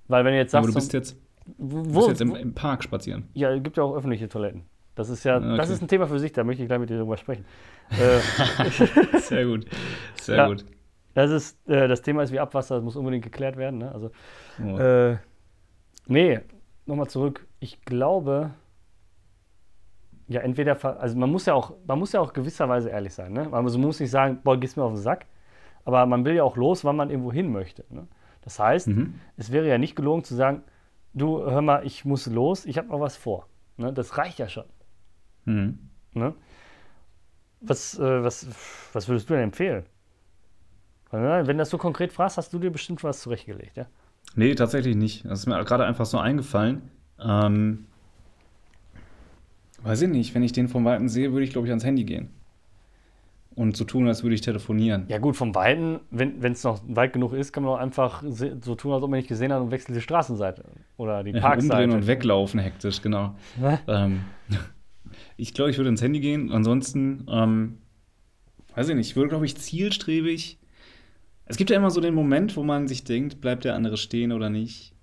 weil 0.07 0.25
wenn 0.25 0.33
du 0.33 0.39
jetzt 0.39 0.51
sagst, 0.51 0.65
aber 0.65 0.73
du 0.73 0.73
bist 0.73 0.93
jetzt, 0.93 1.15
wo, 1.57 1.83
bist 1.83 2.07
jetzt 2.09 2.21
im, 2.21 2.35
im, 2.35 2.53
Park 2.53 2.83
spazieren. 2.83 3.29
Ja, 3.33 3.51
es 3.51 3.63
gibt 3.63 3.77
ja 3.77 3.83
auch 3.83 3.95
öffentliche 3.95 4.27
Toiletten. 4.27 4.63
Das 4.95 5.09
ist 5.09 5.23
ja, 5.23 5.37
okay. 5.37 5.55
das 5.57 5.69
ist 5.69 5.81
ein 5.81 5.87
Thema 5.87 6.05
für 6.05 6.19
sich, 6.19 6.33
da 6.33 6.43
möchte 6.43 6.63
ich 6.63 6.67
gleich 6.67 6.79
mit 6.79 6.89
dir 6.89 6.97
drüber 6.97 7.17
sprechen. 7.17 7.45
Äh, 7.91 9.19
Sehr 9.19 9.45
gut. 9.45 9.65
Sehr 10.15 10.37
ja, 10.37 10.47
gut. 10.47 10.63
Das 11.13 11.29
ist, 11.29 11.67
äh, 11.67 11.89
das 11.89 12.01
Thema 12.01 12.23
ist 12.23 12.31
wie 12.31 12.39
Abwasser, 12.39 12.75
das 12.75 12.83
muss 12.85 12.95
unbedingt 12.95 13.25
geklärt 13.25 13.57
werden. 13.57 13.79
Ne? 13.79 13.91
Also, 13.91 14.11
oh. 14.63 14.77
äh, 14.77 15.17
nee, 16.07 16.39
nochmal 16.85 17.09
zurück. 17.09 17.45
Ich 17.59 17.81
glaube, 17.81 18.51
ja, 20.31 20.41
entweder, 20.41 21.01
also 21.01 21.17
man 21.17 21.29
muss 21.29 21.45
ja 21.45 21.53
auch, 21.53 21.73
man 21.85 21.99
muss 21.99 22.13
ja 22.13 22.21
auch 22.21 22.33
gewisserweise 22.33 22.89
ehrlich 22.89 23.13
sein, 23.13 23.33
ne? 23.33 23.49
Also 23.51 23.77
man 23.77 23.87
muss 23.87 23.99
nicht 23.99 24.11
sagen, 24.11 24.39
boah, 24.43 24.57
gehst 24.57 24.77
mir 24.77 24.83
auf 24.83 24.93
den 24.93 25.01
Sack, 25.01 25.25
aber 25.83 26.05
man 26.05 26.23
will 26.25 26.35
ja 26.35 26.43
auch 26.43 26.55
los, 26.55 26.85
wann 26.85 26.95
man 26.95 27.09
irgendwo 27.09 27.31
hin 27.31 27.51
möchte. 27.51 27.83
Ne? 27.89 28.07
Das 28.41 28.59
heißt, 28.59 28.87
mhm. 28.87 29.15
es 29.37 29.51
wäre 29.51 29.67
ja 29.67 29.77
nicht 29.77 29.95
gelogen 29.95 30.23
zu 30.23 30.35
sagen, 30.35 30.63
du, 31.13 31.39
hör 31.41 31.61
mal, 31.61 31.85
ich 31.85 32.05
muss 32.05 32.27
los, 32.27 32.65
ich 32.65 32.77
habe 32.77 32.87
noch 32.87 32.99
was 32.99 33.17
vor. 33.17 33.47
Ne? 33.77 33.91
Das 33.91 34.17
reicht 34.17 34.39
ja 34.39 34.47
schon. 34.47 34.65
Mhm. 35.45 35.79
Ne? 36.13 36.33
Was, 37.59 37.99
äh, 37.99 38.23
was, 38.23 38.47
was 38.93 39.07
würdest 39.07 39.29
du 39.29 39.33
denn 39.33 39.43
empfehlen? 39.43 39.85
Wenn 41.11 41.57
das 41.57 41.69
so 41.69 41.77
konkret 41.77 42.13
fragst, 42.13 42.37
hast 42.37 42.53
du 42.53 42.59
dir 42.59 42.71
bestimmt 42.71 43.03
was 43.03 43.19
zurechtgelegt, 43.19 43.75
ja? 43.75 43.85
Nee, 44.35 44.55
tatsächlich 44.55 44.95
nicht. 44.95 45.25
Das 45.25 45.39
ist 45.39 45.45
mir 45.45 45.61
gerade 45.65 45.85
einfach 45.85 46.05
so 46.05 46.17
eingefallen. 46.17 46.89
Ähm, 47.19 47.87
Weiß 49.83 50.01
ich 50.01 50.09
nicht. 50.09 50.35
Wenn 50.35 50.43
ich 50.43 50.51
den 50.51 50.67
vom 50.67 50.85
Weiten 50.85 51.09
sehe, 51.09 51.31
würde 51.31 51.43
ich, 51.43 51.51
glaube 51.51 51.67
ich, 51.67 51.71
ans 51.71 51.83
Handy 51.83 52.03
gehen. 52.03 52.29
Und 53.53 53.75
so 53.75 53.83
tun, 53.83 54.07
als 54.07 54.23
würde 54.23 54.33
ich 54.33 54.41
telefonieren. 54.41 55.05
Ja, 55.09 55.17
gut, 55.17 55.35
vom 55.35 55.53
Weiten, 55.53 55.99
wenn 56.09 56.41
es 56.41 56.63
noch 56.63 56.81
weit 56.87 57.11
genug 57.11 57.33
ist, 57.33 57.51
kann 57.51 57.63
man 57.63 57.73
auch 57.73 57.79
einfach 57.79 58.23
so 58.25 58.75
tun, 58.75 58.93
als 58.93 59.03
ob 59.03 59.09
man 59.09 59.17
nicht 59.17 59.27
gesehen 59.27 59.51
hat 59.51 59.61
und 59.61 59.71
wechselt 59.71 59.97
die 59.97 60.01
Straßenseite. 60.01 60.63
Oder 60.95 61.23
die 61.23 61.33
Parkseite. 61.33 61.67
Ja, 61.67 61.79
umdrehen 61.79 61.91
und 61.91 62.07
weglaufen 62.07 62.59
hektisch, 62.61 63.01
genau. 63.01 63.35
ähm, 63.87 64.21
ich 65.35 65.53
glaube, 65.53 65.69
ich 65.69 65.77
würde 65.77 65.89
ins 65.89 66.01
Handy 66.01 66.21
gehen. 66.21 66.49
Ansonsten, 66.51 67.25
ähm, 67.29 67.77
weiß 68.73 68.87
ich 68.87 68.95
nicht, 68.95 69.09
ich 69.09 69.15
würde, 69.17 69.29
glaube 69.29 69.45
ich, 69.45 69.57
zielstrebig. 69.57 70.57
Es 71.45 71.57
gibt 71.57 71.69
ja 71.69 71.75
immer 71.75 71.91
so 71.91 71.99
den 71.99 72.13
Moment, 72.13 72.55
wo 72.55 72.63
man 72.63 72.87
sich 72.87 73.03
denkt, 73.03 73.41
bleibt 73.41 73.65
der 73.65 73.75
andere 73.75 73.97
stehen 73.97 74.31
oder 74.31 74.49
nicht. 74.49 74.95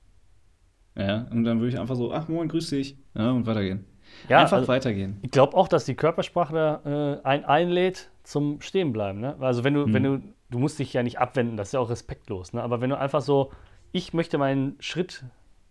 Ja, 0.96 1.28
und 1.30 1.44
dann 1.44 1.60
würde 1.60 1.74
ich 1.74 1.78
einfach 1.78 1.96
so, 1.96 2.12
ach, 2.14 2.28
moin, 2.28 2.48
grüß 2.48 2.70
dich. 2.70 2.96
Ja, 3.14 3.30
und 3.32 3.46
weitergehen. 3.46 3.84
Ja, 4.28 4.40
Einfach 4.40 4.58
also, 4.58 4.68
weitergehen. 4.68 5.18
Ich 5.22 5.30
glaube 5.30 5.56
auch, 5.56 5.68
dass 5.68 5.84
die 5.84 5.94
Körpersprache 5.94 7.20
äh, 7.24 7.26
ein 7.26 7.44
einlädt 7.44 8.10
zum 8.24 8.60
Stehenbleiben. 8.60 9.20
Ne? 9.20 9.36
Also 9.40 9.64
wenn 9.64 9.74
du, 9.74 9.84
hm. 9.84 9.94
wenn 9.94 10.02
du, 10.02 10.22
du 10.50 10.58
musst 10.58 10.78
dich 10.78 10.92
ja 10.92 11.02
nicht 11.02 11.18
abwenden, 11.18 11.56
das 11.56 11.68
ist 11.68 11.72
ja 11.72 11.80
auch 11.80 11.90
respektlos. 11.90 12.52
Ne? 12.52 12.62
Aber 12.62 12.80
wenn 12.80 12.90
du 12.90 12.98
einfach 12.98 13.20
so, 13.20 13.52
ich 13.92 14.12
möchte 14.12 14.38
meinen 14.38 14.76
Schritt 14.80 15.24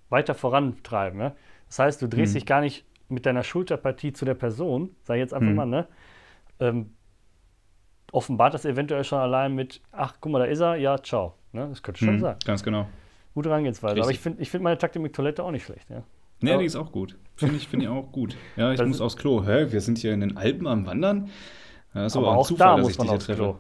weiter 0.10 0.34
vorantreiben. 0.34 1.20
Ne? 1.20 1.36
Das 1.68 1.80
heißt, 1.80 2.02
du 2.02 2.08
drehst 2.08 2.34
hm. 2.34 2.40
dich 2.40 2.46
gar 2.46 2.62
nicht 2.62 2.86
mit 3.10 3.26
deiner 3.26 3.44
Schulterpartie 3.44 4.14
zu 4.14 4.26
der 4.26 4.34
Person, 4.34 4.96
sag 5.04 5.18
jetzt 5.18 5.34
einfach 5.34 5.50
hm. 5.50 5.56
mal, 5.56 5.66
ne? 5.66 5.88
Ähm, 6.60 6.92
offenbart 8.12 8.54
das 8.54 8.66
eventuell 8.66 9.04
schon 9.04 9.20
allein 9.20 9.54
mit, 9.54 9.82
ach, 9.92 10.16
guck 10.20 10.32
mal, 10.32 10.40
da 10.40 10.46
ist 10.46 10.60
er, 10.60 10.76
ja, 10.76 10.98
ciao. 11.02 11.36
Ne? 11.52 11.68
Das 11.70 11.84
könnte 11.84 12.00
schon 12.00 12.16
hm, 12.16 12.20
sein. 12.20 12.36
Ganz 12.46 12.64
genau. 12.64 12.88
Gute 13.34 13.50
Herangehensweise. 13.50 14.02
Aber 14.02 14.12
ich 14.12 14.20
finde 14.20 14.42
ich 14.42 14.50
find 14.50 14.64
meine 14.64 14.78
Taktik 14.78 15.02
mit 15.02 15.16
Toilette 15.16 15.44
auch 15.44 15.52
nicht 15.52 15.66
schlecht. 15.66 15.90
Ja? 15.90 16.04
Nee, 16.40 16.52
Aber 16.52 16.60
die 16.62 16.68
ist 16.68 16.76
auch 16.76 16.92
gut. 16.92 17.18
Finde 17.36 17.56
ich, 17.56 17.68
find 17.68 17.84
ich 17.84 17.90
auch 17.90 18.12
gut. 18.12 18.36
Ja, 18.56 18.72
ich 18.72 18.78
das 18.78 18.88
muss 18.88 19.02
aufs 19.02 19.18
Klo. 19.18 19.46
Hä, 19.46 19.72
wir 19.72 19.82
sind 19.82 19.98
hier 19.98 20.14
in 20.14 20.22
den 20.22 20.38
Alpen 20.38 20.68
am 20.68 20.86
Wandern. 20.86 21.30
Das 21.94 22.14
ist 22.14 22.18
aber, 22.18 22.30
aber 22.30 22.38
auch 22.38 22.48
Zufall, 22.48 22.78
da 22.78 22.82
dass 22.82 22.90
ich 22.90 22.98
dich 22.98 23.10
hier 23.10 23.20
treffe. 23.20 23.42
Klo. 23.42 23.60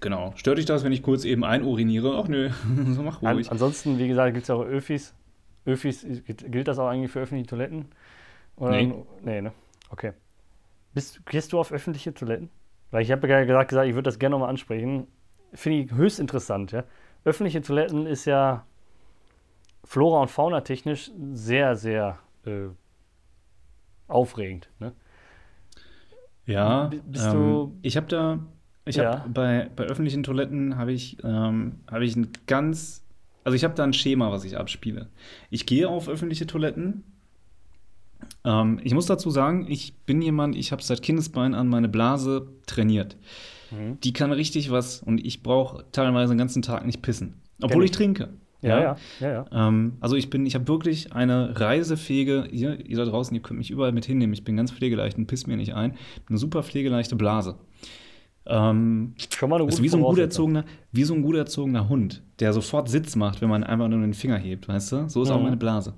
Genau. 0.00 0.32
Stört 0.36 0.58
dich 0.58 0.66
das, 0.66 0.84
wenn 0.84 0.92
ich 0.92 1.02
kurz 1.02 1.24
eben 1.24 1.44
einuriniere? 1.44 2.20
Ach 2.22 2.28
nö, 2.28 2.50
so 2.90 3.02
mach 3.02 3.22
ruhig. 3.22 3.48
An, 3.48 3.52
ansonsten, 3.52 3.98
wie 3.98 4.08
gesagt, 4.08 4.34
gibt 4.34 4.42
es 4.44 4.48
ja 4.48 4.54
auch 4.54 4.64
Öfis. 4.64 5.14
Öfis, 5.64 6.06
gilt 6.26 6.68
das 6.68 6.78
auch 6.78 6.88
eigentlich 6.88 7.10
für 7.10 7.20
öffentliche 7.20 7.50
Toiletten? 7.50 7.86
Oder 8.56 8.70
nee. 8.70 8.94
Nee, 9.22 9.40
ne? 9.42 9.52
Okay. 9.90 10.12
Bist, 10.94 11.24
gehst 11.26 11.52
du 11.52 11.58
auf 11.58 11.72
öffentliche 11.72 12.14
Toiletten? 12.14 12.50
Weil 12.90 13.02
ich 13.02 13.12
habe 13.12 13.28
ja 13.28 13.44
gesagt, 13.44 13.68
gesagt, 13.68 13.88
ich 13.88 13.94
würde 13.94 14.04
das 14.04 14.18
gerne 14.18 14.34
nochmal 14.34 14.48
ansprechen. 14.48 15.06
Finde 15.52 15.78
ich 15.78 15.92
höchst 15.92 16.20
interessant, 16.20 16.72
ja. 16.72 16.84
Öffentliche 17.24 17.60
Toiletten 17.60 18.06
ist 18.06 18.24
ja 18.24 18.64
Flora- 19.84 20.22
und 20.22 20.30
Fauna-technisch 20.30 21.10
sehr, 21.32 21.76
sehr 21.76 22.18
äh, 22.44 22.68
aufregend. 24.06 24.68
Ne? 24.78 24.92
Ja, 26.46 26.90
ähm, 27.14 27.78
ich 27.82 27.96
habe 27.96 28.06
da, 28.06 28.38
ich 28.86 28.96
ja. 28.96 29.20
habe 29.20 29.28
bei, 29.28 29.70
bei 29.76 29.84
öffentlichen 29.84 30.22
Toiletten 30.22 30.76
habe 30.76 30.92
ich, 30.92 31.18
ähm, 31.22 31.80
habe 31.90 32.04
ich 32.04 32.16
ein 32.16 32.28
ganz, 32.46 33.04
also 33.44 33.54
ich 33.54 33.64
habe 33.64 33.74
da 33.74 33.84
ein 33.84 33.92
Schema, 33.92 34.32
was 34.32 34.44
ich 34.44 34.56
abspiele. 34.56 35.08
Ich 35.50 35.66
gehe 35.66 35.88
auf 35.88 36.08
öffentliche 36.08 36.46
Toiletten. 36.46 37.04
Ähm, 38.44 38.80
ich 38.82 38.94
muss 38.94 39.06
dazu 39.06 39.30
sagen, 39.30 39.66
ich 39.68 39.94
bin 40.06 40.22
jemand, 40.22 40.56
ich 40.56 40.72
habe 40.72 40.82
seit 40.82 41.02
Kindesbein 41.02 41.54
an 41.54 41.68
meine 41.68 41.88
Blase 41.88 42.48
trainiert. 42.66 43.18
Mhm. 43.70 44.00
Die 44.00 44.14
kann 44.14 44.32
richtig 44.32 44.70
was 44.70 45.02
und 45.02 45.24
ich 45.24 45.42
brauche 45.42 45.84
teilweise 45.92 46.32
den 46.32 46.38
ganzen 46.38 46.62
Tag 46.62 46.86
nicht 46.86 47.02
pissen, 47.02 47.42
obwohl 47.60 47.84
ich 47.84 47.90
trinke. 47.90 48.30
Ja, 48.60 48.80
ja, 48.80 48.96
ja. 49.20 49.28
ja, 49.28 49.68
ähm, 49.68 49.98
also 50.00 50.16
ich 50.16 50.30
bin, 50.30 50.44
ich 50.44 50.54
habe 50.56 50.66
wirklich 50.66 51.12
eine 51.12 51.60
reisefähige, 51.60 52.48
ihr, 52.50 52.84
ihr 52.84 52.96
da 52.96 53.04
draußen, 53.04 53.34
ihr 53.34 53.42
könnt 53.42 53.58
mich 53.58 53.70
überall 53.70 53.92
mit 53.92 54.04
hinnehmen. 54.04 54.32
Ich 54.32 54.44
bin 54.44 54.56
ganz 54.56 54.72
pflegeleicht 54.72 55.16
und 55.16 55.26
piss 55.26 55.46
mir 55.46 55.56
nicht 55.56 55.74
ein. 55.74 55.96
Eine 56.28 56.38
super 56.38 56.64
pflegeleichte 56.64 57.14
Blase. 57.14 57.56
Ähm, 58.46 59.14
Schon 59.32 59.50
mal 59.50 59.56
eine 59.56 59.66
gute 59.66 59.76
ist 59.76 59.82
wie 59.82 59.88
so 59.88 59.98
ein 59.98 60.02
gut 60.02 60.18
erzogener, 60.18 60.64
wie 60.90 61.04
so 61.04 61.14
ein 61.14 61.22
gut 61.22 61.36
erzogener 61.36 61.88
Hund, 61.88 62.22
der 62.40 62.52
sofort 62.52 62.88
Sitz 62.88 63.14
macht, 63.14 63.42
wenn 63.42 63.48
man 63.48 63.62
einfach 63.62 63.88
nur 63.88 64.00
den 64.00 64.14
Finger 64.14 64.38
hebt, 64.38 64.66
weißt 64.66 64.92
du? 64.92 65.08
So 65.08 65.22
ist 65.22 65.28
mhm. 65.28 65.34
auch 65.34 65.42
meine 65.42 65.56
Blase. 65.56 65.94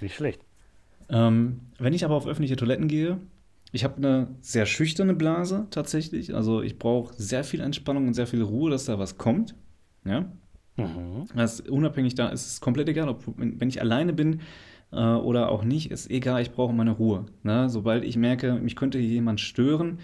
Nicht 0.00 0.14
schlecht. 0.14 0.40
Ähm, 1.10 1.60
wenn 1.78 1.92
ich 1.92 2.04
aber 2.04 2.14
auf 2.14 2.26
öffentliche 2.26 2.56
Toiletten 2.56 2.88
gehe, 2.88 3.18
ich 3.70 3.84
habe 3.84 3.98
eine 3.98 4.28
sehr 4.40 4.66
schüchterne 4.66 5.14
Blase 5.14 5.66
tatsächlich. 5.70 6.34
Also 6.34 6.62
ich 6.62 6.78
brauche 6.78 7.12
sehr 7.14 7.44
viel 7.44 7.60
Entspannung 7.60 8.06
und 8.06 8.14
sehr 8.14 8.26
viel 8.26 8.42
Ruhe, 8.42 8.70
dass 8.70 8.86
da 8.86 8.98
was 8.98 9.18
kommt. 9.18 9.54
Ja. 10.04 10.26
Mhm. 10.76 11.26
Das 11.34 11.60
ist 11.60 11.68
unabhängig 11.68 12.14
da, 12.14 12.28
ist 12.28 12.46
es 12.46 12.60
komplett 12.60 12.88
egal, 12.88 13.08
ob 13.08 13.22
wenn 13.36 13.68
ich 13.68 13.80
alleine 13.80 14.12
bin 14.12 14.40
äh, 14.92 14.96
oder 14.96 15.50
auch 15.50 15.64
nicht, 15.64 15.90
ist 15.90 16.10
egal, 16.10 16.42
ich 16.42 16.52
brauche 16.52 16.72
meine 16.72 16.92
Ruhe. 16.92 17.26
Ne? 17.42 17.68
Sobald 17.68 18.04
ich 18.04 18.16
merke, 18.16 18.54
mich 18.54 18.76
könnte 18.76 18.98
hier 18.98 19.08
jemand 19.08 19.40
stören, 19.40 19.98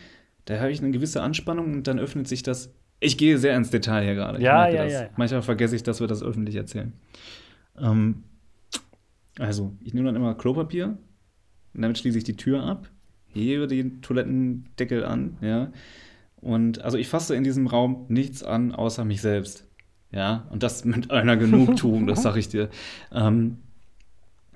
da 0.45 0.59
habe 0.61 0.71
ich 0.71 0.83
eine 0.83 0.91
gewisse 0.91 1.23
Anspannung 1.23 1.73
und 1.73 1.87
dann 1.87 1.99
öffnet 1.99 2.29
sich 2.29 2.43
das. 2.43 2.73
Ich 3.01 3.16
gehe 3.16 3.39
sehr 3.39 3.57
ins 3.57 3.71
Detail 3.71 4.05
hier 4.05 4.14
gerade. 4.14 4.43
Ja, 4.43 4.68
ja, 4.68 4.85
ja, 4.85 5.03
ja, 5.03 5.09
Manchmal 5.16 5.43
vergesse 5.43 5.75
ich, 5.75 5.83
dass 5.83 6.01
wir 6.01 6.07
das 6.07 6.23
öffentlich 6.23 6.57
erzählen. 6.57 6.93
Ähm, 7.79 8.25
also, 9.39 9.75
ich 9.83 9.95
nehme 9.95 10.07
dann 10.07 10.16
immer 10.16 10.35
Klopapier 10.35 10.99
und 11.75 11.83
damit 11.83 11.99
schließe 11.99 12.18
ich 12.18 12.25
die 12.25 12.37
Tür 12.37 12.64
ab. 12.64 12.91
hebe 13.29 13.66
den 13.66 14.03
Toilettendeckel 14.03 15.05
an, 15.05 15.37
ja. 15.41 15.73
Und 16.37 16.83
also 16.83 16.97
ich 16.97 17.09
fasse 17.09 17.35
in 17.35 17.45
diesem 17.45 17.66
Raum 17.66 18.07
nichts 18.09 18.43
an, 18.43 18.73
außer 18.75 19.05
mich 19.05 19.21
selbst. 19.21 19.66
Ja, 20.13 20.47
und 20.51 20.63
das 20.63 20.85
mit 20.85 21.11
einer 21.11 21.37
Genugtuung, 21.37 22.07
das 22.09 22.23
sag 22.23 22.37
ich 22.37 22.49
dir. 22.49 22.69
Ähm, 23.13 23.59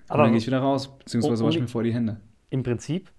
aber 0.09 0.25
dann 0.25 0.33
gehe 0.33 0.39
ich 0.39 0.47
wieder 0.47 0.59
raus, 0.59 0.99
beziehungsweise 0.99 1.45
wasche 1.45 1.61
mir 1.61 1.69
vor 1.69 1.83
die 1.83 1.95
Hände. 1.95 2.21
Im 2.51 2.63
Prinzip 2.63 3.11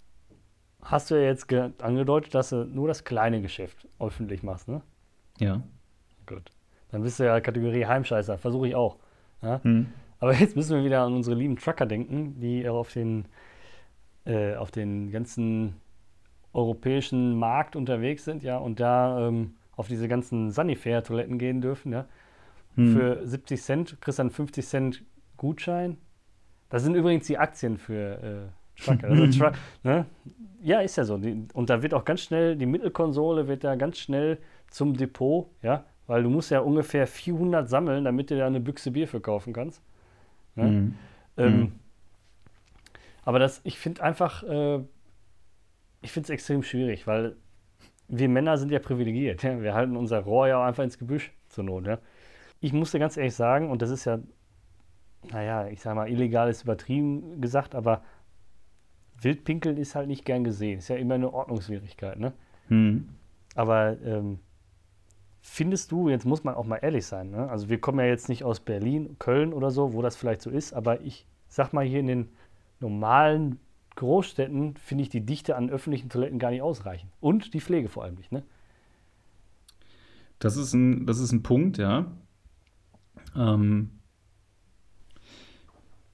hast 0.81 1.09
du 1.09 1.15
ja 1.15 1.23
jetzt 1.23 1.51
angedeutet, 1.81 2.35
dass 2.35 2.49
du 2.49 2.65
nur 2.65 2.87
das 2.87 3.03
kleine 3.03 3.41
Geschäft 3.41 3.87
öffentlich 3.99 4.43
machst, 4.43 4.67
ne? 4.67 4.81
Ja. 5.39 5.61
Gut. 6.25 6.51
Dann 6.91 7.01
bist 7.01 7.19
du 7.19 7.25
ja 7.25 7.39
Kategorie 7.41 7.85
Heimscheißer, 7.85 8.37
versuche 8.37 8.67
ich 8.67 8.75
auch. 8.75 8.97
Ja? 9.41 9.61
Hm. 9.63 9.87
Aber 10.19 10.33
jetzt 10.33 10.55
müssen 10.55 10.77
wir 10.77 10.83
wieder 10.85 11.01
an 11.01 11.13
unsere 11.13 11.35
lieben 11.35 11.57
Trucker 11.57 11.85
denken, 11.85 12.39
die 12.39 12.67
auf 12.67 12.93
den, 12.93 13.25
äh, 14.25 14.55
auf 14.55 14.71
den 14.71 15.11
ganzen 15.11 15.75
europäischen 16.53 17.37
Markt 17.37 17.75
unterwegs 17.75 18.23
sind, 18.23 18.43
ja, 18.43 18.57
und 18.57 18.79
da 18.79 19.27
ähm, 19.27 19.55
auf 19.75 19.87
diese 19.87 20.07
ganzen 20.07 20.51
Sanifair-Toiletten 20.51 21.37
gehen 21.37 21.61
dürfen, 21.61 21.91
ja. 21.91 22.05
Hm. 22.75 22.93
Für 22.93 23.25
70 23.25 23.61
Cent 23.61 24.01
kriegst 24.01 24.19
du 24.19 24.23
dann 24.23 24.29
50 24.29 24.65
Cent 24.65 25.03
Gutschein. 25.37 25.97
Das 26.69 26.83
sind 26.83 26.95
übrigens 26.95 27.27
die 27.27 27.37
Aktien 27.37 27.77
für 27.77 28.51
äh, 28.77 28.81
Trucker. 28.81 29.07
Also 29.07 29.27
Truck, 29.39 29.53
ne? 29.83 30.05
Ja, 30.61 30.81
ist 30.81 30.95
ja 30.95 31.03
so. 31.03 31.17
Die, 31.17 31.47
und 31.53 31.69
da 31.69 31.81
wird 31.81 31.93
auch 31.93 32.05
ganz 32.05 32.21
schnell, 32.21 32.55
die 32.55 32.65
Mittelkonsole 32.65 33.47
wird 33.47 33.63
da 33.63 33.75
ganz 33.75 33.99
schnell 33.99 34.39
zum 34.69 34.95
Depot, 34.95 35.49
ja, 35.61 35.85
weil 36.07 36.23
du 36.23 36.29
musst 36.29 36.51
ja 36.51 36.59
ungefähr 36.59 37.07
400 37.07 37.69
sammeln, 37.69 38.03
damit 38.03 38.31
du 38.31 38.37
da 38.37 38.47
eine 38.47 38.59
Büchse 38.59 38.91
Bier 38.91 39.07
für 39.07 39.21
kaufen 39.21 39.53
kannst. 39.53 39.81
Ne? 40.55 40.63
Mhm. 40.63 40.95
Ähm, 41.37 41.59
mhm. 41.59 41.71
Aber 43.23 43.39
das, 43.39 43.61
ich 43.63 43.77
finde 43.77 44.03
einfach, 44.03 44.43
äh, 44.43 44.79
ich 46.01 46.11
finde 46.11 46.25
es 46.25 46.29
extrem 46.29 46.63
schwierig, 46.63 47.07
weil 47.07 47.35
wir 48.07 48.29
Männer 48.29 48.57
sind 48.57 48.71
ja 48.71 48.79
privilegiert. 48.79 49.43
Ja? 49.43 49.61
Wir 49.61 49.73
halten 49.73 49.97
unser 49.97 50.19
Rohr 50.19 50.47
ja 50.47 50.59
auch 50.59 50.65
einfach 50.65 50.83
ins 50.83 50.97
Gebüsch 50.97 51.31
zur 51.49 51.63
Not. 51.63 51.87
Ja? 51.87 51.99
Ich 52.59 52.73
musste 52.73 52.99
ganz 52.99 53.17
ehrlich 53.17 53.35
sagen, 53.35 53.69
und 53.69 53.81
das 53.81 53.89
ist 53.89 54.05
ja, 54.05 54.19
naja, 55.31 55.67
ich 55.67 55.81
sage 55.81 55.95
mal, 55.95 56.09
illegal 56.09 56.49
ist 56.49 56.63
übertrieben 56.63 57.41
gesagt, 57.41 57.75
aber 57.75 58.03
Wildpinkeln 59.21 59.77
ist 59.77 59.95
halt 59.95 60.07
nicht 60.07 60.25
gern 60.25 60.43
gesehen. 60.43 60.79
Ist 60.79 60.87
ja 60.87 60.95
immer 60.95 61.15
eine 61.15 61.33
Ordnungswidrigkeit. 61.33 62.19
Ne? 62.19 62.33
Mhm. 62.69 63.09
Aber 63.55 63.97
ähm, 64.01 64.39
Findest 65.47 65.91
du, 65.91 66.09
jetzt 66.09 66.25
muss 66.25 66.43
man 66.43 66.55
auch 66.55 66.65
mal 66.65 66.77
ehrlich 66.77 67.05
sein, 67.05 67.29
ne? 67.29 67.47
also 67.49 67.69
wir 67.69 67.79
kommen 67.79 67.99
ja 67.99 68.05
jetzt 68.07 68.29
nicht 68.29 68.43
aus 68.43 68.59
Berlin, 68.59 69.15
Köln 69.19 69.53
oder 69.53 69.69
so, 69.69 69.93
wo 69.93 70.01
das 70.01 70.15
vielleicht 70.15 70.41
so 70.41 70.49
ist, 70.49 70.73
aber 70.73 71.01
ich 71.01 71.27
sag 71.47 71.71
mal 71.71 71.85
hier 71.85 71.99
in 71.99 72.07
den 72.07 72.29
normalen 72.79 73.59
Großstädten 73.95 74.75
finde 74.75 75.03
ich 75.03 75.09
die 75.09 75.21
Dichte 75.21 75.55
an 75.55 75.69
öffentlichen 75.69 76.09
Toiletten 76.09 76.39
gar 76.39 76.49
nicht 76.49 76.63
ausreichend. 76.63 77.11
Und 77.21 77.53
die 77.53 77.61
Pflege 77.61 77.89
vor 77.89 78.03
allem 78.03 78.15
nicht, 78.15 78.31
ne? 78.31 78.41
Das 80.39 80.57
ist 80.57 80.73
ein, 80.73 81.05
das 81.05 81.19
ist 81.19 81.31
ein 81.31 81.43
Punkt, 81.43 81.77
ja. 81.77 82.11
Ähm, 83.35 83.91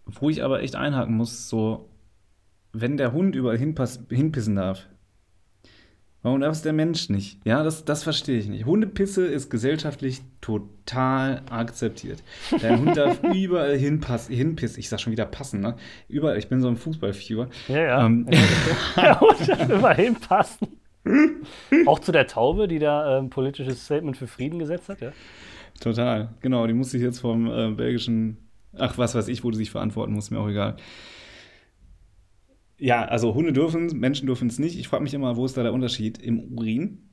wo 0.05 0.29
ich 0.29 0.43
aber 0.43 0.61
echt 0.61 0.75
einhaken 0.75 1.15
muss, 1.15 1.47
so, 1.47 1.89
wenn 2.73 2.97
der 2.97 3.13
Hund 3.13 3.35
überall 3.35 3.57
hinpass, 3.57 4.03
hinpissen 4.09 4.55
darf, 4.55 4.87
Warum 6.23 6.41
darf 6.41 6.51
es 6.51 6.61
der 6.61 6.73
Mensch 6.73 7.09
nicht? 7.09 7.39
Ja, 7.45 7.63
das, 7.63 7.83
das 7.83 8.03
verstehe 8.03 8.37
ich 8.37 8.47
nicht. 8.47 8.65
Hundepisse 8.65 9.25
ist 9.25 9.49
gesellschaftlich 9.49 10.21
total 10.39 11.41
akzeptiert. 11.49 12.21
Der 12.61 12.77
Hund 12.77 12.95
darf 12.95 13.23
überall 13.33 13.75
hinpassen, 13.75 14.35
hinpissen. 14.35 14.79
Ich 14.79 14.89
sag 14.89 14.99
schon 14.99 15.11
wieder 15.11 15.25
passen, 15.25 15.61
ne? 15.61 15.77
Überall, 16.07 16.37
ich 16.37 16.47
bin 16.47 16.61
so 16.61 16.67
ein 16.67 16.77
Fußballfieber. 16.77 17.49
Ja, 17.67 17.81
ja. 17.81 18.05
Ähm. 18.05 18.27
Der 18.95 19.19
Hund 19.19 19.49
darf 19.49 19.67
überall 19.67 19.95
hinpassen. 19.95 20.67
Auch 21.87 21.97
zu 21.97 22.11
der 22.11 22.27
Taube, 22.27 22.67
die 22.67 22.77
da 22.77 23.17
ein 23.17 23.23
ähm, 23.23 23.29
politisches 23.31 23.85
Statement 23.85 24.15
für 24.15 24.27
Frieden 24.27 24.59
gesetzt 24.59 24.87
hat, 24.89 25.01
ja? 25.01 25.11
Total, 25.79 26.29
genau. 26.41 26.67
Die 26.67 26.73
muss 26.73 26.91
sich 26.91 27.01
jetzt 27.01 27.19
vom 27.19 27.47
äh, 27.47 27.71
belgischen, 27.71 28.37
ach, 28.77 28.97
was 28.97 29.15
weiß 29.15 29.27
ich, 29.27 29.43
wo 29.43 29.51
die 29.51 29.57
sich 29.57 29.71
verantworten 29.71 30.13
muss, 30.13 30.31
mir 30.31 30.39
auch 30.39 30.49
egal. 30.49 30.77
Ja, 32.77 33.05
also 33.05 33.35
Hunde 33.35 33.53
dürfen 33.53 33.99
Menschen 33.99 34.25
dürfen 34.25 34.47
es 34.47 34.57
nicht. 34.57 34.77
Ich 34.77 34.87
frage 34.87 35.03
mich 35.03 35.13
immer, 35.13 35.37
wo 35.37 35.45
ist 35.45 35.55
da 35.55 35.63
der 35.63 35.73
Unterschied 35.73 36.17
im 36.17 36.39
Urin? 36.57 37.09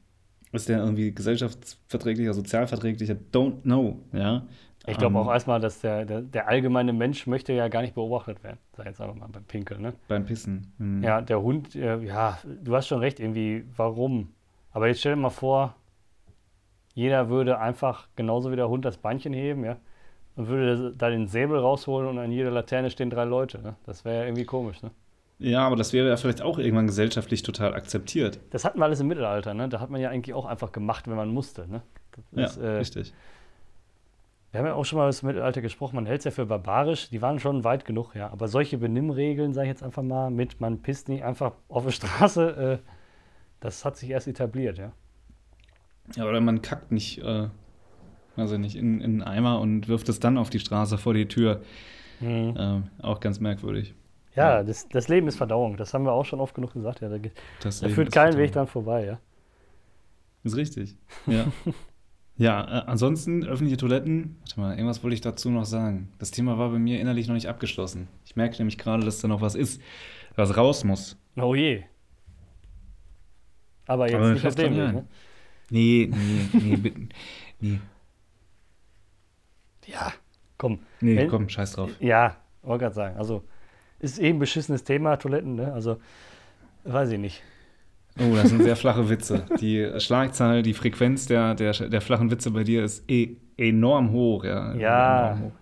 Ist 0.52 0.68
der 0.68 0.78
irgendwie 0.78 1.12
gesellschaftsverträglicher, 1.12 2.32
sozialverträglicher? 2.32 3.16
Don't 3.32 3.62
know, 3.62 4.00
ja. 4.14 4.46
Ich 4.86 4.96
glaube 4.96 5.16
um, 5.16 5.22
ähm. 5.22 5.28
auch 5.28 5.32
erstmal, 5.32 5.60
dass 5.60 5.80
der, 5.80 6.06
der, 6.06 6.22
der, 6.22 6.48
allgemeine 6.48 6.94
Mensch 6.94 7.26
möchte 7.26 7.52
ja 7.52 7.68
gar 7.68 7.82
nicht 7.82 7.94
beobachtet 7.94 8.42
werden. 8.42 8.58
Sag 8.74 8.86
jetzt 8.86 9.00
einfach 9.00 9.14
mal 9.14 9.28
beim 9.28 9.44
Pinkeln, 9.44 9.82
ne? 9.82 9.92
Beim 10.08 10.24
Pissen. 10.24 10.72
Mhm. 10.78 11.02
Ja, 11.02 11.20
der 11.20 11.42
Hund, 11.42 11.74
äh, 11.74 11.98
ja, 11.98 12.38
du 12.62 12.74
hast 12.74 12.88
schon 12.88 13.00
recht, 13.00 13.20
irgendwie, 13.20 13.64
warum? 13.76 14.28
Aber 14.70 14.88
jetzt 14.88 15.00
stell 15.00 15.14
dir 15.14 15.20
mal 15.20 15.28
vor, 15.30 15.74
jeder 16.98 17.28
würde 17.28 17.60
einfach 17.60 18.08
genauso 18.16 18.50
wie 18.50 18.56
der 18.56 18.68
Hund 18.68 18.84
das 18.84 18.96
Beinchen 18.96 19.32
heben, 19.32 19.64
ja, 19.64 19.76
und 20.34 20.48
würde 20.48 20.92
da 20.98 21.08
den 21.10 21.28
Säbel 21.28 21.56
rausholen 21.56 22.08
und 22.08 22.18
an 22.18 22.32
jeder 22.32 22.50
Laterne 22.50 22.90
stehen 22.90 23.08
drei 23.08 23.22
Leute, 23.22 23.62
ne? 23.62 23.76
Das 23.86 24.04
wäre 24.04 24.16
ja 24.16 24.24
irgendwie 24.24 24.44
komisch, 24.44 24.82
ne? 24.82 24.90
Ja, 25.38 25.64
aber 25.64 25.76
das 25.76 25.92
wäre 25.92 26.08
ja 26.08 26.16
vielleicht 26.16 26.42
auch 26.42 26.58
irgendwann 26.58 26.88
gesellschaftlich 26.88 27.44
total 27.44 27.72
akzeptiert. 27.74 28.40
Das 28.50 28.64
hatten 28.64 28.80
wir 28.80 28.84
alles 28.84 28.98
im 28.98 29.06
Mittelalter, 29.06 29.54
ne? 29.54 29.68
Da 29.68 29.78
hat 29.78 29.90
man 29.90 30.00
ja 30.00 30.10
eigentlich 30.10 30.34
auch 30.34 30.44
einfach 30.44 30.72
gemacht, 30.72 31.06
wenn 31.06 31.14
man 31.14 31.28
musste, 31.28 31.68
ne? 31.68 31.82
Das, 32.32 32.56
ja, 32.56 32.62
äh, 32.62 32.78
richtig. 32.78 33.14
Wir 34.50 34.58
haben 34.58 34.66
ja 34.66 34.74
auch 34.74 34.84
schon 34.84 34.96
mal 34.96 35.04
über 35.04 35.10
das 35.10 35.22
Mittelalter 35.22 35.60
gesprochen, 35.60 35.94
man 35.94 36.06
hält 36.06 36.18
es 36.18 36.24
ja 36.24 36.30
für 36.32 36.46
barbarisch, 36.46 37.10
die 37.10 37.22
waren 37.22 37.38
schon 37.38 37.62
weit 37.62 37.84
genug, 37.84 38.16
ja. 38.16 38.28
Aber 38.30 38.48
solche 38.48 38.76
Benimmregeln, 38.76 39.52
sage 39.52 39.68
ich 39.68 39.70
jetzt 39.70 39.84
einfach 39.84 40.02
mal, 40.02 40.32
mit 40.32 40.60
man 40.60 40.82
pisst 40.82 41.08
nicht 41.08 41.22
einfach 41.22 41.52
auf 41.68 41.84
der 41.84 41.92
Straße, 41.92 42.80
äh, 42.82 42.88
das 43.60 43.84
hat 43.84 43.96
sich 43.96 44.10
erst 44.10 44.26
etabliert, 44.26 44.78
ja. 44.78 44.90
Ja, 46.16 46.26
oder 46.26 46.40
man 46.40 46.62
kackt 46.62 46.92
nicht, 46.92 47.18
äh, 47.18 47.48
also 48.36 48.58
nicht 48.58 48.76
in, 48.76 49.00
in 49.00 49.22
einen 49.22 49.22
Eimer 49.22 49.60
und 49.60 49.88
wirft 49.88 50.08
es 50.08 50.20
dann 50.20 50.38
auf 50.38 50.50
die 50.50 50.58
Straße 50.60 50.98
vor 50.98 51.14
die 51.14 51.28
Tür. 51.28 51.62
Mhm. 52.20 52.56
Äh, 52.56 53.04
auch 53.04 53.20
ganz 53.20 53.40
merkwürdig. 53.40 53.94
Ja, 54.34 54.62
das, 54.62 54.88
das 54.88 55.08
Leben 55.08 55.26
ist 55.26 55.36
Verdauung. 55.36 55.76
Das 55.76 55.94
haben 55.94 56.04
wir 56.04 56.12
auch 56.12 56.24
schon 56.24 56.40
oft 56.40 56.54
genug 56.54 56.72
gesagt. 56.72 57.00
Ja, 57.00 57.08
da, 57.08 57.18
da 57.18 57.88
führt 57.88 58.12
kein 58.12 58.36
Weg 58.36 58.52
dran 58.52 58.68
vorbei, 58.68 59.04
ja. 59.04 59.18
Ist 60.44 60.56
richtig. 60.56 60.96
Ja. 61.26 61.46
ja, 62.36 62.60
äh, 62.62 62.84
ansonsten 62.86 63.44
öffentliche 63.44 63.76
Toiletten. 63.76 64.36
Warte 64.40 64.60
mal, 64.60 64.70
irgendwas 64.74 65.02
wollte 65.02 65.14
ich 65.14 65.20
dazu 65.20 65.50
noch 65.50 65.64
sagen. 65.64 66.12
Das 66.18 66.30
Thema 66.30 66.56
war 66.56 66.70
bei 66.70 66.78
mir 66.78 67.00
innerlich 67.00 67.26
noch 67.26 67.34
nicht 67.34 67.48
abgeschlossen. 67.48 68.06
Ich 68.24 68.36
merke 68.36 68.56
nämlich 68.58 68.78
gerade, 68.78 69.04
dass 69.04 69.20
da 69.20 69.26
noch 69.28 69.40
was 69.40 69.56
ist, 69.56 69.82
was 70.36 70.56
raus 70.56 70.84
muss. 70.84 71.16
Oh 71.36 71.54
je. 71.54 71.82
Aber 73.86 74.06
jetzt 74.06 74.16
Aber 74.16 74.32
nicht 74.34 74.46
auf 74.46 74.54
dem 74.54 74.76
Weg, 74.76 74.92
ne? 74.92 75.06
Nee, 75.70 76.10
nee, 76.10 76.60
nee, 76.60 76.76
bitte. 76.76 77.08
Nee. 77.60 77.80
Ja, 79.86 80.12
komm. 80.56 80.80
Nee, 81.00 81.16
Wenn, 81.16 81.28
komm, 81.28 81.48
scheiß 81.48 81.72
drauf. 81.72 81.90
Ja, 82.00 82.36
wollte 82.62 82.84
gerade 82.84 82.94
sagen. 82.94 83.16
Also, 83.16 83.42
ist 83.98 84.20
eh 84.20 84.28
ein 84.28 84.38
beschissenes 84.38 84.84
Thema, 84.84 85.16
Toiletten, 85.16 85.54
ne? 85.54 85.72
Also, 85.72 85.98
weiß 86.84 87.10
ich 87.10 87.18
nicht. 87.18 87.42
Oh, 88.18 88.34
das 88.34 88.48
sind 88.50 88.62
sehr 88.62 88.76
flache 88.76 89.08
Witze. 89.08 89.46
Die 89.60 89.88
Schlagzahl, 89.98 90.62
die 90.62 90.74
Frequenz 90.74 91.26
der, 91.26 91.54
der, 91.54 91.72
der 91.72 92.00
flachen 92.00 92.30
Witze 92.30 92.50
bei 92.50 92.64
dir 92.64 92.84
ist 92.84 93.08
e 93.10 93.36
enorm 93.56 94.10
hoch. 94.10 94.44
Ja. 94.44 94.74
Ja. 94.74 95.38
Hoch. 95.40 95.52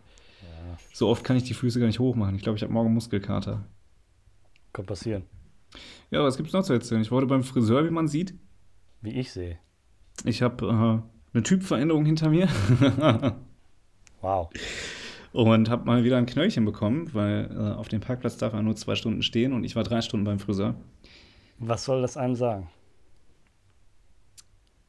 ja. 0.43 0.79
So 0.93 1.09
oft 1.09 1.23
kann 1.23 1.37
ich 1.37 1.45
die 1.45 1.55
Füße 1.55 1.79
gar 1.79 1.87
nicht 1.87 1.99
hochmachen. 1.99 2.35
Ich 2.35 2.43
glaube, 2.43 2.57
ich 2.57 2.63
habe 2.63 2.73
morgen 2.73 2.95
Muskelkater. 2.95 3.65
Kann 4.73 4.87
passieren. 4.87 5.25
Ja, 6.11 6.23
was 6.23 6.37
gibt 6.37 6.49
es 6.49 6.53
noch 6.55 6.63
zu 6.63 6.73
erzählen? 6.73 7.03
Ich 7.03 7.11
wurde 7.11 7.27
beim 7.27 7.43
Friseur, 7.43 7.85
wie 7.85 7.91
man 7.91 8.09
sieht. 8.09 8.35
Wie 9.03 9.19
ich 9.19 9.33
sehe. 9.33 9.59
Ich 10.25 10.43
habe 10.43 10.67
äh, 10.67 11.35
eine 11.35 11.43
Typveränderung 11.43 12.05
hinter 12.05 12.31
mir. 12.31 12.49
wow 14.21 14.49
und 15.37 15.69
habe 15.69 15.85
mal 15.85 16.03
wieder 16.03 16.17
ein 16.17 16.25
Knöllchen 16.25 16.64
bekommen, 16.64 17.11
weil 17.12 17.51
äh, 17.53 17.75
auf 17.75 17.89
dem 17.89 18.01
Parkplatz 18.01 18.39
darf 18.39 18.55
er 18.55 18.62
nur 18.62 18.75
zwei 18.75 18.95
Stunden 18.95 19.23
stehen 19.23 19.53
und 19.53 19.64
ich 19.64 19.77
war 19.77 19.83
drei 19.83 20.01
Stunden 20.01 20.25
beim 20.25 20.39
Friseur. 20.39 20.77
Was 21.59 21.85
soll 21.85 22.01
das 22.01 22.17
einem 22.17 22.35
sagen? 22.35 22.69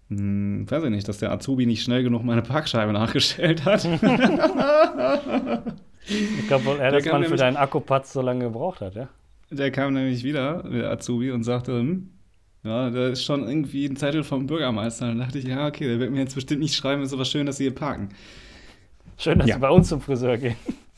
Hm, 0.09 0.65
weiß 0.71 0.85
ich 0.85 0.89
nicht, 0.89 1.05
dass 1.09 1.17
der 1.17 1.33
Azubi 1.33 1.65
nicht 1.65 1.83
schnell 1.83 2.01
genug 2.01 2.23
meine 2.23 2.43
Parkscheibe 2.43 2.93
nachgestellt 2.93 3.65
hat. 3.65 3.83
ich 6.07 6.47
glaube 6.47 6.63
wohl 6.65 6.77
eher, 6.77 6.93
dass 6.93 7.05
man 7.05 7.25
für 7.25 7.35
deinen 7.35 7.57
Akkupatz 7.57 8.13
so 8.13 8.21
lange 8.21 8.45
gebraucht 8.45 8.79
hat, 8.79 8.95
ja? 8.95 9.09
Der 9.49 9.71
kam 9.71 9.93
nämlich 9.93 10.23
wieder, 10.23 10.63
der 10.63 10.91
Azubi, 10.91 11.31
und 11.31 11.43
sagte, 11.43 11.73
hm, 11.73 12.09
ja, 12.63 12.89
da 12.89 13.09
ist 13.09 13.23
schon 13.23 13.47
irgendwie 13.47 13.85
ein 13.85 13.95
Zettel 13.95 14.23
vom 14.23 14.47
Bürgermeister. 14.47 15.07
Dann 15.07 15.19
dachte 15.19 15.39
ich, 15.39 15.45
ja, 15.45 15.67
okay, 15.67 15.87
der 15.87 15.99
wird 15.99 16.11
mir 16.11 16.19
jetzt 16.19 16.35
bestimmt 16.35 16.61
nicht 16.61 16.75
schreiben, 16.75 17.01
ist 17.01 17.13
aber 17.13 17.25
schön, 17.25 17.45
dass 17.45 17.57
Sie 17.57 17.63
hier 17.65 17.75
parken. 17.75 18.09
Schön, 19.17 19.39
dass 19.39 19.47
ja. 19.47 19.55
Sie 19.55 19.61
bei 19.61 19.69
uns 19.69 19.87
zum 19.87 20.01
Friseur 20.01 20.37
gehen. 20.37 20.55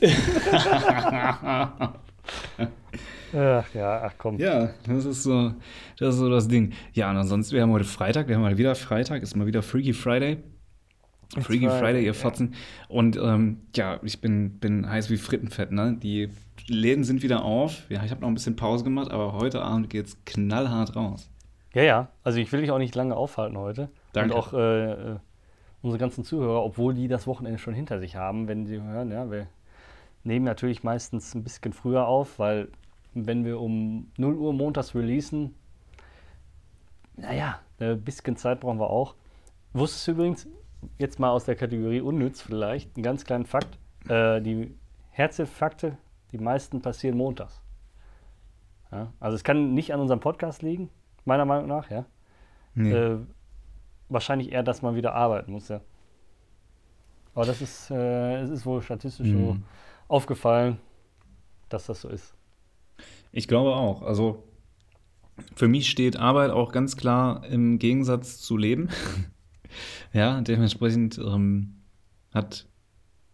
ach 3.32 3.74
ja, 3.74 4.02
ach 4.02 4.14
komm. 4.18 4.38
Ja, 4.38 4.70
das 4.86 5.04
ist 5.04 5.22
so 5.22 5.54
das, 5.98 6.14
ist 6.14 6.20
so 6.20 6.30
das 6.30 6.48
Ding. 6.48 6.72
Ja, 6.94 7.10
und 7.10 7.18
ansonsten, 7.18 7.54
wir 7.54 7.62
haben 7.62 7.72
heute 7.72 7.84
Freitag, 7.84 8.28
wir 8.28 8.36
haben 8.36 8.42
mal 8.42 8.58
wieder 8.58 8.74
Freitag, 8.74 9.22
ist 9.22 9.36
mal 9.36 9.46
wieder 9.46 9.62
Freaky 9.62 9.92
Friday. 9.92 10.38
Freaky 11.38 11.66
Friday, 11.66 11.78
Friday, 11.78 12.00
ihr 12.00 12.06
ja. 12.08 12.12
Fotzen. 12.12 12.54
Und 12.88 13.16
ähm, 13.16 13.58
ja, 13.76 14.00
ich 14.02 14.20
bin, 14.20 14.58
bin 14.58 14.88
heiß 14.88 15.10
wie 15.10 15.16
Frittenfett, 15.16 15.70
ne? 15.70 15.96
Die 16.02 16.30
Läden 16.66 17.04
sind 17.04 17.22
wieder 17.22 17.44
auf. 17.44 17.88
Ja, 17.88 18.04
ich 18.04 18.10
habe 18.10 18.22
noch 18.22 18.28
ein 18.28 18.34
bisschen 18.34 18.56
Pause 18.56 18.84
gemacht, 18.84 19.10
aber 19.10 19.34
heute 19.34 19.62
Abend 19.62 19.90
geht's 19.90 20.18
knallhart 20.24 20.96
raus. 20.96 21.29
Ja, 21.74 21.82
ja. 21.82 22.08
Also 22.24 22.38
ich 22.38 22.50
will 22.52 22.60
dich 22.60 22.70
auch 22.70 22.78
nicht 22.78 22.94
lange 22.94 23.16
aufhalten 23.16 23.56
heute. 23.58 23.90
Danke. 24.12 24.34
Und 24.34 24.40
auch 24.40 24.52
äh, 24.52 24.92
äh, 24.92 25.16
unsere 25.82 25.98
ganzen 25.98 26.24
Zuhörer, 26.24 26.64
obwohl 26.64 26.94
die 26.94 27.08
das 27.08 27.26
Wochenende 27.26 27.58
schon 27.58 27.74
hinter 27.74 28.00
sich 28.00 28.16
haben, 28.16 28.48
wenn 28.48 28.66
sie 28.66 28.80
hören, 28.80 29.10
ja, 29.10 29.30
wir 29.30 29.46
nehmen 30.24 30.44
natürlich 30.44 30.82
meistens 30.82 31.34
ein 31.34 31.42
bisschen 31.42 31.72
früher 31.72 32.06
auf, 32.06 32.38
weil 32.38 32.68
wenn 33.14 33.44
wir 33.44 33.60
um 33.60 34.10
0 34.16 34.34
Uhr 34.34 34.52
montags 34.52 34.94
releasen, 34.94 35.54
naja, 37.16 37.60
ein 37.78 38.00
bisschen 38.02 38.36
Zeit 38.36 38.60
brauchen 38.60 38.78
wir 38.78 38.90
auch. 38.90 39.14
Wusstest 39.72 40.06
du 40.08 40.12
übrigens, 40.12 40.48
jetzt 40.98 41.18
mal 41.18 41.30
aus 41.30 41.44
der 41.44 41.56
Kategorie 41.56 42.00
unnütz 42.00 42.42
vielleicht, 42.42 42.96
einen 42.96 43.02
ganz 43.02 43.24
kleinen 43.24 43.46
Fakt, 43.46 43.78
äh, 44.08 44.40
die 44.40 44.74
Herzinfarkte, 45.10 45.96
die 46.32 46.38
meisten 46.38 46.82
passieren 46.82 47.16
montags. 47.16 47.60
Ja, 48.92 49.12
also 49.20 49.36
es 49.36 49.44
kann 49.44 49.74
nicht 49.74 49.92
an 49.94 50.00
unserem 50.00 50.20
Podcast 50.20 50.62
liegen, 50.62 50.90
meiner 51.24 51.44
Meinung 51.44 51.68
nach, 51.68 51.90
ja. 51.90 52.04
Nee. 52.74 52.92
Äh, 52.92 53.18
wahrscheinlich 54.08 54.52
eher, 54.52 54.62
dass 54.62 54.82
man 54.82 54.94
wieder 54.94 55.14
arbeiten 55.14 55.52
muss, 55.52 55.68
ja. 55.68 55.80
Aber 57.34 57.46
das 57.46 57.60
ist, 57.62 57.90
äh, 57.90 58.40
es 58.40 58.50
ist 58.50 58.66
wohl 58.66 58.82
statistisch 58.82 59.28
so 59.30 59.54
Mhm. 59.54 59.62
aufgefallen, 60.08 60.78
dass 61.68 61.86
das 61.86 62.00
so 62.00 62.08
ist. 62.08 62.34
Ich 63.32 63.46
glaube 63.46 63.74
auch. 63.74 64.02
Also 64.02 64.42
für 65.54 65.68
mich 65.68 65.88
steht 65.88 66.16
Arbeit 66.16 66.50
auch 66.50 66.72
ganz 66.72 66.96
klar 66.96 67.46
im 67.46 67.78
Gegensatz 67.78 68.38
zu 68.38 68.56
Leben. 68.56 68.88
ja, 70.12 70.40
dementsprechend 70.40 71.18
ähm, 71.18 71.82
hat 72.34 72.66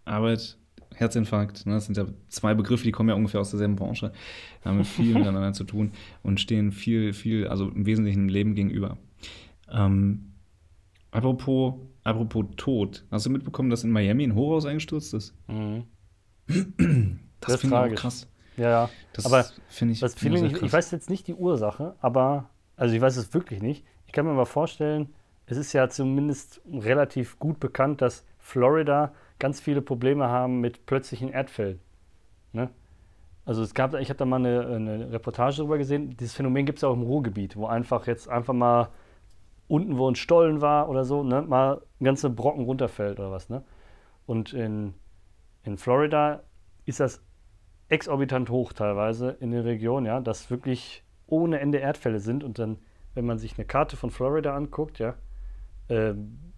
Arbeit 0.05 0.59
Herzinfarkt, 0.97 1.67
ne, 1.67 1.75
das 1.75 1.87
sind 1.87 1.97
ja 1.97 2.07
zwei 2.29 2.55
Begriffe, 2.55 2.85
die 2.85 2.93
kommen 2.93 3.11
ja 3.11 3.15
ungefähr 3.15 3.41
aus 3.41 3.51
derselben 3.51 3.77
Branche, 3.77 4.13
haben 4.65 4.83
viel 4.85 5.15
miteinander 5.19 5.53
zu 5.53 5.65
tun 5.65 5.93
und 6.23 6.41
stehen 6.41 6.73
viel, 6.73 7.13
viel, 7.13 7.47
also 7.49 7.69
im 7.69 7.85
Wesentlichen 7.85 8.23
im 8.23 8.29
Leben 8.29 8.55
gegenüber. 8.55 8.97
Ähm, 9.71 10.33
apropos, 11.11 11.75
apropos 12.03 12.47
Tod, 12.57 13.05
hast 13.11 13.27
du 13.27 13.31
mitbekommen, 13.31 13.69
dass 13.69 13.85
in 13.85 13.91
Miami 13.91 14.25
ein 14.25 14.35
Hochhaus 14.35 14.65
eingestürzt 14.65 15.15
ist? 15.15 15.35
Mhm. 15.49 15.85
Das, 17.39 17.53
Das 17.53 17.61
finde 17.61 17.89
ich 17.89 17.95
krass. 17.97 18.27
Ja, 18.57 18.71
ja. 18.71 18.91
Das 19.13 19.27
Aber 19.27 19.45
finde 19.69 19.93
ich, 19.93 20.01
Was 20.01 20.15
viele 20.15 20.41
nicht, 20.41 20.63
ich 20.63 20.73
weiß 20.73 20.91
jetzt 20.91 21.11
nicht 21.11 21.27
die 21.27 21.35
Ursache, 21.35 21.95
aber, 22.01 22.49
also 22.77 22.95
ich 22.95 23.01
weiß 23.01 23.19
es 23.19 23.35
wirklich 23.35 23.61
nicht. 23.61 23.85
Ich 24.07 24.13
kann 24.13 24.25
mir 24.25 24.33
mal 24.33 24.47
vorstellen, 24.47 25.11
es 25.45 25.59
ist 25.59 25.75
ja 25.75 25.89
zumindest 25.91 26.63
relativ 26.73 27.39
gut 27.39 27.61
bekannt, 27.61 28.01
dass 28.01 28.25
Florida 28.39 29.13
ganz 29.39 29.61
viele 29.61 29.83
Probleme 29.83 30.29
haben 30.29 30.61
mit 30.61 30.87
plötzlichen 30.87 31.29
Erdfällen. 31.31 31.81
Ne? 32.53 32.71
Also 33.45 33.63
es 33.63 33.75
gab, 33.75 33.95
ich 33.95 34.09
habe 34.09 34.19
da 34.19 34.25
mal 34.25 34.37
eine, 34.37 34.67
eine 34.67 35.13
Reportage 35.13 35.59
darüber 35.59 35.79
gesehen, 35.79 36.17
dieses 36.17 36.35
Phänomen 36.35 36.67
gibt 36.67 36.79
es 36.79 36.83
ja 36.83 36.89
auch 36.89 36.95
im 36.95 37.03
Ruhrgebiet, 37.03 37.57
wo 37.57 37.67
einfach 37.67 38.07
jetzt 38.07 38.29
einfach 38.29 38.55
mal 38.55 38.89
unten, 39.69 39.99
wo 39.99 40.11
ein 40.11 40.17
Stollen 40.17 40.61
war 40.61 40.89
oder 40.89 41.05
so, 41.05 41.23
ne, 41.23 41.43
mal 41.43 41.83
ein 42.01 42.05
ganzer 42.05 42.29
Brocken 42.29 42.65
runterfällt 42.65 43.19
oder 43.19 43.31
was. 43.31 43.49
Ne? 43.49 43.63
Und 44.27 44.53
in, 44.53 44.95
in 45.63 45.77
Florida 45.77 46.43
ist 46.87 47.01
das 47.01 47.23
exorbitant 47.89 48.51
hoch 48.51 48.73
teilweise 48.73 49.37
in 49.41 49.53
der 49.53 49.65
Region, 49.65 50.07
ja, 50.07 50.21
dass 50.21 50.51
wirklich 50.51 51.05
ohne 51.27 51.61
Ende 51.61 51.79
Erdfälle 51.79 52.21
sind 52.21 52.43
und 52.43 52.59
dann, 52.59 52.79
wenn 53.15 53.27
man 53.27 53.39
sich 53.39 53.57
eine 53.57 53.67
Karte 53.67 53.97
von 53.97 54.11
Florida 54.11 54.55
anguckt, 54.57 54.99
ja, 54.99 55.15
ähm, 55.89 56.53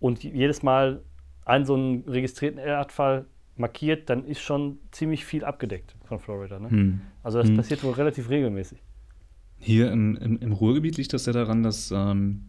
und 0.00 0.22
jedes 0.22 0.62
Mal 0.62 1.02
einen 1.48 1.64
so 1.64 1.74
einen 1.74 2.04
registrierten 2.06 2.58
Erdfall 2.58 3.26
markiert, 3.56 4.08
dann 4.10 4.24
ist 4.24 4.40
schon 4.40 4.78
ziemlich 4.92 5.24
viel 5.24 5.44
abgedeckt 5.44 5.96
von 6.04 6.18
Florida. 6.20 6.58
Ne? 6.58 6.70
Hm. 6.70 7.00
Also 7.22 7.38
das 7.38 7.48
Hm. 7.48 7.56
passiert 7.56 7.82
wohl 7.82 7.92
relativ 7.92 8.30
regelmäßig. 8.30 8.82
Hier 9.58 9.90
im, 9.90 10.16
im, 10.16 10.38
im 10.38 10.52
Ruhrgebiet 10.52 10.96
liegt 10.96 11.12
das 11.12 11.26
ja 11.26 11.32
daran, 11.32 11.62
dass, 11.64 11.90
ähm, 11.90 12.44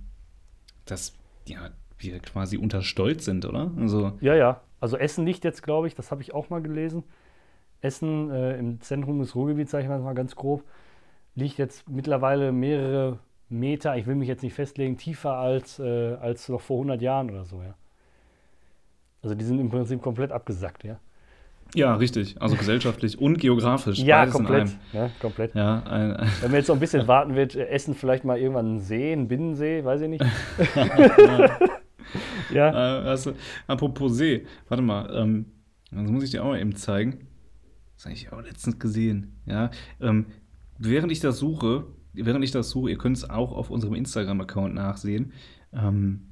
dass 0.86 1.16
ja, 1.48 1.70
wir 1.98 2.20
quasi 2.20 2.58
unter 2.58 2.82
Stolz 2.84 3.26
sind, 3.26 3.46
oder? 3.46 3.72
Also, 3.78 4.14
Ja, 4.22 4.36
ja. 4.36 4.62
Also 4.80 4.96
Essen 4.98 5.26
liegt 5.26 5.44
jetzt, 5.44 5.64
glaube 5.64 5.88
ich, 5.88 5.96
das 5.96 6.12
habe 6.12 6.22
ich 6.22 6.34
auch 6.34 6.50
mal 6.50 6.62
gelesen. 6.62 7.04
Essen 7.82 8.30
äh, 8.30 8.58
im 8.58 8.80
Zentrum 8.82 9.20
des 9.20 9.36
Ruhrgebiets, 9.36 9.72
sage 9.72 9.84
ich 9.86 9.90
mal 9.90 10.14
ganz 10.14 10.36
grob, 10.36 10.64
liegt 11.36 11.58
jetzt 11.58 11.90
mittlerweile 11.90 12.52
mehrere 12.52 13.20
Meter, 13.50 13.98
ich 13.98 14.06
will 14.06 14.16
mich 14.16 14.28
jetzt 14.28 14.44
nicht 14.44 14.54
festlegen, 14.54 14.98
tiefer 14.98 15.34
als, 15.34 15.80
äh, 15.80 16.14
als 16.16 16.48
noch 16.50 16.62
vor 16.62 16.78
100 16.78 17.02
Jahren 17.02 17.32
oder 17.32 17.46
so, 17.46 17.62
ja. 17.62 17.74
Also 19.22 19.36
die 19.36 19.46
sind 19.46 19.60
im 19.60 19.70
Prinzip 19.70 20.02
komplett 20.02 20.32
abgesackt, 20.32 20.84
ja. 20.84 21.00
ja, 21.76 21.96
richtig. 21.96 22.42
Also 22.42 22.56
gesellschaftlich 22.56 23.20
und 23.20 23.38
geografisch. 23.40 24.00
Ja, 24.00 24.20
beides 24.20 24.36
in 24.36 24.46
komplett. 24.46 24.78
Ne, 24.94 25.12
komplett. 25.20 25.56
Ja, 25.56 25.84
ein, 25.84 26.16
ein, 26.16 26.30
Wenn 26.42 26.52
wir 26.52 26.60
jetzt 26.60 26.70
noch 26.70 26.76
ein 26.76 26.80
bisschen 26.80 27.08
warten, 27.08 27.36
wird 27.36 27.56
äh, 27.56 27.68
Essen 27.68 27.96
vielleicht 27.96 28.24
mal 28.24 28.38
irgendwann 28.38 28.68
einen 28.68 28.80
See, 28.80 29.12
einen 29.12 29.28
Binnensee, 29.28 29.84
weiß 29.84 30.02
ich 30.02 30.10
nicht. 30.10 30.24
ja. 32.54 32.70
äh, 32.70 33.08
also, 33.08 33.34
apropos 33.68 34.16
See, 34.16 34.46
warte 34.70 34.82
mal, 34.82 35.14
ähm, 35.14 35.48
das 35.92 36.10
muss 36.10 36.24
ich 36.24 36.32
dir 36.32 36.44
auch 36.44 36.48
mal 36.50 36.60
eben 36.60 36.76
zeigen. 36.76 37.28
Das 37.96 38.06
habe 38.06 38.16
ich 38.16 38.32
auch 38.32 38.42
letztens 38.42 38.80
gesehen. 38.80 39.42
Ja, 39.46 39.72
ähm, 40.00 40.28
während 40.78 41.12
ich 41.12 41.20
das 41.20 41.38
suche, 41.40 41.88
während 42.14 42.46
ich 42.46 42.52
das 42.52 42.70
suche, 42.70 42.92
ihr 42.92 42.98
könnt 42.98 43.18
es 43.18 43.30
auch 43.30 43.52
auf 43.52 43.70
unserem 43.70 43.96
Instagram-Account 43.96 44.74
nachsehen. 44.74 45.34
Ähm, 45.74 46.29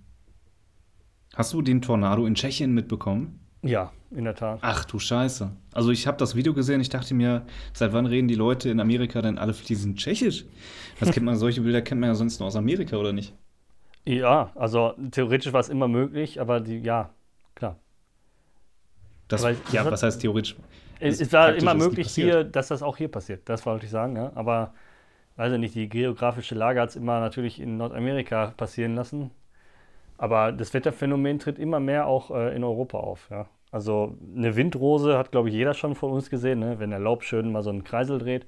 hast 1.37 1.53
du 1.53 1.61
den 1.61 1.81
Tornado 1.81 2.25
in 2.25 2.35
Tschechien 2.35 2.73
mitbekommen? 2.73 3.39
ja, 3.63 3.91
in 4.11 4.23
der 4.23 4.35
Tat. 4.35 4.59
Ach 4.61 4.85
du 4.85 4.99
Scheiße. 4.99 5.51
Also 5.73 5.91
ich 5.91 6.07
habe 6.07 6.17
das 6.17 6.35
Video 6.35 6.53
gesehen, 6.53 6.79
ich 6.81 6.89
dachte 6.89 7.13
mir, 7.13 7.45
seit 7.73 7.93
wann 7.93 8.05
reden 8.05 8.27
die 8.27 8.35
Leute 8.35 8.69
in 8.69 8.79
Amerika 8.79 9.21
denn 9.21 9.37
alle 9.37 9.53
fließend 9.53 9.97
Tschechisch? 9.99 10.45
Das 10.99 11.11
kennt 11.11 11.25
man, 11.25 11.35
solche 11.37 11.61
Bilder 11.61 11.81
kennt 11.81 12.01
man 12.01 12.09
ja 12.09 12.15
sonst 12.15 12.39
nur 12.39 12.47
aus 12.47 12.55
Amerika, 12.55 12.97
oder 12.97 13.13
nicht? 13.13 13.33
Ja, 14.05 14.51
also 14.55 14.93
theoretisch 15.11 15.53
war 15.53 15.59
es 15.59 15.69
immer 15.69 15.87
möglich, 15.87 16.39
aber 16.41 16.59
die, 16.61 16.79
ja, 16.79 17.13
klar. 17.55 17.77
Das, 19.27 19.41
Aber 19.43 19.51
ja, 19.51 19.57
das 19.67 19.85
hat- 19.85 19.91
was 19.91 20.03
heißt 20.03 20.21
theoretisch? 20.21 20.55
Es, 20.99 21.19
es 21.21 21.31
war 21.33 21.53
immer 21.53 21.73
möglich 21.75 22.11
hier, 22.13 22.43
dass 22.43 22.69
das 22.69 22.81
auch 22.81 22.97
hier 22.97 23.09
passiert. 23.09 23.47
Das 23.49 23.65
wollte 23.65 23.85
ich 23.85 23.91
sagen, 23.91 24.15
ja. 24.15 24.31
Aber 24.35 24.73
weiß 25.37 25.53
ich 25.53 25.59
nicht, 25.59 25.75
die 25.75 25.89
geografische 25.89 26.55
Lage 26.55 26.81
hat 26.81 26.89
es 26.91 26.95
immer 26.97 27.19
natürlich 27.19 27.59
in 27.61 27.77
Nordamerika 27.77 28.53
passieren 28.57 28.95
lassen. 28.95 29.31
Aber 30.17 30.51
das 30.51 30.73
Wetterphänomen 30.73 31.39
tritt 31.39 31.59
immer 31.59 31.79
mehr 31.79 32.07
auch 32.07 32.31
äh, 32.31 32.55
in 32.55 32.63
Europa 32.63 32.97
auf, 32.97 33.29
ja. 33.29 33.47
Also 33.71 34.17
eine 34.35 34.55
Windrose 34.55 35.17
hat, 35.17 35.31
glaube 35.31 35.49
ich, 35.49 35.55
jeder 35.55 35.73
schon 35.73 35.93
von 35.93 36.11
uns 36.11 36.29
gesehen, 36.29 36.59
ne? 36.59 36.79
wenn 36.79 36.89
der 36.89 36.99
Laub 36.99 37.23
schön 37.23 37.51
mal 37.51 37.63
so 37.63 37.69
einen 37.69 37.83
Kreisel 37.83 38.17
dreht. 38.17 38.45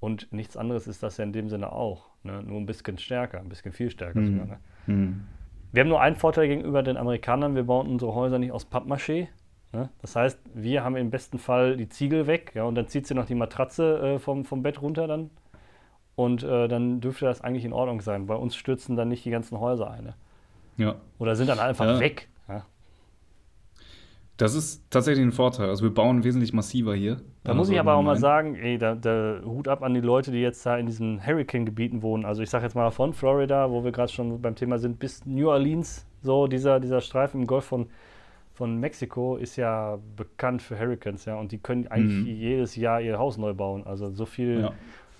Und 0.00 0.32
nichts 0.32 0.56
anderes 0.56 0.88
ist 0.88 1.02
das 1.02 1.16
ja 1.16 1.24
in 1.24 1.32
dem 1.32 1.48
Sinne 1.48 1.70
auch. 1.70 2.08
Ne? 2.24 2.42
Nur 2.42 2.58
ein 2.58 2.66
bisschen 2.66 2.98
stärker, 2.98 3.38
ein 3.38 3.48
bisschen 3.48 3.72
viel 3.72 3.88
stärker 3.88 4.18
Hm. 4.18 4.26
sogar. 4.26 4.46
Ne? 4.46 4.58
Hm. 4.86 5.20
Wir 5.70 5.80
haben 5.82 5.88
nur 5.88 6.00
einen 6.00 6.16
Vorteil 6.16 6.48
gegenüber 6.48 6.82
den 6.82 6.96
Amerikanern, 6.96 7.54
wir 7.54 7.62
bauen 7.62 7.86
unsere 7.88 8.14
Häuser 8.14 8.38
nicht 8.38 8.52
aus 8.52 8.66
Pappmaché. 8.70 9.28
Ne? 9.72 9.88
Das 10.02 10.16
heißt, 10.16 10.40
wir 10.54 10.82
haben 10.84 10.96
im 10.96 11.10
besten 11.10 11.38
Fall 11.38 11.76
die 11.76 11.88
Ziegel 11.88 12.26
weg 12.26 12.52
ja, 12.54 12.64
und 12.64 12.74
dann 12.74 12.88
zieht 12.88 13.06
sie 13.06 13.14
noch 13.14 13.26
die 13.26 13.36
Matratze 13.36 14.16
äh, 14.16 14.18
vom, 14.18 14.44
vom 14.44 14.62
Bett 14.62 14.82
runter 14.82 15.06
dann. 15.06 15.30
Und 16.14 16.42
äh, 16.42 16.68
dann 16.68 17.00
dürfte 17.00 17.24
das 17.24 17.40
eigentlich 17.40 17.64
in 17.64 17.72
Ordnung 17.72 18.00
sein. 18.02 18.26
Bei 18.26 18.34
uns 18.34 18.54
stürzen 18.54 18.96
dann 18.96 19.08
nicht 19.08 19.24
die 19.24 19.30
ganzen 19.30 19.60
Häuser 19.60 19.90
ein. 19.90 20.12
Ja, 20.76 20.96
Oder 21.18 21.36
sind 21.36 21.48
dann 21.48 21.58
einfach 21.58 21.84
Ja. 21.86 22.00
weg. 22.00 22.28
Ja? 22.48 22.64
das 24.38 24.54
ist 24.54 24.82
tatsächlich 24.90 25.24
ein 25.24 25.32
Vorteil. 25.32 25.68
Also 25.68 25.84
wir 25.84 25.94
bauen 25.94 26.24
wesentlich 26.24 26.52
massiver 26.52 26.94
hier. 26.94 27.20
Da 27.44 27.52
muss 27.54 27.66
Also 27.66 27.72
ich 27.74 27.80
aber 27.80 27.94
auch 27.94 28.02
mal 28.02 28.16
sagen, 28.16 28.54
ey, 28.56 28.78
da, 28.78 28.94
da 28.94 29.40
Hut 29.44 29.68
ab 29.68 29.82
an 29.82 29.94
die 29.94 30.00
Leute, 30.00 30.30
die 30.32 30.38
jetzt 30.40 30.64
da 30.66 30.76
in 30.76 30.86
diesen 30.86 31.24
Hurricane-Gebieten 31.24 32.02
wohnen. 32.02 32.24
Also 32.24 32.42
ich 32.42 32.50
sage 32.50 32.64
jetzt 32.64 32.74
mal 32.74 32.90
von 32.90 33.12
Florida, 33.12 33.70
wo 33.70 33.84
wir 33.84 33.92
gerade 33.92 34.10
schon 34.10 34.40
beim 34.42 34.54
Thema 34.56 34.78
sind, 34.78 34.98
bis 34.98 35.24
New 35.26 35.48
Orleans, 35.48 36.06
so 36.22 36.46
dieser, 36.46 36.80
dieser 36.80 37.00
Streifen 37.00 37.42
im 37.42 37.46
Golf 37.46 37.64
von, 37.66 37.88
von 38.54 38.78
Mexiko 38.80 39.36
ist 39.36 39.56
ja 39.56 39.98
bekannt 40.16 40.62
für 40.62 40.78
Hurricanes, 40.78 41.24
ja. 41.26 41.36
Und 41.36 41.52
die 41.52 41.58
können 41.58 41.86
eigentlich 41.88 42.18
Mhm. 42.22 42.26
jedes 42.26 42.74
Jahr 42.76 43.00
ihr 43.00 43.18
Haus 43.18 43.36
neu 43.38 43.52
bauen. 43.54 43.84
Also 43.86 44.10
so 44.10 44.24
viel 44.26 44.60
Ja. 44.62 44.72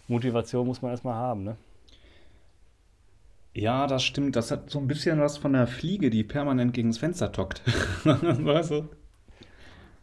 Motivation 0.09 0.67
muss 0.67 0.83
man 0.83 0.91
erstmal 0.93 1.15
haben, 1.15 1.45
ne? 1.45 1.57
Ja, 3.55 3.87
das 3.87 4.03
stimmt. 4.03 4.37
Das 4.37 4.51
hat 4.51 4.71
so 4.71 4.79
ein 4.79 4.87
bisschen 4.87 5.21
was 5.21 5.39
von 5.39 5.53
der 5.53 5.67
Fliege, 5.67 6.11
die 6.11 6.25
permanent 6.25 6.73
gegen 6.73 6.89
das 6.91 6.99
Fenster 6.99 7.33
tockt. 7.33 7.63
weißt 8.05 8.71
du? 8.71 8.89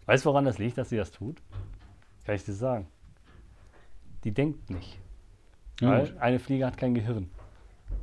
Weißt 0.05 0.25
du, 0.25 0.29
woran 0.29 0.45
das 0.45 0.57
liegt, 0.57 0.77
dass 0.77 0.89
sie 0.89 0.97
das 0.97 1.11
tut? 1.11 1.37
Kann 2.25 2.35
ich 2.35 2.43
dir 2.43 2.53
sagen. 2.53 2.87
Die 4.23 4.31
denkt 4.31 4.69
nicht. 4.69 4.99
Ja, 5.81 5.89
weil 5.89 6.07
gut. 6.07 6.17
eine 6.19 6.39
Fliege 6.39 6.65
hat 6.65 6.77
kein 6.77 6.93
Gehirn. 6.93 7.29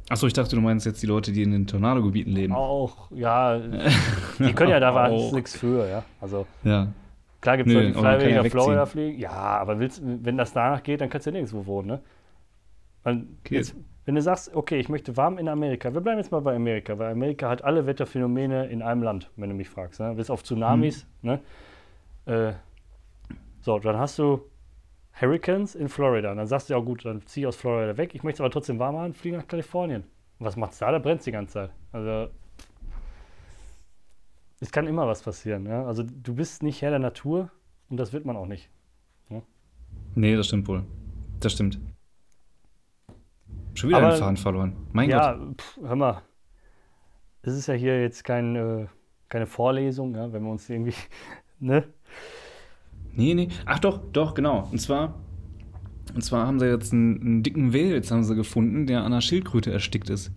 Achso, 0.09 0.27
ich 0.27 0.33
dachte, 0.33 0.55
du 0.55 0.63
meinst 0.63 0.87
jetzt 0.87 1.03
die 1.03 1.07
Leute, 1.07 1.33
die 1.33 1.43
in 1.43 1.51
den 1.51 1.67
Tornadogebieten 1.67 2.33
leben. 2.33 2.55
Auch, 2.55 3.11
ja, 3.11 3.59
die 4.39 4.53
können 4.53 4.71
ja 4.71 4.81
da 4.81 5.09
nichts 5.09 5.57
für, 5.57 5.89
ja. 5.89 6.05
Also 6.21 6.47
Ja. 6.63 6.93
klar 7.41 7.57
gibt 7.57 7.69
es 7.69 7.75
Leute, 7.75 7.87
die 7.89 7.93
aber 7.95 8.03
man 8.03 8.13
kann 8.13 8.21
freiwillig 8.21 8.37
ja 8.37 8.43
nach 8.43 8.51
Florida 8.51 8.87
fliegen. 8.87 9.19
Ja, 9.19 9.31
aber 9.31 9.79
willst, 9.81 10.03
wenn 10.05 10.37
das 10.37 10.53
danach 10.53 10.83
geht, 10.83 11.01
dann 11.01 11.11
kannst 11.11 11.27
du 11.27 11.31
ja 11.31 11.33
nirgendwo 11.33 11.67
wohnen, 11.67 11.89
ne? 11.89 12.01
Weil 13.03 13.27
Geht. 13.45 13.59
jetzt, 13.59 13.75
wenn 14.07 14.15
du 14.15 14.23
sagst, 14.23 14.55
okay, 14.55 14.79
ich 14.79 14.89
möchte 14.89 15.17
warm 15.17 15.37
in 15.37 15.49
Amerika, 15.49 15.93
wir 15.93 16.01
bleiben 16.01 16.19
jetzt 16.19 16.31
mal 16.31 16.41
bei 16.41 16.55
Amerika, 16.55 16.97
weil 16.97 17.11
Amerika 17.11 17.51
hat 17.51 17.65
alle 17.65 17.87
Wetterphänomene 17.87 18.67
in 18.69 18.81
einem 18.81 19.03
Land, 19.03 19.31
wenn 19.37 19.51
du 19.51 19.57
mich 19.57 19.69
fragst. 19.69 19.99
Ne? 19.99 20.15
Bis 20.15 20.31
auf 20.31 20.45
Tsunamis. 20.45 21.07
Mhm. 21.23 21.29
Ne? 21.29 21.41
Äh, 22.27 22.53
so, 23.61 23.81
dann 23.81 23.99
hast 23.99 24.17
du 24.21 24.43
Hurricanes 25.21 25.75
in 25.75 25.89
Florida. 25.89 26.31
Und 26.31 26.37
dann 26.37 26.47
sagst 26.47 26.71
du 26.71 26.75
ja 26.75 26.81
gut, 26.81 27.05
dann 27.05 27.27
zieh 27.27 27.41
ich 27.41 27.47
aus 27.49 27.57
Florida 27.57 27.97
weg. 27.97 28.15
Ich 28.15 28.23
möchte 28.23 28.45
aber 28.45 28.51
trotzdem 28.53 28.79
warm 28.79 28.97
haben, 28.97 29.13
fliege 29.13 29.39
nach 29.39 29.49
Kalifornien. 29.49 30.05
Und 30.39 30.47
was 30.47 30.57
macht's 30.57 30.79
da? 30.79 30.93
Da 30.93 31.01
brennt 31.01 31.27
die 31.27 31.33
ganze 31.33 31.55
Zeit. 31.55 31.71
Also 31.91 32.33
es 34.61 34.71
kann 34.71 34.87
immer 34.87 35.09
was 35.09 35.21
passieren. 35.23 35.67
Ja? 35.67 35.85
Also 35.85 36.05
du 36.05 36.35
bist 36.35 36.63
nicht 36.63 36.81
Herr 36.81 36.91
der 36.91 37.01
Natur 37.01 37.51
und 37.89 37.97
das 37.97 38.13
wird 38.13 38.25
man 38.25 38.37
auch 38.37 38.47
nicht. 38.47 38.71
Ja? 39.31 39.43
Nee, 40.15 40.37
das 40.37 40.47
stimmt 40.47 40.69
wohl. 40.69 40.85
Das 41.41 41.53
stimmt. 41.53 41.81
Schon 43.77 43.91
wieder 43.91 43.99
Aber, 43.99 44.09
einen 44.09 44.17
Faden 44.17 44.37
verloren. 44.39 44.77
Mein 44.93 45.11
ja, 45.11 45.35
Gott. 45.35 45.61
Pff, 45.61 45.79
hör 45.83 45.97
mal. 45.97 46.23
Es 47.43 47.55
ist 47.55 47.67
ja 47.67 47.75
hier 47.75 48.01
jetzt 48.01 48.25
kein, 48.25 48.57
äh, 48.57 48.87
keine 49.29 49.47
Vorlesung, 49.47 50.15
ja, 50.15 50.33
wenn 50.33 50.43
wir 50.43 50.51
uns 50.51 50.69
irgendwie, 50.69 50.95
ne? 51.61 51.85
Nee, 53.13 53.35
nee. 53.35 53.49
Ach 53.67 53.79
doch, 53.79 54.01
doch, 54.13 54.35
genau. 54.35 54.69
Und 54.73 54.79
zwar, 54.79 55.15
und 56.15 56.23
zwar 56.23 56.47
haben 56.47 56.59
sie 56.59 56.67
jetzt 56.67 56.93
einen, 56.93 57.21
einen 57.21 57.43
dicken 57.43 57.73
Wels 57.73 58.11
haben 58.11 58.25
sie 58.25 58.35
gefunden, 58.35 58.87
der 58.87 59.01
an 59.01 59.07
einer 59.07 59.21
Schildkröte 59.21 59.73
erstickt 59.73 60.09
ist. 60.11 60.33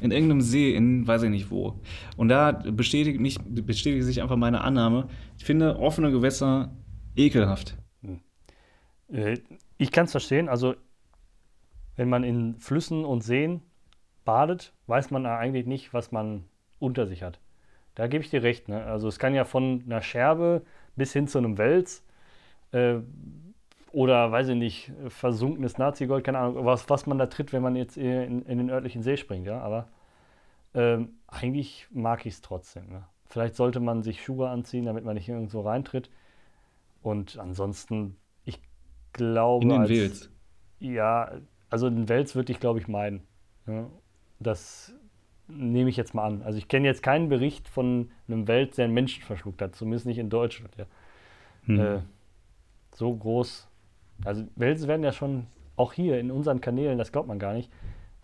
In 0.00 0.10
irgendeinem 0.10 0.42
See, 0.42 0.74
in 0.74 1.06
weiß 1.06 1.22
ich 1.24 1.30
nicht 1.30 1.50
wo. 1.50 1.80
Und 2.16 2.28
da 2.28 2.52
bestätigt, 2.52 3.20
mich, 3.20 3.38
bestätigt 3.42 4.04
sich 4.04 4.22
einfach 4.22 4.36
meine 4.36 4.60
Annahme. 4.60 5.08
Ich 5.38 5.44
finde 5.44 5.78
offene 5.78 6.10
Gewässer 6.10 6.74
ekelhaft. 7.16 7.76
Hm. 8.02 8.20
Äh, 9.08 9.38
ich 9.78 9.90
kann 9.90 10.04
es 10.04 10.12
verstehen. 10.12 10.48
Also 10.48 10.74
wenn 11.96 12.08
man 12.08 12.24
in 12.24 12.58
Flüssen 12.58 13.04
und 13.04 13.22
Seen 13.22 13.62
badet, 14.24 14.72
weiß 14.86 15.10
man 15.10 15.26
eigentlich 15.26 15.66
nicht, 15.66 15.92
was 15.94 16.12
man 16.12 16.44
unter 16.78 17.06
sich 17.06 17.22
hat. 17.22 17.40
Da 17.94 18.06
gebe 18.06 18.22
ich 18.22 18.30
dir 18.30 18.42
recht. 18.42 18.68
Ne? 18.68 18.84
Also 18.84 19.08
es 19.08 19.18
kann 19.18 19.34
ja 19.34 19.44
von 19.44 19.82
einer 19.86 20.02
Scherbe 20.02 20.62
bis 20.96 21.12
hin 21.12 21.26
zu 21.28 21.38
einem 21.38 21.58
Wels 21.58 22.04
äh, 22.72 22.98
oder, 23.92 24.30
weiß 24.30 24.48
ich 24.48 24.56
nicht, 24.56 24.92
versunkenes 25.08 25.78
Nazi-Gold, 25.78 26.22
keine 26.22 26.38
Ahnung, 26.38 26.66
was, 26.66 26.90
was 26.90 27.06
man 27.06 27.16
da 27.16 27.26
tritt, 27.26 27.54
wenn 27.54 27.62
man 27.62 27.76
jetzt 27.76 27.96
in, 27.96 28.42
in 28.42 28.58
den 28.58 28.68
örtlichen 28.68 29.02
See 29.02 29.16
springt. 29.16 29.46
Ja? 29.46 29.60
Aber 29.60 29.88
ähm, 30.74 31.14
eigentlich 31.26 31.86
mag 31.90 32.26
ich 32.26 32.34
es 32.34 32.42
trotzdem. 32.42 32.90
Ne? 32.90 33.04
Vielleicht 33.24 33.56
sollte 33.56 33.80
man 33.80 34.02
sich 34.02 34.22
Schuhe 34.22 34.50
anziehen, 34.50 34.84
damit 34.84 35.04
man 35.04 35.14
nicht 35.14 35.28
irgendwo 35.28 35.62
reintritt. 35.62 36.10
Und 37.00 37.38
ansonsten, 37.38 38.16
ich 38.44 38.60
glaube. 39.14 39.62
In 39.62 39.70
den 39.70 39.80
als, 39.80 39.90
Wels. 39.90 40.30
Ja, 40.78 41.32
also 41.70 41.90
den 41.90 42.08
Wels 42.08 42.34
würde 42.34 42.52
ich, 42.52 42.60
glaube 42.60 42.78
ich, 42.78 42.88
meiden. 42.88 43.22
Ja, 43.66 43.86
das 44.38 44.94
nehme 45.48 45.90
ich 45.90 45.96
jetzt 45.96 46.14
mal 46.14 46.26
an. 46.26 46.42
Also 46.42 46.58
ich 46.58 46.68
kenne 46.68 46.86
jetzt 46.86 47.02
keinen 47.02 47.28
Bericht 47.28 47.68
von 47.68 48.10
einem 48.28 48.48
Wels, 48.48 48.76
der 48.76 48.86
einen 48.86 48.94
Menschen 48.94 49.22
verschluckt 49.22 49.62
hat, 49.62 49.76
zumindest 49.76 50.06
nicht 50.06 50.18
in 50.18 50.30
Deutschland. 50.30 50.74
Ja. 50.76 50.86
Hm. 51.66 51.80
Äh, 51.80 51.98
so 52.94 53.14
groß. 53.14 53.68
Also 54.24 54.44
Wels 54.56 54.86
werden 54.86 55.04
ja 55.04 55.12
schon 55.12 55.46
auch 55.76 55.92
hier 55.92 56.18
in 56.18 56.30
unseren 56.30 56.60
Kanälen, 56.60 56.98
das 56.98 57.12
glaubt 57.12 57.28
man 57.28 57.38
gar 57.38 57.54
nicht. 57.54 57.70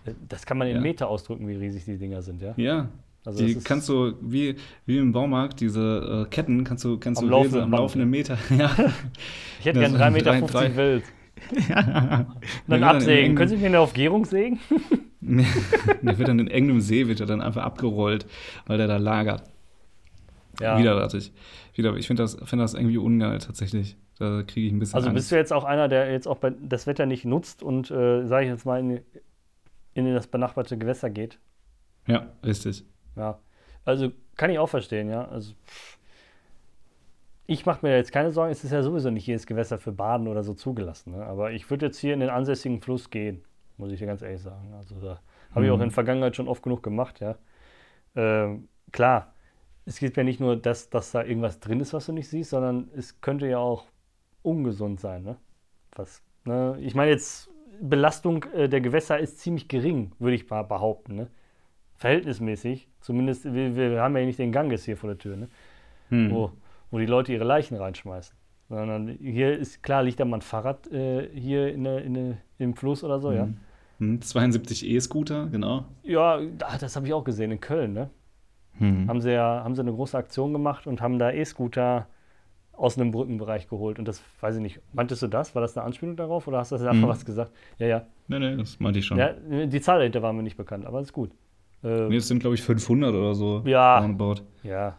Äh, 0.05 0.15
das 0.29 0.47
kann 0.47 0.59
man 0.59 0.69
in 0.69 0.77
ja. 0.77 0.81
Meter 0.81 1.09
ausdrücken, 1.09 1.47
wie 1.49 1.55
riesig 1.55 1.85
die 1.85 1.99
Dinger 1.99 2.23
sind, 2.23 2.43
ja. 2.43 2.55
Ja. 2.57 2.89
Also 3.25 3.47
die 3.47 3.55
kannst 3.55 3.89
du, 3.89 4.15
wie, 4.21 4.57
wie 4.85 4.99
im 4.99 5.13
Baumarkt, 5.13 5.61
diese 5.61 6.25
äh, 6.27 6.31
Ketten 6.31 6.65
kannst 6.65 6.83
du, 6.85 6.99
kannst 6.99 7.21
am 7.21 7.29
du 7.29 7.31
laufenden, 7.31 7.63
am 7.63 7.71
laufenden 7.71 8.11
Meter. 8.11 8.37
ja. 8.51 8.75
Ich 9.61 9.67
hätte 9.67 9.79
gerne 9.79 9.97
3,50 9.97 10.11
Meter 10.11 10.33
50 10.35 10.77
Wels. 10.77 11.05
Ja. 11.69 12.27
dann 12.67 12.83
absägen. 12.85 13.35
Können 13.37 13.49
Sie 13.49 13.57
mir 13.57 13.67
eine 13.67 13.81
auf 13.81 13.95
Gärung 13.95 14.25
sägen? 14.25 14.61
der 15.21 16.19
wird 16.19 16.29
dann 16.29 16.39
in 16.39 16.49
engem 16.49 16.81
See 16.81 17.07
wird 17.07 17.21
er 17.21 17.27
dann 17.27 17.41
einfach 17.41 17.63
abgerollt, 17.63 18.27
weil 18.67 18.79
der 18.79 18.89
da 18.89 18.97
lagert. 18.97 19.45
Ja. 20.61 20.79
Widerwärtig. 20.79 21.33
Wieder, 21.75 21.95
ich 21.97 22.07
finde 22.07 22.23
das, 22.23 22.37
find 22.45 22.61
das 22.61 22.75
irgendwie 22.75 22.99
ungeil 22.99 23.39
tatsächlich. 23.39 23.97
Da 24.19 24.43
kriege 24.43 24.67
ich 24.67 24.73
ein 24.73 24.79
bisschen 24.79 24.97
Also 24.97 25.09
Angst. 25.09 25.17
bist 25.17 25.33
du 25.33 25.37
jetzt 25.37 25.53
auch 25.53 25.65
einer, 25.65 25.89
der 25.89 26.13
jetzt 26.13 26.29
auch 26.29 26.39
das 26.61 26.87
Wetter 26.87 27.07
nicht 27.07 27.25
nutzt 27.25 27.63
und, 27.63 27.91
äh, 27.91 28.27
sage 28.27 28.45
ich 28.45 28.51
jetzt 28.51 28.67
mal, 28.67 28.79
in, 28.79 29.01
in 29.95 30.15
das 30.15 30.27
benachbarte 30.27 30.77
Gewässer 30.77 31.11
geht? 31.11 31.39
Ja, 32.07 32.27
richtig. 32.45 32.85
Ja. 33.17 33.39
Also 33.85 34.13
kann 34.37 34.51
ich 34.51 34.59
auch 34.59 34.69
verstehen, 34.69 35.09
ja. 35.09 35.27
Also 35.29 35.55
ich 37.47 37.67
mache 37.67 37.85
mir 37.85 37.97
jetzt 37.97 38.13
keine 38.13 38.31
Sorgen, 38.31 38.53
es 38.53 38.65
ist 38.65 38.73
ja 38.73 38.83
sowieso 38.83 39.11
nicht 39.11 39.27
jedes 39.27 39.47
Gewässer 39.47 39.79
für 39.79 39.93
Baden 39.93 40.29
oder 40.29 40.43
so 40.43 40.55
zugelassen. 40.55 41.13
Ne? 41.13 41.25
Aber 41.25 41.53
ich 41.53 41.69
würde 41.71 41.87
jetzt 41.87 41.99
hier 41.99 42.15
in 42.15 42.21
den 42.21 42.31
ansässigen 42.31 42.81
Fluss 42.81 43.11
gehen, 43.11 43.45
muss 43.77 43.93
ich 43.93 43.99
dir 43.99 44.07
ganz 44.07 44.23
ehrlich 44.23 44.43
sagen. 44.43 44.73
Also 44.75 44.95
da 45.01 45.21
habe 45.51 45.61
mhm. 45.61 45.65
ich 45.65 45.71
auch 45.71 45.77
mhm. 45.77 45.83
in 45.83 45.89
der 45.89 45.95
Vergangenheit 45.95 46.37
schon 46.37 46.49
oft 46.49 46.63
genug 46.63 46.83
gemacht, 46.83 47.21
ja. 47.21 47.37
Ähm, 48.15 48.69
klar, 48.93 49.35
es 49.85 49.99
gibt 49.99 50.17
ja 50.17 50.23
nicht 50.23 50.41
nur, 50.41 50.57
dass, 50.57 50.91
dass 50.91 51.13
da 51.13 51.25
irgendwas 51.25 51.61
drin 51.61 51.81
ist, 51.81 51.93
was 51.93 52.07
du 52.07 52.13
nicht 52.13 52.29
siehst, 52.29 52.51
sondern 52.51 52.91
es 52.95 53.21
könnte 53.21 53.47
ja 53.49 53.59
auch 53.59 53.87
ungesund 54.43 55.01
sein, 55.01 55.23
ne? 55.23 55.37
Was, 55.95 56.23
ne? 56.45 56.77
Ich 56.81 56.95
meine 56.95 57.11
jetzt, 57.11 57.51
Belastung 57.81 58.45
äh, 58.55 58.69
der 58.69 58.81
Gewässer 58.81 59.19
ist 59.19 59.41
ziemlich 59.41 59.69
gering, 59.69 60.13
würde 60.19 60.37
ich 60.37 60.49
mal 60.49 60.63
behaupten, 60.63 61.17
ne? 61.17 61.29
Verhältnismäßig. 61.97 62.89
Zumindest, 63.01 63.45
wir, 63.45 63.75
wir 63.75 64.01
haben 64.01 64.17
ja 64.17 64.25
nicht 64.25 64.39
den 64.39 64.53
Ganges 64.53 64.85
hier 64.85 64.97
vor 64.97 65.11
der 65.11 65.19
Tür, 65.19 65.37
ne? 65.37 65.49
Mhm. 66.11 66.31
Wo 66.31 66.53
wo 66.93 66.99
die 66.99 67.07
Leute 67.07 67.33
ihre 67.33 67.43
Leichen 67.43 67.77
reinschmeißen. 67.77 68.37
Sondern 68.69 69.09
hier 69.21 69.59
ist 69.59 69.83
klar, 69.83 70.05
liegt 70.05 70.21
da 70.21 70.25
mal 70.25 70.37
ein 70.37 70.43
Fahrrad 70.43 70.87
äh, 70.93 71.29
hier 71.35 71.73
in 71.73 71.85
der, 71.85 72.05
in 72.05 72.15
der, 72.15 72.37
im 72.59 72.77
Fluss 72.77 73.03
oder 73.03 73.19
so, 73.19 73.31
mhm. 73.31 73.37
ja. 73.37 74.21
72 74.21 74.83
hm, 74.83 74.91
E-Scooter, 74.91 75.47
genau. 75.47 75.85
Ja, 76.03 76.41
das 76.81 76.97
habe 76.97 77.07
ich 77.07 77.13
auch 77.13 77.25
gesehen 77.25 77.51
in 77.51 77.61
Köln, 77.61 77.93
ne? 77.93 78.11
Mhm. 78.79 79.09
Haben, 79.09 79.21
sie 79.21 79.33
ja, 79.33 79.63
haben 79.65 79.75
sie 79.75 79.83
eine 79.83 79.93
große 79.93 80.17
Aktion 80.17 80.53
gemacht 80.53 80.87
und 80.87 81.01
haben 81.01 81.19
da 81.19 81.31
E-Scooter 81.31 82.07
aus 82.73 82.99
einem 82.99 83.11
Brückenbereich 83.11 83.69
geholt. 83.69 83.99
Und 83.99 84.09
das 84.09 84.23
weiß 84.41 84.57
ich 84.57 84.63
nicht. 84.63 84.81
Meintest 84.93 85.23
du 85.23 85.29
das? 85.29 85.55
War 85.55 85.63
das 85.63 85.77
eine 85.77 85.85
Anspielung 85.87 86.17
darauf 86.17 86.49
oder 86.49 86.59
hast 86.59 86.73
du 86.73 86.77
einfach 86.77 86.95
mhm. 86.95 87.09
was 87.09 87.25
gesagt? 87.25 87.53
Ja, 87.79 87.87
ja. 87.87 88.07
Nee, 88.29 88.39
nee, 88.39 88.57
das 88.57 88.81
meinte 88.81 88.99
ich 88.99 89.07
schon. 89.07 89.19
Ja, 89.19 89.33
die 89.33 89.81
Zahl 89.81 89.99
dahinter 89.99 90.23
war 90.23 90.33
mir 90.33 90.43
nicht 90.43 90.57
bekannt, 90.57 90.87
aber 90.87 91.01
ist 91.01 91.13
gut. 91.13 91.31
Äh, 91.85 92.09
nee, 92.09 92.17
es 92.17 92.29
sind, 92.29 92.41
glaube 92.41 92.55
ich, 92.55 92.63
500 92.63 93.15
oder 93.15 93.35
so. 93.35 93.63
Ja. 93.67 93.99
Roundabout. 93.99 94.43
Ja, 94.63 94.99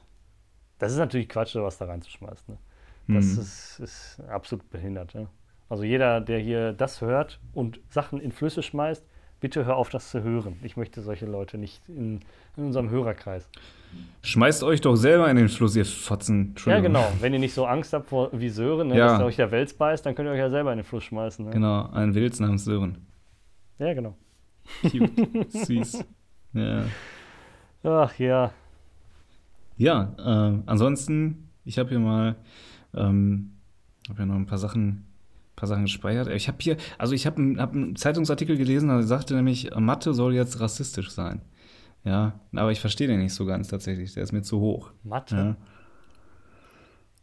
das 0.79 0.91
ist 0.91 0.97
natürlich 0.97 1.29
Quatsch, 1.29 1.55
was 1.55 1.77
da 1.77 1.85
reinzuschmeißen. 1.85 2.53
Ne? 2.53 3.15
Das 3.15 3.25
mhm. 3.25 3.41
ist, 3.41 3.79
ist, 3.79 4.21
absolut 4.29 4.69
behindert. 4.69 5.13
Ja? 5.13 5.27
Also 5.69 5.83
jeder, 5.83 6.21
der 6.21 6.39
hier 6.39 6.73
das 6.73 7.01
hört 7.01 7.39
und 7.53 7.79
Sachen 7.89 8.19
in 8.19 8.31
Flüsse 8.31 8.63
schmeißt, 8.63 9.05
bitte 9.39 9.65
hör 9.65 9.75
auf, 9.75 9.89
das 9.89 10.09
zu 10.09 10.23
hören. 10.23 10.55
Ich 10.63 10.77
möchte 10.77 11.01
solche 11.01 11.25
Leute 11.25 11.57
nicht 11.57 11.81
in, 11.89 12.21
in 12.55 12.65
unserem 12.65 12.89
Hörerkreis. 12.89 13.49
Schmeißt 14.21 14.63
euch 14.63 14.79
doch 14.79 14.95
selber 14.95 15.29
in 15.29 15.35
den 15.35 15.49
Fluss, 15.49 15.75
ihr 15.75 15.85
Fotzen. 15.85 16.55
Ja, 16.65 16.79
genau. 16.79 17.05
Wenn 17.19 17.33
ihr 17.33 17.39
nicht 17.39 17.53
so 17.53 17.65
Angst 17.65 17.91
habt 17.91 18.09
vor 18.09 18.29
wie 18.31 18.49
Sören, 18.49 18.87
ne, 18.87 18.97
ja. 18.97 19.07
dass 19.07 19.21
euch 19.21 19.35
der 19.35 19.51
Wels 19.51 19.73
beißt, 19.73 20.05
dann 20.05 20.15
könnt 20.15 20.27
ihr 20.27 20.31
euch 20.31 20.39
ja 20.39 20.49
selber 20.49 20.71
in 20.71 20.77
den 20.77 20.85
Fluss 20.85 21.03
schmeißen. 21.03 21.45
Ne? 21.45 21.51
Genau, 21.51 21.89
ein 21.91 22.15
Wels 22.15 22.39
namens 22.39 22.63
Sören. 22.63 23.05
Ja, 23.79 23.93
genau. 23.93 24.15
Cute. 24.81 25.11
Süß. 25.49 26.05
Ja. 26.53 26.85
Ach 27.83 28.17
ja. 28.17 28.53
Ja, 29.77 30.15
äh, 30.17 30.59
ansonsten, 30.65 31.49
ich 31.65 31.79
habe 31.79 31.89
hier 31.89 31.99
mal, 31.99 32.35
ähm, 32.93 33.53
habe 34.09 34.19
ja 34.19 34.25
noch 34.25 34.35
ein 34.35 34.45
paar 34.45 34.57
Sachen, 34.57 35.05
paar 35.55 35.67
Sachen 35.67 35.83
gespeichert. 35.83 36.27
Ich 36.29 36.47
habe 36.47 36.57
hier, 36.61 36.77
also 36.97 37.13
ich 37.13 37.25
habe 37.25 37.37
einen, 37.37 37.59
hab 37.59 37.73
einen 37.73 37.95
Zeitungsartikel 37.95 38.57
gelesen, 38.57 38.89
da 38.89 39.01
sagte 39.01 39.35
nämlich, 39.35 39.71
Mathe 39.75 40.13
soll 40.13 40.33
jetzt 40.33 40.59
rassistisch 40.59 41.09
sein. 41.09 41.41
Ja, 42.03 42.39
aber 42.53 42.71
ich 42.71 42.81
verstehe 42.81 43.07
den 43.07 43.21
nicht 43.21 43.33
so 43.33 43.45
ganz 43.45 43.69
tatsächlich. 43.69 44.13
Der 44.13 44.23
ist 44.23 44.33
mir 44.33 44.41
zu 44.41 44.59
hoch. 44.59 44.91
Mathe? 45.03 45.35
Ja. 45.35 45.55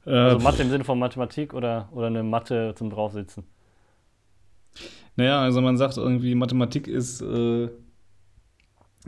Also 0.07 0.38
äh, 0.38 0.42
Mathe 0.42 0.62
im 0.62 0.70
Sinne 0.70 0.84
von 0.84 0.98
Mathematik 0.98 1.53
oder, 1.53 1.88
oder 1.92 2.07
eine 2.07 2.22
Mathe 2.22 2.74
zum 2.74 2.88
Draufsitzen? 2.88 3.44
Naja, 5.16 5.42
also 5.42 5.61
man 5.61 5.76
sagt 5.76 5.98
irgendwie, 5.98 6.34
Mathematik 6.34 6.88
ist 6.88 7.20
äh, 7.20 7.68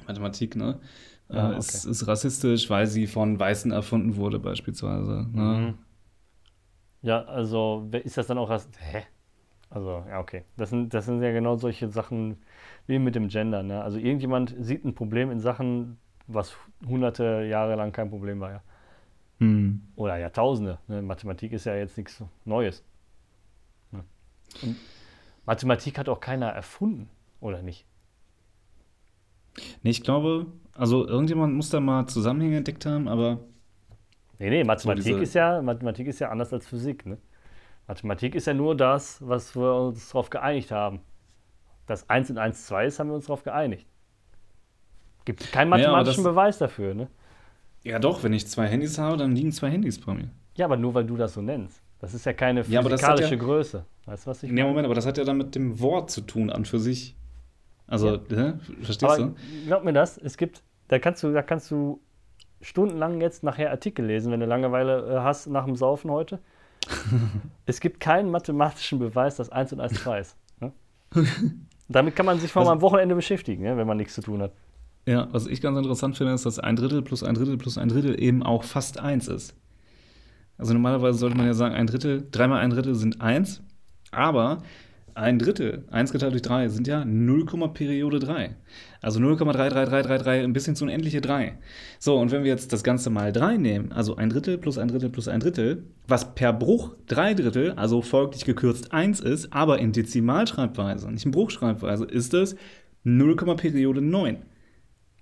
Mathematik, 0.06 0.56
ne? 0.56 0.78
Ah, 1.28 1.48
okay. 1.50 1.58
ist, 1.58 1.84
ist, 1.84 2.06
rassistisch, 2.06 2.68
weil 2.68 2.86
sie 2.86 3.06
von 3.06 3.38
Weißen 3.38 3.70
erfunden 3.70 4.16
wurde, 4.16 4.38
beispielsweise. 4.38 5.26
Ne? 5.32 5.42
Mhm. 5.42 5.74
Ja, 7.02 7.24
also 7.24 7.88
ist 7.90 8.16
das 8.16 8.26
dann 8.26 8.38
auch 8.38 8.50
rassistisch? 8.50 8.80
Hä? 8.82 9.02
Also, 9.70 10.04
ja, 10.08 10.20
okay. 10.20 10.44
Das 10.56 10.70
sind, 10.70 10.92
das 10.92 11.06
sind 11.06 11.22
ja 11.22 11.32
genau 11.32 11.56
solche 11.56 11.88
Sachen 11.88 12.36
wie 12.86 12.98
mit 12.98 13.14
dem 13.14 13.28
Gender. 13.28 13.62
Ne? 13.62 13.82
Also 13.82 13.98
irgendjemand 13.98 14.54
sieht 14.58 14.84
ein 14.84 14.94
Problem 14.94 15.30
in 15.30 15.40
Sachen, 15.40 15.96
was 16.26 16.54
hunderte 16.86 17.46
Jahre 17.48 17.76
lang 17.76 17.92
kein 17.92 18.10
Problem 18.10 18.40
war, 18.40 18.50
ja. 18.50 18.62
Hm. 19.38 19.82
Oder 19.96 20.18
Jahrtausende. 20.18 20.78
Ne? 20.88 21.02
Mathematik 21.02 21.52
ist 21.52 21.64
ja 21.64 21.74
jetzt 21.74 21.96
nichts 21.96 22.22
Neues. 22.44 22.84
Ne? 23.90 24.04
Mathematik 25.46 25.98
hat 25.98 26.08
auch 26.08 26.20
keiner 26.20 26.50
erfunden, 26.50 27.08
oder 27.40 27.62
nicht? 27.62 27.86
Nee, 29.82 29.90
ich 29.90 30.02
glaube, 30.02 30.46
also 30.74 31.06
irgendjemand 31.06 31.54
muss 31.54 31.70
da 31.70 31.80
mal 31.80 32.06
Zusammenhänge 32.06 32.58
entdeckt 32.58 32.86
haben, 32.86 33.08
aber. 33.08 33.40
Nee, 34.38 34.50
nee, 34.50 34.64
Mathematik, 34.64 35.04
so 35.04 35.18
ist, 35.18 35.34
ja, 35.34 35.62
Mathematik 35.62 36.06
ist 36.06 36.18
ja 36.18 36.30
anders 36.30 36.52
als 36.52 36.66
Physik. 36.66 37.06
Ne? 37.06 37.18
Mathematik 37.86 38.34
ist 38.34 38.46
ja 38.46 38.54
nur 38.54 38.76
das, 38.76 39.18
was 39.20 39.54
wir 39.54 39.74
uns 39.74 40.08
darauf 40.08 40.30
geeinigt 40.30 40.70
haben. 40.70 41.00
dass 41.86 42.08
1 42.08 42.30
und 42.30 42.38
1 42.38 42.66
2 42.66 42.86
ist, 42.86 42.98
haben 42.98 43.08
wir 43.08 43.14
uns 43.14 43.26
darauf 43.26 43.42
geeinigt. 43.42 43.86
Gibt 45.24 45.52
keinen 45.52 45.68
mathematischen 45.68 46.22
naja, 46.22 46.32
Beweis 46.32 46.58
dafür, 46.58 46.94
ne? 46.94 47.08
Ja, 47.84 47.98
doch, 47.98 48.22
wenn 48.22 48.32
ich 48.32 48.46
zwei 48.46 48.66
Handys 48.66 48.98
habe, 48.98 49.16
dann 49.16 49.34
liegen 49.34 49.52
zwei 49.52 49.70
Handys 49.70 50.00
bei 50.00 50.14
mir. 50.14 50.30
Ja, 50.56 50.66
aber 50.66 50.76
nur 50.76 50.94
weil 50.94 51.04
du 51.04 51.16
das 51.16 51.34
so 51.34 51.42
nennst. 51.42 51.82
Das 52.00 52.14
ist 52.14 52.26
ja 52.26 52.32
keine 52.32 52.64
physikalische 52.64 53.22
ja, 53.22 53.30
ja, 53.30 53.36
Größe. 53.36 53.84
Weißt 54.06 54.26
du, 54.26 54.30
was 54.30 54.42
ich 54.42 54.50
meine? 54.50 54.60
Ja, 54.60 54.66
Moment, 54.66 54.86
aber 54.86 54.94
das 54.94 55.06
hat 55.06 55.18
ja 55.18 55.24
dann 55.24 55.36
mit 55.36 55.54
dem 55.54 55.80
Wort 55.80 56.10
zu 56.10 56.20
tun 56.22 56.50
an 56.50 56.64
für 56.64 56.80
sich. 56.80 57.16
Also, 57.92 58.18
ja. 58.30 58.54
verstehst 58.80 59.04
aber 59.04 59.18
du? 59.18 59.34
Glaub 59.66 59.84
mir 59.84 59.92
das, 59.92 60.16
es 60.16 60.38
gibt, 60.38 60.62
da 60.88 60.98
kannst 60.98 61.22
du, 61.22 61.30
da 61.30 61.42
kannst 61.42 61.70
du 61.70 62.00
stundenlang 62.62 63.20
jetzt 63.20 63.42
nachher 63.42 63.70
Artikel 63.70 64.06
lesen, 64.06 64.32
wenn 64.32 64.40
du 64.40 64.46
Langeweile 64.46 65.16
äh, 65.16 65.20
hast 65.20 65.46
nach 65.48 65.66
dem 65.66 65.76
Saufen 65.76 66.10
heute. 66.10 66.38
es 67.66 67.80
gibt 67.80 68.00
keinen 68.00 68.30
mathematischen 68.30 68.98
Beweis, 68.98 69.36
dass 69.36 69.50
1 69.50 69.74
und 69.74 69.80
1 69.80 69.92
2 70.02 70.20
ist. 70.20 70.36
Ne? 70.60 70.72
Damit 71.90 72.16
kann 72.16 72.24
man 72.24 72.38
sich 72.38 72.50
vor 72.50 72.60
also, 72.60 72.72
am 72.72 72.80
Wochenende 72.80 73.14
beschäftigen, 73.14 73.62
ja, 73.62 73.76
wenn 73.76 73.86
man 73.86 73.98
nichts 73.98 74.14
zu 74.14 74.22
tun 74.22 74.40
hat. 74.40 74.52
Ja, 75.06 75.28
was 75.30 75.46
ich 75.46 75.60
ganz 75.60 75.76
interessant 75.76 76.16
finde, 76.16 76.32
ist, 76.32 76.46
dass 76.46 76.58
ein 76.58 76.76
Drittel 76.76 77.02
plus 77.02 77.22
ein 77.22 77.34
Drittel 77.34 77.58
plus 77.58 77.76
ein 77.76 77.90
Drittel 77.90 78.18
eben 78.18 78.42
auch 78.42 78.64
fast 78.64 78.98
1 78.98 79.28
ist. 79.28 79.54
Also 80.56 80.72
normalerweise 80.72 81.18
sollte 81.18 81.36
man 81.36 81.44
ja 81.44 81.52
sagen, 81.52 81.74
ein 81.74 81.86
Drittel, 81.86 82.26
dreimal 82.30 82.60
ein 82.60 82.70
Drittel 82.70 82.94
sind 82.94 83.20
1, 83.20 83.60
aber 84.12 84.62
ein 85.14 85.38
Drittel, 85.38 85.84
1 85.90 86.12
geteilt 86.12 86.32
durch 86.32 86.42
3, 86.42 86.68
sind 86.68 86.86
ja 86.86 87.04
0, 87.04 87.46
Periode 87.72 88.18
3. 88.18 88.56
Also 89.00 89.20
0,33333, 89.20 90.44
ein 90.44 90.52
bisschen 90.52 90.76
zu 90.76 90.84
unendliche 90.84 91.20
3. 91.20 91.58
So, 91.98 92.18
und 92.18 92.30
wenn 92.30 92.44
wir 92.44 92.50
jetzt 92.50 92.72
das 92.72 92.82
Ganze 92.82 93.10
mal 93.10 93.32
3 93.32 93.56
nehmen, 93.56 93.92
also 93.92 94.16
ein 94.16 94.30
Drittel 94.30 94.58
plus 94.58 94.78
ein 94.78 94.88
Drittel 94.88 95.10
plus 95.10 95.28
ein 95.28 95.40
Drittel, 95.40 95.84
was 96.06 96.34
per 96.34 96.52
Bruch 96.52 96.94
3 97.06 97.34
Drittel, 97.34 97.72
also 97.72 98.02
folglich 98.02 98.44
gekürzt 98.44 98.92
1 98.92 99.20
ist, 99.20 99.52
aber 99.52 99.78
in 99.78 99.92
Dezimalschreibweise, 99.92 101.10
nicht 101.10 101.24
in 101.24 101.32
Bruchschreibweise, 101.32 102.04
ist 102.04 102.34
es 102.34 102.56
0, 103.04 103.36
Periode 103.56 104.00
9. 104.00 104.38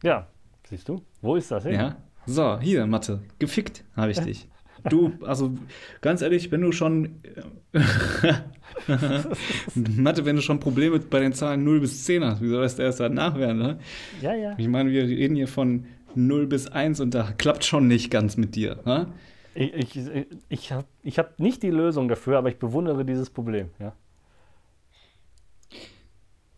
Ja, 0.02 0.28
siehst 0.68 0.88
du? 0.88 1.02
Wo 1.20 1.36
ist 1.36 1.50
das 1.50 1.64
hin? 1.64 1.74
Ja. 1.74 1.96
So, 2.26 2.58
hier, 2.60 2.86
Mathe. 2.86 3.20
Gefickt 3.38 3.84
habe 3.96 4.10
ich 4.12 4.20
dich. 4.20 4.48
Du, 4.88 5.12
also 5.22 5.52
ganz 6.00 6.22
ehrlich, 6.22 6.50
wenn 6.50 6.62
du 6.62 6.72
schon 6.72 7.20
Mathe, 9.96 10.24
wenn 10.24 10.36
du 10.36 10.42
schon 10.42 10.60
Probleme 10.60 10.98
bei 10.98 11.20
den 11.20 11.32
Zahlen 11.32 11.64
0 11.64 11.80
bis 11.80 12.04
10 12.04 12.24
hast, 12.24 12.40
wie 12.40 12.48
soll 12.48 12.62
das 12.62 12.78
erst 12.78 13.00
danach 13.00 13.36
werden, 13.38 13.58
ne? 13.58 13.78
Ja, 14.20 14.34
ja. 14.34 14.54
Ich 14.58 14.68
meine, 14.68 14.90
wir 14.90 15.04
reden 15.04 15.36
hier 15.36 15.48
von 15.48 15.86
0 16.14 16.46
bis 16.46 16.68
1 16.68 17.00
und 17.00 17.14
da 17.14 17.32
klappt 17.36 17.64
schon 17.64 17.88
nicht 17.88 18.10
ganz 18.10 18.36
mit 18.36 18.54
dir, 18.54 18.78
ne? 18.84 19.08
Ich, 19.54 19.74
ich, 19.74 19.98
ich 20.48 20.72
habe 20.72 20.86
ich 21.02 21.18
hab 21.18 21.40
nicht 21.40 21.62
die 21.62 21.70
Lösung 21.70 22.08
dafür, 22.08 22.38
aber 22.38 22.48
ich 22.48 22.58
bewundere 22.58 23.04
dieses 23.04 23.30
Problem, 23.30 23.70
ja. 23.78 23.92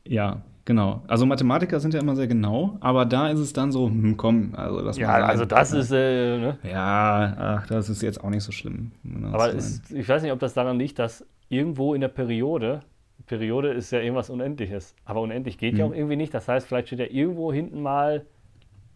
Ja, 0.07 0.43
Genau. 0.65 1.03
Also 1.09 1.27
Mathematiker 1.27 1.81
sind 1.81 1.93
ja 1.93 2.01
immer 2.01 2.15
sehr 2.15 2.29
genau, 2.29 2.77
aber 2.81 3.05
da 3.05 3.29
ist 3.29 3.41
es 3.41 3.53
dann 3.53 3.73
so, 3.73 3.89
hm, 3.89 4.17
komm, 4.17 4.55
also 4.55 4.83
das 4.83 4.97
Ja, 4.97 5.11
also 5.11 5.45
das 5.45 5.73
ist, 5.73 5.91
äh, 5.91 6.39
ne? 6.39 6.59
Ja, 6.63 7.35
ach, 7.37 7.67
das 7.67 7.89
ist 7.89 8.01
jetzt 8.03 8.23
auch 8.23 8.31
nicht 8.31 8.45
so 8.45 8.53
schlimm. 8.53 8.93
Aber 9.33 9.51
ist, 9.51 9.91
ich 9.91 10.09
weiß 10.09 10.23
nicht, 10.23 10.31
ob 10.31 10.39
das 10.39 10.55
daran 10.55 10.79
liegt, 10.79 11.01
dass 11.01 11.27
irgendwo 11.49 11.95
in 11.95 12.01
der 12.01 12.09
Periode, 12.09 12.83
Periode 13.27 13.73
ist 13.73 13.91
ja 13.91 13.99
irgendwas 13.99 14.31
Unendliches, 14.31 14.95
aber 15.05 15.21
unendlich 15.21 15.59
geht 15.59 15.73
hm. 15.73 15.79
ja 15.79 15.87
auch 15.87 15.93
irgendwie 15.93 16.17
nicht. 16.17 16.33
Das 16.33 16.47
heißt, 16.47 16.67
vielleicht 16.67 16.89
steht 16.89 17.01
ja 17.01 17.07
irgendwo 17.07 17.53
hinten 17.53 17.83
mal 17.83 18.25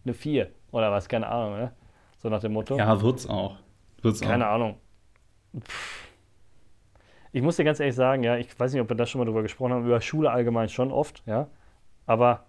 eine 0.05 0.13
4 0.13 0.49
oder 0.71 0.91
was, 0.91 1.09
keine 1.09 1.27
Ahnung, 1.27 1.57
ne? 1.57 1.71
So 2.17 2.29
nach 2.29 2.39
dem 2.39 2.53
Motto. 2.53 2.77
Ja, 2.77 3.01
wird's 3.01 3.27
auch. 3.27 3.57
Wird's 4.01 4.21
keine 4.21 4.47
auch. 4.47 4.55
Ahnung. 4.55 4.75
Pff. 5.59 6.07
Ich 7.31 7.41
muss 7.41 7.57
dir 7.57 7.65
ganz 7.65 7.79
ehrlich 7.79 7.95
sagen, 7.95 8.23
ja, 8.23 8.37
ich 8.37 8.57
weiß 8.57 8.73
nicht, 8.73 8.81
ob 8.81 8.89
wir 8.89 8.95
da 8.95 9.05
schon 9.05 9.19
mal 9.19 9.25
drüber 9.25 9.43
gesprochen 9.43 9.73
haben, 9.73 9.85
über 9.85 10.01
Schule 10.01 10.31
allgemein 10.31 10.69
schon 10.69 10.91
oft, 10.91 11.23
ja. 11.25 11.47
Aber 12.07 12.45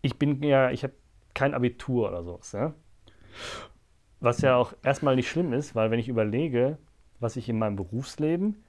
ich 0.00 0.18
bin 0.18 0.42
ja, 0.42 0.70
ich 0.70 0.82
habe 0.84 0.94
kein 1.34 1.52
Abitur 1.52 2.08
oder 2.08 2.22
sowas, 2.22 2.52
ja. 2.52 2.72
Was 4.20 4.40
ja 4.40 4.56
auch 4.56 4.72
erstmal 4.82 5.16
nicht 5.16 5.28
schlimm 5.28 5.52
ist, 5.52 5.74
weil 5.74 5.90
wenn 5.90 5.98
ich 5.98 6.08
überlege, 6.08 6.78
was 7.20 7.36
ich 7.36 7.48
in 7.48 7.58
meinem 7.58 7.76
Berufsleben 7.76 8.62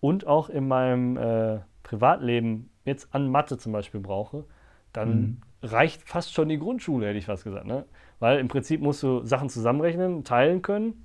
und 0.00 0.26
auch 0.26 0.50
in 0.50 0.68
meinem 0.68 1.16
äh, 1.16 1.60
Privatleben 1.82 2.70
jetzt 2.84 3.14
an 3.14 3.30
Mathe 3.30 3.58
zum 3.58 3.72
Beispiel 3.72 4.00
brauche, 4.00 4.44
dann 4.92 5.20
mhm. 5.20 5.36
reicht 5.62 6.02
fast 6.02 6.32
schon 6.32 6.48
die 6.48 6.58
Grundschule, 6.58 7.06
hätte 7.06 7.18
ich 7.18 7.26
fast 7.26 7.44
gesagt. 7.44 7.66
Ne? 7.66 7.84
Weil 8.18 8.38
im 8.38 8.48
Prinzip 8.48 8.80
musst 8.80 9.02
du 9.02 9.24
Sachen 9.24 9.48
zusammenrechnen, 9.48 10.24
teilen 10.24 10.62
können 10.62 11.04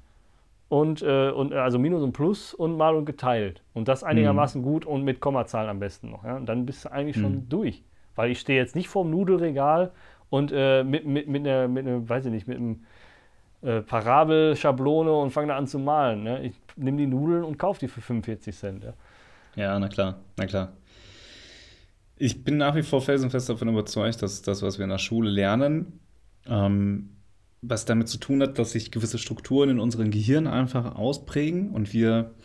und, 0.73 1.03
äh, 1.03 1.29
und 1.29 1.51
äh, 1.51 1.57
also 1.57 1.77
Minus 1.77 2.01
und 2.01 2.13
Plus 2.13 2.51
und 2.51 2.75
mal 2.77 2.95
und 2.95 3.05
geteilt. 3.05 3.61
Und 3.75 3.87
das 3.87 4.03
einigermaßen 4.03 4.59
mhm. 4.61 4.65
gut 4.65 4.85
und 4.85 5.03
mit 5.03 5.19
Kommazahlen 5.19 5.69
am 5.69 5.79
besten 5.79 6.09
noch. 6.09 6.23
Ja? 6.23 6.35
Und 6.35 6.47
dann 6.47 6.65
bist 6.65 6.83
du 6.83 6.91
eigentlich 6.91 7.15
mhm. 7.17 7.21
schon 7.21 7.49
durch. 7.49 7.83
Weil 8.15 8.31
ich 8.31 8.39
stehe 8.39 8.59
jetzt 8.59 8.75
nicht 8.75 8.89
vorm 8.89 9.11
Nudelregal 9.11 9.91
und 10.31 10.51
äh, 10.51 10.83
mit, 10.83 11.05
mit, 11.05 11.27
mit, 11.27 11.45
einer, 11.45 11.67
mit 11.67 11.85
einer, 11.85 12.09
weiß 12.09 12.25
ich 12.25 12.31
nicht, 12.31 12.47
mit 12.47 12.57
einem 12.57 12.85
äh, 13.61 13.81
Parabelschablone 13.81 15.13
und 15.13 15.29
fange 15.29 15.49
da 15.49 15.57
an 15.57 15.67
zu 15.67 15.77
malen. 15.77 16.23
Ne? 16.23 16.43
Ich 16.43 16.53
nehme 16.75 16.97
die 16.97 17.05
Nudeln 17.05 17.43
und 17.43 17.59
kaufe 17.59 17.79
die 17.79 17.87
für 17.87 18.01
45 18.01 18.55
Cent. 18.55 18.83
Ja? 18.83 18.93
ja, 19.55 19.77
na 19.77 19.89
klar, 19.89 20.15
na 20.37 20.47
klar. 20.47 20.69
Ich 22.17 22.43
bin 22.43 22.57
nach 22.57 22.73
wie 22.73 22.81
vor 22.81 22.99
felsenfest 22.99 23.47
davon 23.47 23.67
überzeugt, 23.67 24.23
dass 24.23 24.41
das, 24.41 24.63
was 24.63 24.79
wir 24.79 24.85
in 24.85 24.89
der 24.89 24.97
Schule 24.97 25.29
lernen, 25.29 25.99
ähm, 26.47 27.09
was 27.63 27.85
damit 27.85 28.09
zu 28.09 28.17
tun 28.17 28.41
hat, 28.41 28.59
dass 28.59 28.71
sich 28.71 28.91
gewisse 28.91 29.17
Strukturen 29.17 29.69
in 29.69 29.79
unserem 29.79 30.11
Gehirn 30.11 30.47
einfach 30.47 30.95
ausprägen 30.95 31.71
und 31.71 31.93
wir 31.93 32.35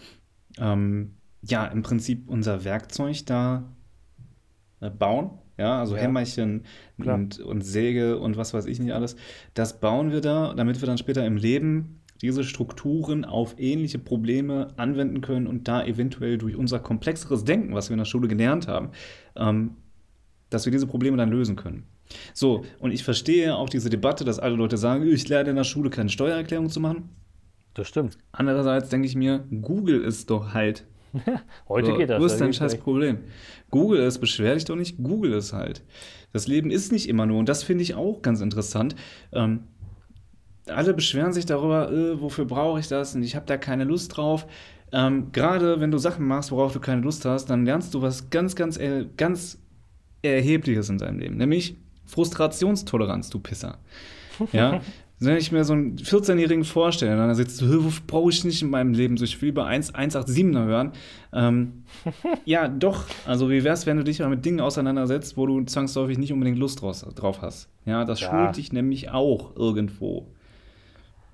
ähm, 0.59 1.17
ja 1.43 1.67
im 1.67 1.83
Prinzip 1.83 2.29
unser 2.29 2.65
Werkzeug 2.65 3.27
da 3.27 3.65
äh, 4.81 4.91
bauen. 4.91 5.31
Ja, 5.59 5.81
also 5.81 5.97
ja. 5.97 6.03
Hämmerchen 6.03 6.63
und, 6.99 7.41
und 7.41 7.63
Säge 7.63 8.19
und 8.21 8.37
was 8.37 8.55
weiß 8.55 8.67
ich 8.67 8.79
nicht 8.79 8.93
alles. 8.93 9.17
Das 9.55 9.81
bauen 9.81 10.13
wir 10.13 10.21
da, 10.21 10.55
damit 10.55 10.81
wir 10.81 10.87
dann 10.87 10.99
später 10.99 11.27
im 11.27 11.37
Leben 11.37 12.01
diese 12.23 12.45
Strukturen 12.45 13.25
auf 13.25 13.57
ähnliche 13.59 13.99
Probleme 13.99 14.69
anwenden 14.77 15.21
können 15.21 15.49
und 15.49 15.67
da 15.67 15.85
eventuell 15.85 16.39
durch 16.39 16.55
unser 16.55 16.79
komplexeres 16.79 17.45
Denken, 17.45 17.75
was 17.75 17.89
wir 17.89 17.95
in 17.95 17.99
der 17.99 18.05
Schule 18.05 18.29
gelernt 18.29 18.69
haben, 18.69 18.91
ähm, 19.35 19.77
dass 20.49 20.65
wir 20.65 20.71
diese 20.71 20.87
Probleme 20.87 21.17
dann 21.17 21.31
lösen 21.31 21.57
können. 21.57 21.85
So, 22.35 22.65
und 22.79 22.93
ich 22.93 23.05
verstehe 23.05 23.57
auch 23.57 23.69
diese 23.69 23.91
Debatte, 23.91 24.25
dass 24.25 24.39
alle 24.39 24.57
Leute 24.57 24.77
sagen, 24.77 25.07
ich 25.07 25.29
lerne 25.29 25.51
in 25.51 25.57
der 25.57 25.65
Schule 25.65 25.91
keine 25.91 26.09
Steuererklärung 26.09 26.71
zu 26.71 26.81
machen. 26.81 27.11
Das 27.75 27.89
stimmt. 27.89 28.19
Andererseits 28.33 28.89
denke 28.89 29.07
ich 29.07 29.15
mir, 29.15 29.45
Google 29.63 30.03
ist 30.03 30.31
doch 30.31 30.55
halt. 30.55 30.85
Heute 31.69 31.93
so, 31.93 31.97
geht 31.97 32.11
das. 32.11 32.21
Wo 32.21 32.27
ist 32.27 32.41
dein 32.41 32.53
scheiß 32.53 32.79
Problem? 32.79 33.19
Google 33.71 34.01
ist, 34.01 34.19
beschwer 34.19 34.55
dich 34.55 34.65
doch 34.65 34.77
nicht, 34.77 34.99
Google 35.03 35.33
ist 35.33 35.53
halt. 35.53 35.83
Das 36.33 36.47
Leben 36.47 36.71
ist 36.71 36.93
nicht 36.93 37.09
immer 37.09 37.27
nur, 37.27 37.39
und 37.39 37.49
das 37.49 37.63
finde 37.63 37.83
ich 37.83 37.95
auch 37.95 38.21
ganz 38.21 38.41
interessant. 38.41 38.95
Ähm, 39.33 39.65
alle 40.67 40.93
beschweren 40.93 41.33
sich 41.33 41.47
darüber, 41.47 41.91
äh, 41.91 42.21
wofür 42.21 42.45
brauche 42.45 42.81
ich 42.81 42.89
das 42.89 43.15
und 43.15 43.23
ich 43.23 43.37
habe 43.37 43.47
da 43.47 43.57
keine 43.57 43.85
Lust 43.85 44.17
drauf. 44.17 44.47
Ähm, 44.93 45.33
Gerade 45.33 45.81
wenn 45.81 45.91
du 45.91 45.99
Sachen 45.99 46.27
machst, 46.27 46.51
worauf 46.51 46.73
du 46.73 46.81
keine 46.81 47.03
Lust 47.03 47.25
hast, 47.25 47.47
dann 47.47 47.65
lernst 47.65 47.95
du 47.95 48.03
was 48.03 48.31
ganz, 48.31 48.55
ganz, 48.55 48.77
äh, 48.77 49.07
ganz 49.17 49.59
Erhebliches 50.23 50.89
in 50.89 50.99
deinem 50.99 51.19
Leben. 51.19 51.37
Nämlich 51.37 51.77
Frustrationstoleranz, 52.09 53.31
du 53.31 53.39
Pisser. 53.39 53.79
Ja, 54.53 54.81
wenn 55.21 55.37
ich 55.37 55.53
mir 55.53 55.65
so 55.65 55.73
einen 55.73 55.97
14-Jährigen 55.97 56.65
vorstelle, 56.65 57.17
dann 57.17 57.35
sitzt 57.35 57.61
du, 57.61 57.85
wo 57.85 57.93
brauche 58.07 58.31
ich 58.31 58.45
nicht 58.45 58.63
in 58.63 58.71
meinem 58.71 58.93
Leben 58.93 59.17
so, 59.17 59.25
ich 59.25 59.41
will 59.43 59.51
über 59.51 59.69
187er 59.69 60.65
hören. 60.65 60.93
Ähm, 61.33 61.85
ja, 62.45 62.69
doch. 62.69 63.05
Also, 63.27 63.51
wie 63.51 63.65
wär's, 63.65 63.87
wenn 63.87 63.97
du 63.97 64.05
dich 64.05 64.21
mal 64.21 64.29
mit 64.29 64.45
Dingen 64.45 64.61
auseinandersetzt, 64.61 65.37
wo 65.37 65.47
du 65.47 65.63
zwangsläufig 65.65 66.19
nicht 66.19 66.33
unbedingt 66.33 66.59
Lust 66.59 66.83
draus, 66.83 67.05
drauf 67.15 67.43
hast? 67.43 67.69
Ja, 67.85 68.05
das 68.05 68.21
ja. 68.21 68.31
schult 68.31 68.57
dich 68.57 68.73
nämlich 68.73 69.11
auch 69.11 69.57
irgendwo. 69.57 70.29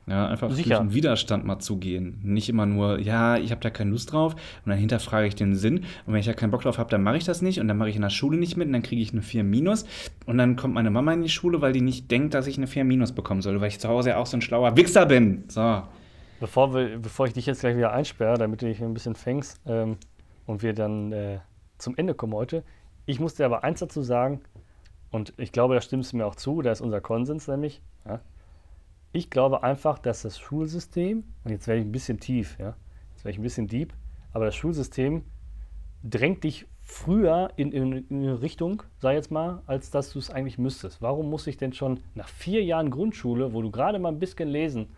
Ja, 0.06 0.28
einfach 0.28 0.50
Sicher. 0.50 0.76
durch 0.76 0.80
den 0.80 0.94
Widerstand 0.94 1.46
mal 1.46 1.58
zu 1.60 1.78
gehen. 1.78 2.20
Nicht 2.22 2.48
immer 2.50 2.66
nur, 2.66 3.00
ja, 3.00 3.38
ich 3.38 3.50
habe 3.50 3.62
da 3.62 3.70
keine 3.70 3.90
Lust 3.90 4.12
drauf 4.12 4.34
und 4.34 4.70
dann 4.70 4.78
hinterfrage 4.78 5.26
ich 5.26 5.34
den 5.34 5.54
Sinn. 5.54 5.78
Und 6.06 6.12
wenn 6.12 6.20
ich 6.20 6.26
da 6.26 6.34
keinen 6.34 6.50
Bock 6.50 6.62
drauf 6.62 6.76
habe, 6.76 6.90
dann 6.90 7.02
mache 7.02 7.16
ich 7.16 7.24
das 7.24 7.40
nicht 7.40 7.58
und 7.58 7.68
dann 7.68 7.78
mache 7.78 7.88
ich 7.88 7.96
in 7.96 8.02
der 8.02 8.10
Schule 8.10 8.36
nicht 8.36 8.56
mit 8.56 8.66
und 8.66 8.74
dann 8.74 8.82
kriege 8.82 9.00
ich 9.00 9.12
eine 9.12 9.22
4 9.22 9.44
minus. 9.44 9.86
Und 10.26 10.36
dann 10.36 10.56
kommt 10.56 10.74
meine 10.74 10.90
Mama 10.90 11.12
in 11.14 11.22
die 11.22 11.30
Schule, 11.30 11.62
weil 11.62 11.72
die 11.72 11.80
nicht 11.80 12.10
denkt, 12.10 12.34
dass 12.34 12.46
ich 12.46 12.58
eine 12.58 12.66
4 12.66 12.84
minus 12.84 13.12
bekommen 13.12 13.40
soll, 13.40 13.60
weil 13.60 13.68
ich 13.68 13.80
zu 13.80 13.88
Hause 13.88 14.10
ja 14.10 14.16
auch 14.18 14.26
so 14.26 14.36
ein 14.36 14.42
schlauer 14.42 14.76
Wichser 14.76 15.06
bin. 15.06 15.44
So. 15.48 15.82
Bevor, 16.40 16.74
wir, 16.74 16.98
bevor 16.98 17.26
ich 17.26 17.32
dich 17.32 17.46
jetzt 17.46 17.60
gleich 17.60 17.76
wieder 17.76 17.92
einsperre, 17.92 18.36
damit 18.36 18.60
du 18.60 18.66
dich 18.66 18.82
ein 18.82 18.92
bisschen 18.92 19.14
fängst 19.14 19.60
ähm, 19.66 19.96
und 20.44 20.62
wir 20.62 20.74
dann 20.74 21.12
äh, 21.12 21.38
zum 21.78 21.96
Ende 21.96 22.14
kommen 22.14 22.34
heute, 22.34 22.62
ich 23.06 23.20
muss 23.20 23.34
dir 23.34 23.46
aber 23.46 23.64
eins 23.64 23.80
dazu 23.80 24.02
sagen, 24.02 24.42
und 25.10 25.32
ich 25.36 25.52
glaube, 25.52 25.74
da 25.74 25.80
stimmst 25.80 26.12
du 26.12 26.16
mir 26.16 26.26
auch 26.26 26.34
zu, 26.34 26.60
da 26.60 26.72
ist 26.72 26.80
unser 26.80 27.00
Konsens 27.00 27.46
nämlich, 27.46 27.80
ja, 28.04 28.20
ich 29.14 29.30
glaube 29.30 29.62
einfach, 29.62 29.98
dass 29.98 30.22
das 30.22 30.38
Schulsystem, 30.38 31.22
und 31.44 31.50
jetzt 31.50 31.68
werde 31.68 31.80
ich 31.80 31.86
ein 31.86 31.92
bisschen 31.92 32.18
tief, 32.18 32.58
ja, 32.58 32.76
jetzt 33.12 33.24
werde 33.24 33.30
ich 33.30 33.38
ein 33.38 33.42
bisschen 33.44 33.68
deep, 33.68 33.94
aber 34.32 34.46
das 34.46 34.56
Schulsystem 34.56 35.22
drängt 36.02 36.42
dich 36.42 36.66
früher 36.82 37.50
in, 37.56 37.70
in, 37.70 37.92
in 37.92 38.22
eine 38.22 38.42
Richtung, 38.42 38.82
sei 38.98 39.14
jetzt 39.14 39.30
mal, 39.30 39.62
als 39.66 39.90
dass 39.92 40.12
du 40.12 40.18
es 40.18 40.30
eigentlich 40.30 40.58
müsstest. 40.58 41.00
Warum 41.00 41.30
muss 41.30 41.46
ich 41.46 41.56
denn 41.56 41.72
schon 41.72 42.00
nach 42.14 42.28
vier 42.28 42.64
Jahren 42.64 42.90
Grundschule, 42.90 43.54
wo 43.54 43.62
du 43.62 43.70
gerade 43.70 44.00
mal 44.00 44.10
ein 44.10 44.18
bisschen 44.18 44.48
lesen 44.48 44.88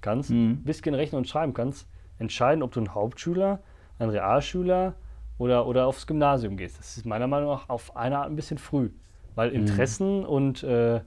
kannst, 0.00 0.30
mhm. 0.30 0.52
ein 0.52 0.64
bisschen 0.64 0.94
rechnen 0.94 1.18
und 1.18 1.28
schreiben 1.28 1.52
kannst, 1.52 1.86
entscheiden, 2.18 2.62
ob 2.62 2.72
du 2.72 2.80
ein 2.80 2.94
Hauptschüler, 2.94 3.60
ein 3.98 4.08
Realschüler 4.08 4.94
oder, 5.36 5.66
oder 5.66 5.86
aufs 5.86 6.06
Gymnasium 6.06 6.56
gehst. 6.56 6.78
Das 6.78 6.96
ist 6.96 7.04
meiner 7.04 7.26
Meinung 7.26 7.50
nach 7.50 7.68
auf 7.68 7.94
eine 7.94 8.18
Art 8.18 8.30
ein 8.30 8.36
bisschen 8.36 8.58
früh, 8.58 8.90
weil 9.34 9.50
Mhm. 9.50 9.56
Interessen 9.56 10.24
und, 10.24 10.62
äh, 10.62 11.02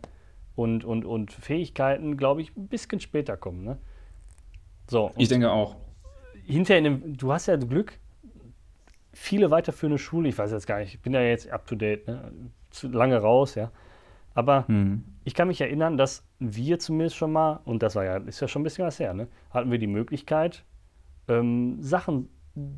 und, 0.59 0.83
und, 0.83 1.05
und 1.05 1.31
Fähigkeiten, 1.31 2.17
glaube 2.17 2.41
ich, 2.41 2.55
ein 2.57 2.67
bisschen 2.67 2.99
später 2.99 3.37
kommen. 3.37 3.63
Ne? 3.63 3.77
So, 4.89 5.11
Ich 5.17 5.29
denke 5.29 5.49
auch. 5.51 5.75
hinterher 6.45 6.79
in 6.79 6.83
dem, 6.83 7.17
du 7.17 7.31
hast 7.31 7.47
ja 7.47 7.55
Glück, 7.55 7.97
viele 9.13 9.51
weiterführende 9.51 9.97
Schule, 9.97 10.29
ich 10.29 10.37
weiß 10.37 10.51
jetzt 10.51 10.67
gar 10.67 10.79
nicht, 10.79 10.93
ich 10.95 11.01
bin 11.01 11.13
ja 11.13 11.21
jetzt 11.21 11.49
up 11.49 11.65
to 11.65 11.75
date, 11.75 12.07
ne? 12.07 12.31
zu 12.71 12.87
lange 12.89 13.17
raus, 13.17 13.55
ja. 13.55 13.71
Aber 14.35 14.67
Hm. 14.67 15.03
ich 15.23 15.33
kann 15.33 15.47
mich 15.47 15.59
erinnern, 15.61 15.97
dass 15.97 16.23
wir 16.39 16.77
zumindest 16.79 17.15
schon 17.15 17.31
mal, 17.31 17.61
und 17.65 17.81
das 17.81 17.95
war 17.95 18.03
ja, 18.05 18.17
ist 18.17 18.39
ja 18.41 18.47
schon 18.47 18.61
ein 18.61 18.63
bisschen 18.63 18.85
was 18.85 18.99
her, 18.99 19.13
ne, 19.13 19.27
hatten 19.49 19.71
wir 19.71 19.79
die 19.79 19.87
Möglichkeit, 19.87 20.63
ähm, 21.27 21.81
Sachen 21.81 22.29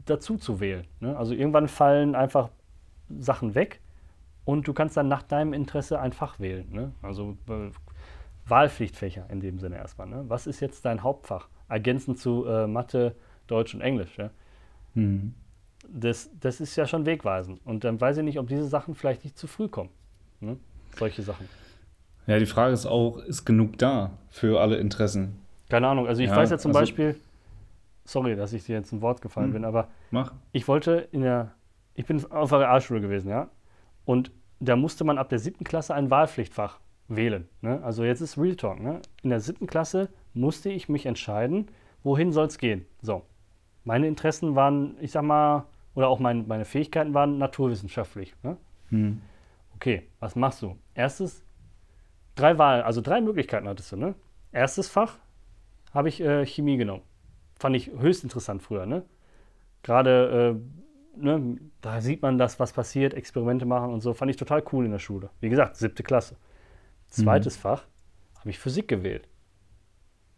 dazu 0.05 0.37
zu 0.37 0.59
wählen. 0.59 0.87
Ne? 0.99 1.17
Also 1.17 1.33
irgendwann 1.33 1.67
fallen 1.67 2.15
einfach 2.15 2.49
Sachen 3.09 3.53
weg 3.55 3.80
und 4.51 4.67
du 4.67 4.73
kannst 4.73 4.97
dann 4.97 5.07
nach 5.07 5.23
deinem 5.23 5.53
Interesse 5.53 5.99
ein 5.99 6.11
Fach 6.11 6.39
wählen. 6.39 6.67
Ne? 6.71 6.91
Also 7.01 7.37
äh, 7.47 7.69
Wahlpflichtfächer 8.47 9.25
in 9.29 9.39
dem 9.39 9.59
Sinne 9.59 9.77
erstmal. 9.77 10.07
Ne? 10.07 10.25
Was 10.27 10.45
ist 10.47 10.59
jetzt 10.59 10.83
dein 10.83 11.03
Hauptfach? 11.03 11.47
Ergänzend 11.69 12.19
zu 12.19 12.45
äh, 12.45 12.67
Mathe, 12.67 13.15
Deutsch 13.47 13.73
und 13.73 13.81
Englisch. 13.81 14.17
Ja? 14.17 14.29
Hm. 14.95 15.33
Das, 15.87 16.29
das 16.39 16.59
ist 16.59 16.75
ja 16.75 16.85
schon 16.85 17.05
wegweisend. 17.05 17.61
Und 17.65 17.83
dann 17.85 17.99
weiß 17.99 18.17
ich 18.17 18.23
nicht, 18.23 18.39
ob 18.39 18.47
diese 18.47 18.67
Sachen 18.67 18.93
vielleicht 18.93 19.23
nicht 19.23 19.37
zu 19.37 19.47
früh 19.47 19.67
kommen. 19.69 19.89
Ne? 20.41 20.57
Solche 20.97 21.21
Sachen. 21.21 21.47
Ja, 22.27 22.37
die 22.37 22.45
Frage 22.45 22.73
ist 22.73 22.85
auch, 22.85 23.17
ist 23.19 23.45
genug 23.45 23.77
da 23.77 24.11
für 24.29 24.59
alle 24.59 24.77
Interessen? 24.77 25.39
Keine 25.69 25.87
Ahnung. 25.87 26.07
Also 26.07 26.21
ich 26.21 26.29
Ja, 26.29 26.35
weiß 26.35 26.49
ja 26.49 26.57
zum 26.57 26.71
also- 26.71 26.81
Beispiel, 26.81 27.15
sorry, 28.03 28.35
dass 28.35 28.51
ich 28.53 28.65
dir 28.65 28.75
jetzt 28.75 28.91
ein 28.91 29.01
Wort 29.01 29.21
gefallen 29.21 29.47
Hm. 29.47 29.53
bin, 29.53 29.65
aber 29.65 29.87
Mach. 30.11 30.33
ich 30.51 30.67
wollte 30.67 31.07
in 31.13 31.21
der, 31.21 31.51
ich 31.95 32.05
bin 32.05 32.23
auf 32.31 32.49
der 32.49 32.59
Realschule 32.59 32.99
gewesen, 32.99 33.29
ja. 33.29 33.47
Und 34.03 34.31
da 34.61 34.75
musste 34.75 35.03
man 35.03 35.17
ab 35.17 35.29
der 35.29 35.39
siebten 35.39 35.63
Klasse 35.63 35.93
ein 35.93 36.09
Wahlpflichtfach 36.09 36.79
wählen. 37.07 37.49
Ne? 37.61 37.81
Also 37.83 38.03
jetzt 38.03 38.21
ist 38.21 38.37
Real 38.37 38.55
Talk. 38.55 38.79
Ne? 38.79 39.01
In 39.23 39.31
der 39.31 39.39
siebten 39.39 39.67
Klasse 39.67 40.09
musste 40.33 40.69
ich 40.69 40.87
mich 40.87 41.05
entscheiden, 41.05 41.67
wohin 42.03 42.31
soll 42.31 42.47
es 42.47 42.57
gehen. 42.57 42.85
So. 43.01 43.23
Meine 43.83 44.07
Interessen 44.07 44.55
waren, 44.55 44.95
ich 45.01 45.11
sag 45.11 45.23
mal, 45.23 45.65
oder 45.95 46.07
auch 46.07 46.19
mein, 46.19 46.47
meine 46.47 46.65
Fähigkeiten 46.65 47.13
waren 47.13 47.39
naturwissenschaftlich. 47.39 48.35
Ne? 48.43 48.57
Hm. 48.89 49.21
Okay, 49.75 50.07
was 50.19 50.35
machst 50.35 50.61
du? 50.61 50.77
Erstes, 50.93 51.43
drei 52.35 52.57
Wahlen, 52.59 52.83
also 52.83 53.01
drei 53.01 53.19
Möglichkeiten 53.19 53.67
hattest 53.67 53.91
du, 53.91 53.97
ne? 53.97 54.13
Erstes 54.51 54.87
Fach 54.87 55.17
habe 55.93 56.09
ich 56.09 56.21
äh, 56.21 56.45
Chemie 56.45 56.77
genommen. 56.77 57.01
Fand 57.57 57.75
ich 57.75 57.87
höchst 57.87 58.23
interessant 58.23 58.61
früher, 58.61 58.85
ne? 58.85 59.03
Gerade, 59.81 60.55
äh, 60.55 60.90
ne, 61.15 61.57
da 61.81 62.01
sieht 62.01 62.21
man 62.21 62.37
das, 62.37 62.59
was 62.59 62.73
passiert, 62.73 63.13
Experimente 63.13 63.65
machen 63.65 63.91
und 63.91 64.01
so. 64.01 64.13
Fand 64.13 64.31
ich 64.31 64.37
total 64.37 64.63
cool 64.71 64.85
in 64.85 64.91
der 64.91 64.99
Schule. 64.99 65.29
Wie 65.39 65.49
gesagt, 65.49 65.75
siebte 65.75 66.03
Klasse. 66.03 66.35
Zweites 67.07 67.57
Fach 67.57 67.85
habe 68.39 68.49
ich 68.49 68.59
Physik 68.59 68.87
gewählt. 68.87 69.27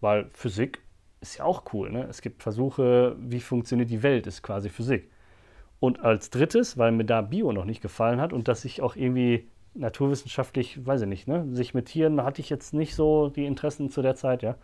Weil 0.01 0.29
Physik 0.33 0.81
ist 1.21 1.37
ja 1.37 1.45
auch 1.45 1.63
cool, 1.73 1.91
ne? 1.91 2.03
Es 2.09 2.21
gibt 2.21 2.43
Versuche, 2.43 3.15
wie 3.19 3.39
funktioniert 3.39 3.89
die 3.89 4.03
Welt, 4.03 4.27
ist 4.27 4.41
quasi 4.41 4.69
Physik. 4.69 5.09
Und 5.79 5.99
als 6.01 6.29
drittes, 6.29 6.77
weil 6.77 6.91
mir 6.91 7.05
da 7.05 7.21
Bio 7.21 7.51
noch 7.51 7.65
nicht 7.65 7.81
gefallen 7.81 8.19
hat 8.19 8.33
und 8.33 8.47
dass 8.47 8.65
ich 8.65 8.81
auch 8.81 8.95
irgendwie 8.95 9.47
naturwissenschaftlich, 9.73 10.85
weiß 10.85 11.01
ich 11.01 11.07
nicht, 11.07 11.27
ne, 11.27 11.45
sich 11.51 11.73
mit 11.73 11.87
Tieren 11.87 12.21
hatte 12.23 12.41
ich 12.41 12.49
jetzt 12.49 12.73
nicht 12.73 12.95
so 12.95 13.29
die 13.29 13.45
Interessen 13.45 13.89
zu 13.89 14.01
der 14.01 14.15
Zeit, 14.15 14.43
ja. 14.43 14.55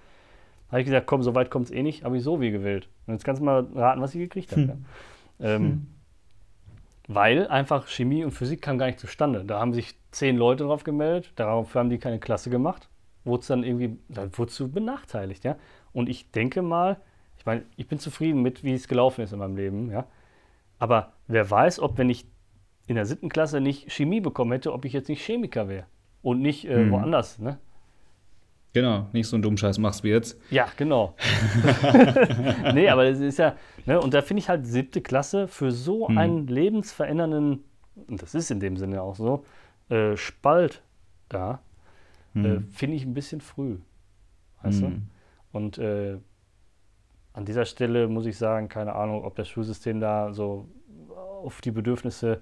Habe 0.70 0.82
ich 0.82 0.86
gesagt, 0.86 1.08
komm, 1.08 1.24
so 1.24 1.34
weit 1.34 1.50
kommt 1.50 1.66
es 1.66 1.72
eh 1.72 1.82
nicht, 1.82 2.04
habe 2.04 2.18
ich 2.18 2.24
so 2.24 2.42
wie 2.42 2.52
gewählt. 2.52 2.90
Und 3.08 3.14
jetzt 3.14 3.24
kannst 3.24 3.42
du 3.42 3.46
mal 3.46 3.68
raten, 3.74 4.02
was 4.02 4.14
ich 4.14 4.22
gekriegt 4.22 4.52
habe. 4.52 4.78
Ja. 5.40 5.56
Ähm, 5.56 5.88
Weil 7.12 7.48
einfach 7.48 7.88
Chemie 7.88 8.24
und 8.24 8.30
Physik 8.32 8.62
kam 8.62 8.78
gar 8.78 8.86
nicht 8.86 9.00
zustande. 9.00 9.44
Da 9.44 9.60
haben 9.60 9.74
sich 9.74 9.96
zehn 10.12 10.38
Leute 10.38 10.66
drauf 10.66 10.84
gemeldet, 10.84 11.32
daraufhin 11.36 11.80
haben 11.80 11.90
die 11.90 11.98
keine 11.98 12.20
Klasse 12.20 12.52
gemacht, 12.52 12.88
wurde 13.24 13.48
dann 13.48 13.64
irgendwie, 13.64 13.98
da 14.10 14.30
wurdest 14.38 14.60
du 14.60 14.72
benachteiligt, 14.72 15.44
ja. 15.44 15.56
Und 15.92 16.08
ich 16.08 16.30
denke 16.30 16.62
mal, 16.62 16.98
ich 17.40 17.48
meine, 17.48 17.64
ich 17.78 17.88
bin 17.88 17.98
zufrieden 17.98 18.44
mit, 18.44 18.64
wie 18.64 18.74
es 18.76 18.88
gelaufen 18.88 19.22
ist 19.22 19.34
in 19.34 19.40
meinem 19.40 19.56
Leben, 19.58 19.90
ja. 19.90 20.06
Aber 20.78 21.14
wer 21.28 21.50
weiß, 21.50 21.80
ob 21.80 21.98
wenn 21.98 22.12
ich 22.12 22.28
in 22.86 22.94
der 22.94 23.08
siebten 23.08 23.30
Klasse 23.30 23.60
nicht 23.60 23.92
Chemie 23.92 24.22
bekommen 24.22 24.52
hätte, 24.52 24.72
ob 24.72 24.86
ich 24.86 24.94
jetzt 24.94 25.10
nicht 25.10 25.26
Chemiker 25.26 25.68
wäre 25.68 25.88
und 26.22 26.42
nicht 26.42 26.66
äh, 26.66 26.86
Mhm. 26.86 26.92
woanders, 26.92 27.40
ne? 27.40 27.58
Genau, 28.74 29.08
nicht 29.14 29.28
so 29.28 29.36
einen 29.36 29.42
dummen 29.44 29.58
Scheiß 29.58 29.78
machst 29.80 30.04
wie 30.04 30.10
jetzt. 30.10 30.40
Ja, 30.52 30.68
genau. 30.78 31.16
nee, 32.74 32.90
aber 32.90 33.06
es 33.06 33.20
ist 33.20 33.40
ja, 33.40 33.56
ne, 33.86 34.00
und 34.00 34.14
da 34.14 34.22
finde 34.22 34.42
ich 34.42 34.50
halt 34.50 34.66
siebte 34.68 35.02
Klasse 35.02 35.48
für 35.48 35.72
so 35.72 36.08
Hm. 36.08 36.18
einen 36.18 36.48
lebensverändernden, 36.48 37.64
und 38.08 38.22
das 38.22 38.36
ist 38.36 38.52
in 38.52 38.60
dem 38.60 38.78
Sinne 38.78 39.02
auch 39.02 39.16
so, 39.16 39.46
äh, 39.90 40.16
Spalt 40.16 40.84
da, 41.30 41.62
äh, 42.36 42.40
Hm. 42.44 42.68
finde 42.72 42.96
ich 42.96 43.06
ein 43.06 43.14
bisschen 43.16 43.42
früh. 43.42 43.78
Weißt 44.62 44.82
du? 44.84 44.88
Hm. 44.88 45.08
Und 45.52 45.78
äh, 45.80 46.18
an 47.34 47.46
dieser 47.46 47.66
Stelle 47.66 48.08
muss 48.08 48.26
ich 48.28 48.38
sagen, 48.38 48.70
keine 48.70 48.94
Ahnung, 48.94 49.24
ob 49.26 49.36
das 49.36 49.48
Schulsystem 49.50 50.00
da 50.00 50.32
so 50.34 50.68
auf 51.44 51.62
die 51.62 51.72
Bedürfnisse 51.72 52.42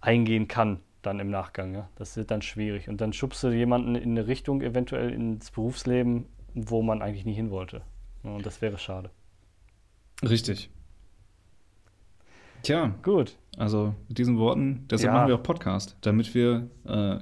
eingehen 0.00 0.48
kann, 0.48 0.80
dann 1.02 1.20
im 1.20 1.30
Nachgang. 1.30 1.74
Ja? 1.74 1.88
Das 1.96 2.16
wird 2.16 2.30
dann 2.30 2.42
schwierig. 2.42 2.88
Und 2.88 3.00
dann 3.00 3.12
schubst 3.12 3.42
du 3.42 3.48
jemanden 3.50 3.94
in 3.94 4.10
eine 4.10 4.26
Richtung 4.26 4.62
eventuell 4.62 5.12
ins 5.12 5.50
Berufsleben, 5.50 6.26
wo 6.54 6.82
man 6.82 7.02
eigentlich 7.02 7.24
nie 7.24 7.34
hin 7.34 7.50
wollte. 7.50 7.82
Und 8.22 8.44
das 8.44 8.60
wäre 8.60 8.78
schade. 8.78 9.10
Richtig. 10.22 10.70
Tja, 12.62 12.92
Gut. 13.02 13.36
also 13.56 13.94
mit 14.08 14.18
diesen 14.18 14.36
Worten, 14.38 14.86
deshalb 14.90 15.12
Ja. 15.12 15.14
machen 15.14 15.28
wir 15.28 15.36
auch 15.36 15.42
Podcast, 15.42 15.96
damit 16.00 16.34
wir 16.34 16.68
äh, 16.84 17.18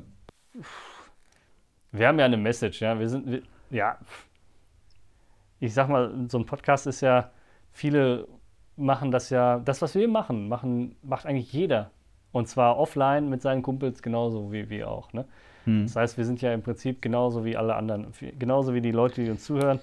Wir 1.92 2.08
haben 2.08 2.18
ja 2.18 2.24
eine 2.24 2.38
Message, 2.38 2.80
ja. 2.80 2.98
Wir 2.98 3.08
sind, 3.08 3.26
wir, 3.26 3.42
ja. 3.70 3.98
Ich 5.60 5.74
sag 5.74 5.88
mal, 5.88 6.26
so 6.28 6.38
ein 6.38 6.46
Podcast 6.46 6.86
ist 6.86 7.02
ja, 7.02 7.30
viele 7.72 8.26
machen 8.76 9.10
das 9.10 9.30
ja, 9.30 9.58
das, 9.58 9.80
was 9.82 9.94
wir 9.94 10.08
machen, 10.08 10.48
machen, 10.48 10.96
macht 11.02 11.26
eigentlich 11.26 11.52
jeder. 11.52 11.90
Und 12.36 12.48
zwar 12.48 12.76
offline 12.78 13.30
mit 13.30 13.40
seinen 13.40 13.62
Kumpels 13.62 14.02
genauso 14.02 14.52
wie 14.52 14.68
wir 14.68 14.90
auch. 14.90 15.10
Ne? 15.14 15.24
hm. 15.64 15.84
Das 15.86 15.96
heißt, 15.96 16.18
wir 16.18 16.24
sind 16.26 16.42
ja 16.42 16.52
im 16.52 16.60
Prinzip 16.60 17.00
genauso 17.00 17.44
wie 17.46 17.56
alle 17.56 17.74
anderen, 17.74 18.08
genauso 18.38 18.74
wie 18.74 18.82
die 18.82 18.92
Leute, 18.92 19.24
die 19.24 19.30
uns 19.30 19.44
zuhören. 19.44 19.80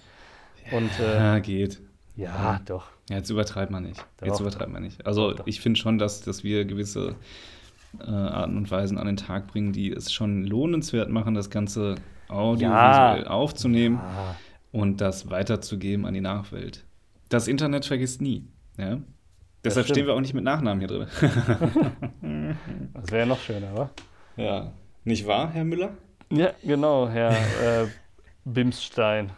Und 0.71 0.91
äh, 0.99 1.15
ja, 1.17 1.39
geht. 1.39 1.81
ja, 2.15 2.59
doch. 2.65 2.85
Ja, 3.09 3.17
jetzt 3.17 3.31
übertreibt 3.31 3.71
man 3.71 3.81
nicht. 3.83 4.05
Jetzt 4.23 4.35
Doch. 4.35 4.41
übertreibt 4.41 4.71
man 4.71 4.83
nicht. 4.83 5.05
Also 5.05 5.31
Doch, 5.31 5.37
doch. 5.39 5.47
ich 5.47 5.61
finde 5.61 5.79
schon, 5.79 5.97
dass, 5.97 6.21
dass 6.21 6.43
wir 6.43 6.63
gewisse 6.65 7.15
äh, 7.99 8.03
Arten 8.09 8.55
und 8.55 8.69
Weisen 8.69 8.97
an 8.99 9.07
den 9.07 9.17
Tag 9.17 9.47
bringen, 9.47 9.73
die 9.73 9.91
es 9.91 10.13
schon 10.13 10.45
lohnenswert 10.45 11.09
machen, 11.09 11.33
das 11.33 11.49
Ganze 11.49 11.95
audiovisuell 12.29 13.23
Ja. 13.23 13.27
aufzunehmen 13.31 13.97
Ah, 13.97 14.35
und 14.71 15.01
das 15.01 15.29
weiterzugeben 15.31 16.05
an 16.05 16.13
die 16.13 16.21
Nachwelt. 16.21 16.85
Das 17.29 17.47
Internet 17.47 17.85
vergisst 17.85 18.21
nie. 18.21 18.45
Ja? 18.77 18.99
Deshalb 19.65 19.85
stimmt. 19.85 19.95
stehen 19.97 20.07
wir 20.07 20.13
auch 20.13 20.21
nicht 20.21 20.33
mit 20.33 20.43
Nachnamen 20.43 20.79
hier 20.79 20.87
drin. 20.89 21.07
das 22.93 23.11
wäre 23.11 23.21
ja 23.21 23.25
noch 23.25 23.39
schöner, 23.39 23.73
oder? 23.73 23.89
ja. 24.37 24.71
Nicht 25.05 25.27
wahr, 25.27 25.51
Herr 25.51 25.65
Müller? 25.65 25.97
Ja, 26.31 26.51
genau, 26.63 27.09
Herr 27.09 27.31
äh, 27.31 27.87
Bimsstein. 28.45 29.31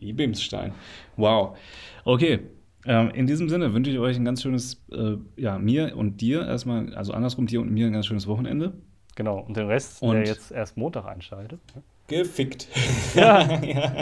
Ibimsstein. 0.00 0.72
Wow. 1.16 1.56
Okay. 2.04 2.40
Ähm, 2.84 3.10
in 3.10 3.26
diesem 3.26 3.48
Sinne 3.48 3.72
wünsche 3.72 3.90
ich 3.90 3.98
euch 3.98 4.16
ein 4.16 4.24
ganz 4.24 4.42
schönes, 4.42 4.84
äh, 4.92 5.16
ja, 5.36 5.58
mir 5.58 5.96
und 5.96 6.20
dir 6.20 6.46
erstmal, 6.46 6.94
also 6.94 7.12
andersrum, 7.14 7.46
dir 7.46 7.60
und 7.60 7.70
mir 7.72 7.86
ein 7.86 7.92
ganz 7.92 8.06
schönes 8.06 8.26
Wochenende. 8.26 8.74
Genau, 9.16 9.38
und 9.40 9.56
den 9.56 9.66
Rest, 9.66 10.02
Und- 10.02 10.14
der 10.16 10.24
jetzt 10.24 10.52
erst 10.52 10.76
Montag 10.76 11.06
einschaltet. 11.06 11.60
ne? 11.74 11.82
Gefickt. 12.08 12.68
Ja, 13.16 13.48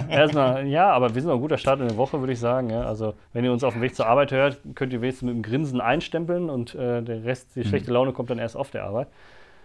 erstmal, 0.09 0.67
ja, 0.67 0.91
aber 0.91 1.15
wir 1.15 1.23
sind 1.23 1.31
auch 1.31 1.37
ein 1.37 1.41
guter 1.41 1.57
Start 1.57 1.79
in 1.81 1.87
der 1.87 1.97
Woche, 1.97 2.19
würde 2.19 2.33
ich 2.33 2.41
sagen. 2.41 2.69
Ja. 2.69 2.83
Also, 2.83 3.15
wenn 3.33 3.45
ihr 3.45 3.53
uns 3.53 3.63
auf 3.63 3.75
dem 3.75 3.83
Weg 3.83 3.95
zur 3.95 4.07
Arbeit 4.09 4.33
hört, 4.33 4.59
könnt 4.75 4.93
ihr 4.93 5.01
wenigstens 5.01 5.27
mit 5.29 5.37
dem 5.37 5.43
Grinsen 5.43 5.81
einstempeln 5.81 6.51
und 6.51 6.75
äh, 6.75 7.01
der 7.01 7.23
Rest, 7.25 7.55
die 7.55 7.65
schlechte 7.65 7.93
Laune 7.93 8.13
kommt 8.13 8.31
dann 8.31 8.39
erst 8.41 8.57
auf 8.57 8.71
der 8.73 8.85
Arbeit. 8.85 9.07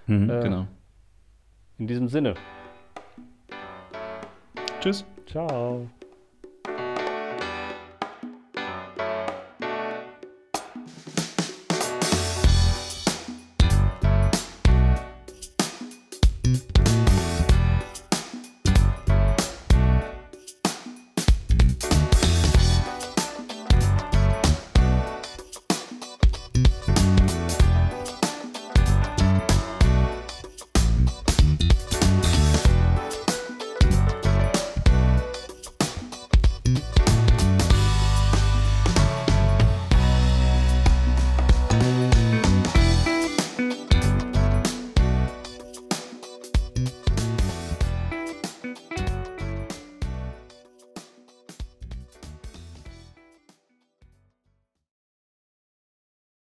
Mhm, 0.06 0.30
Äh, 0.30 0.40
genau. 0.44 0.68
In 1.80 1.88
diesem 1.88 2.08
Sinne, 2.10 2.36
Tschüss. 4.82 5.04
ciao. 5.26 5.88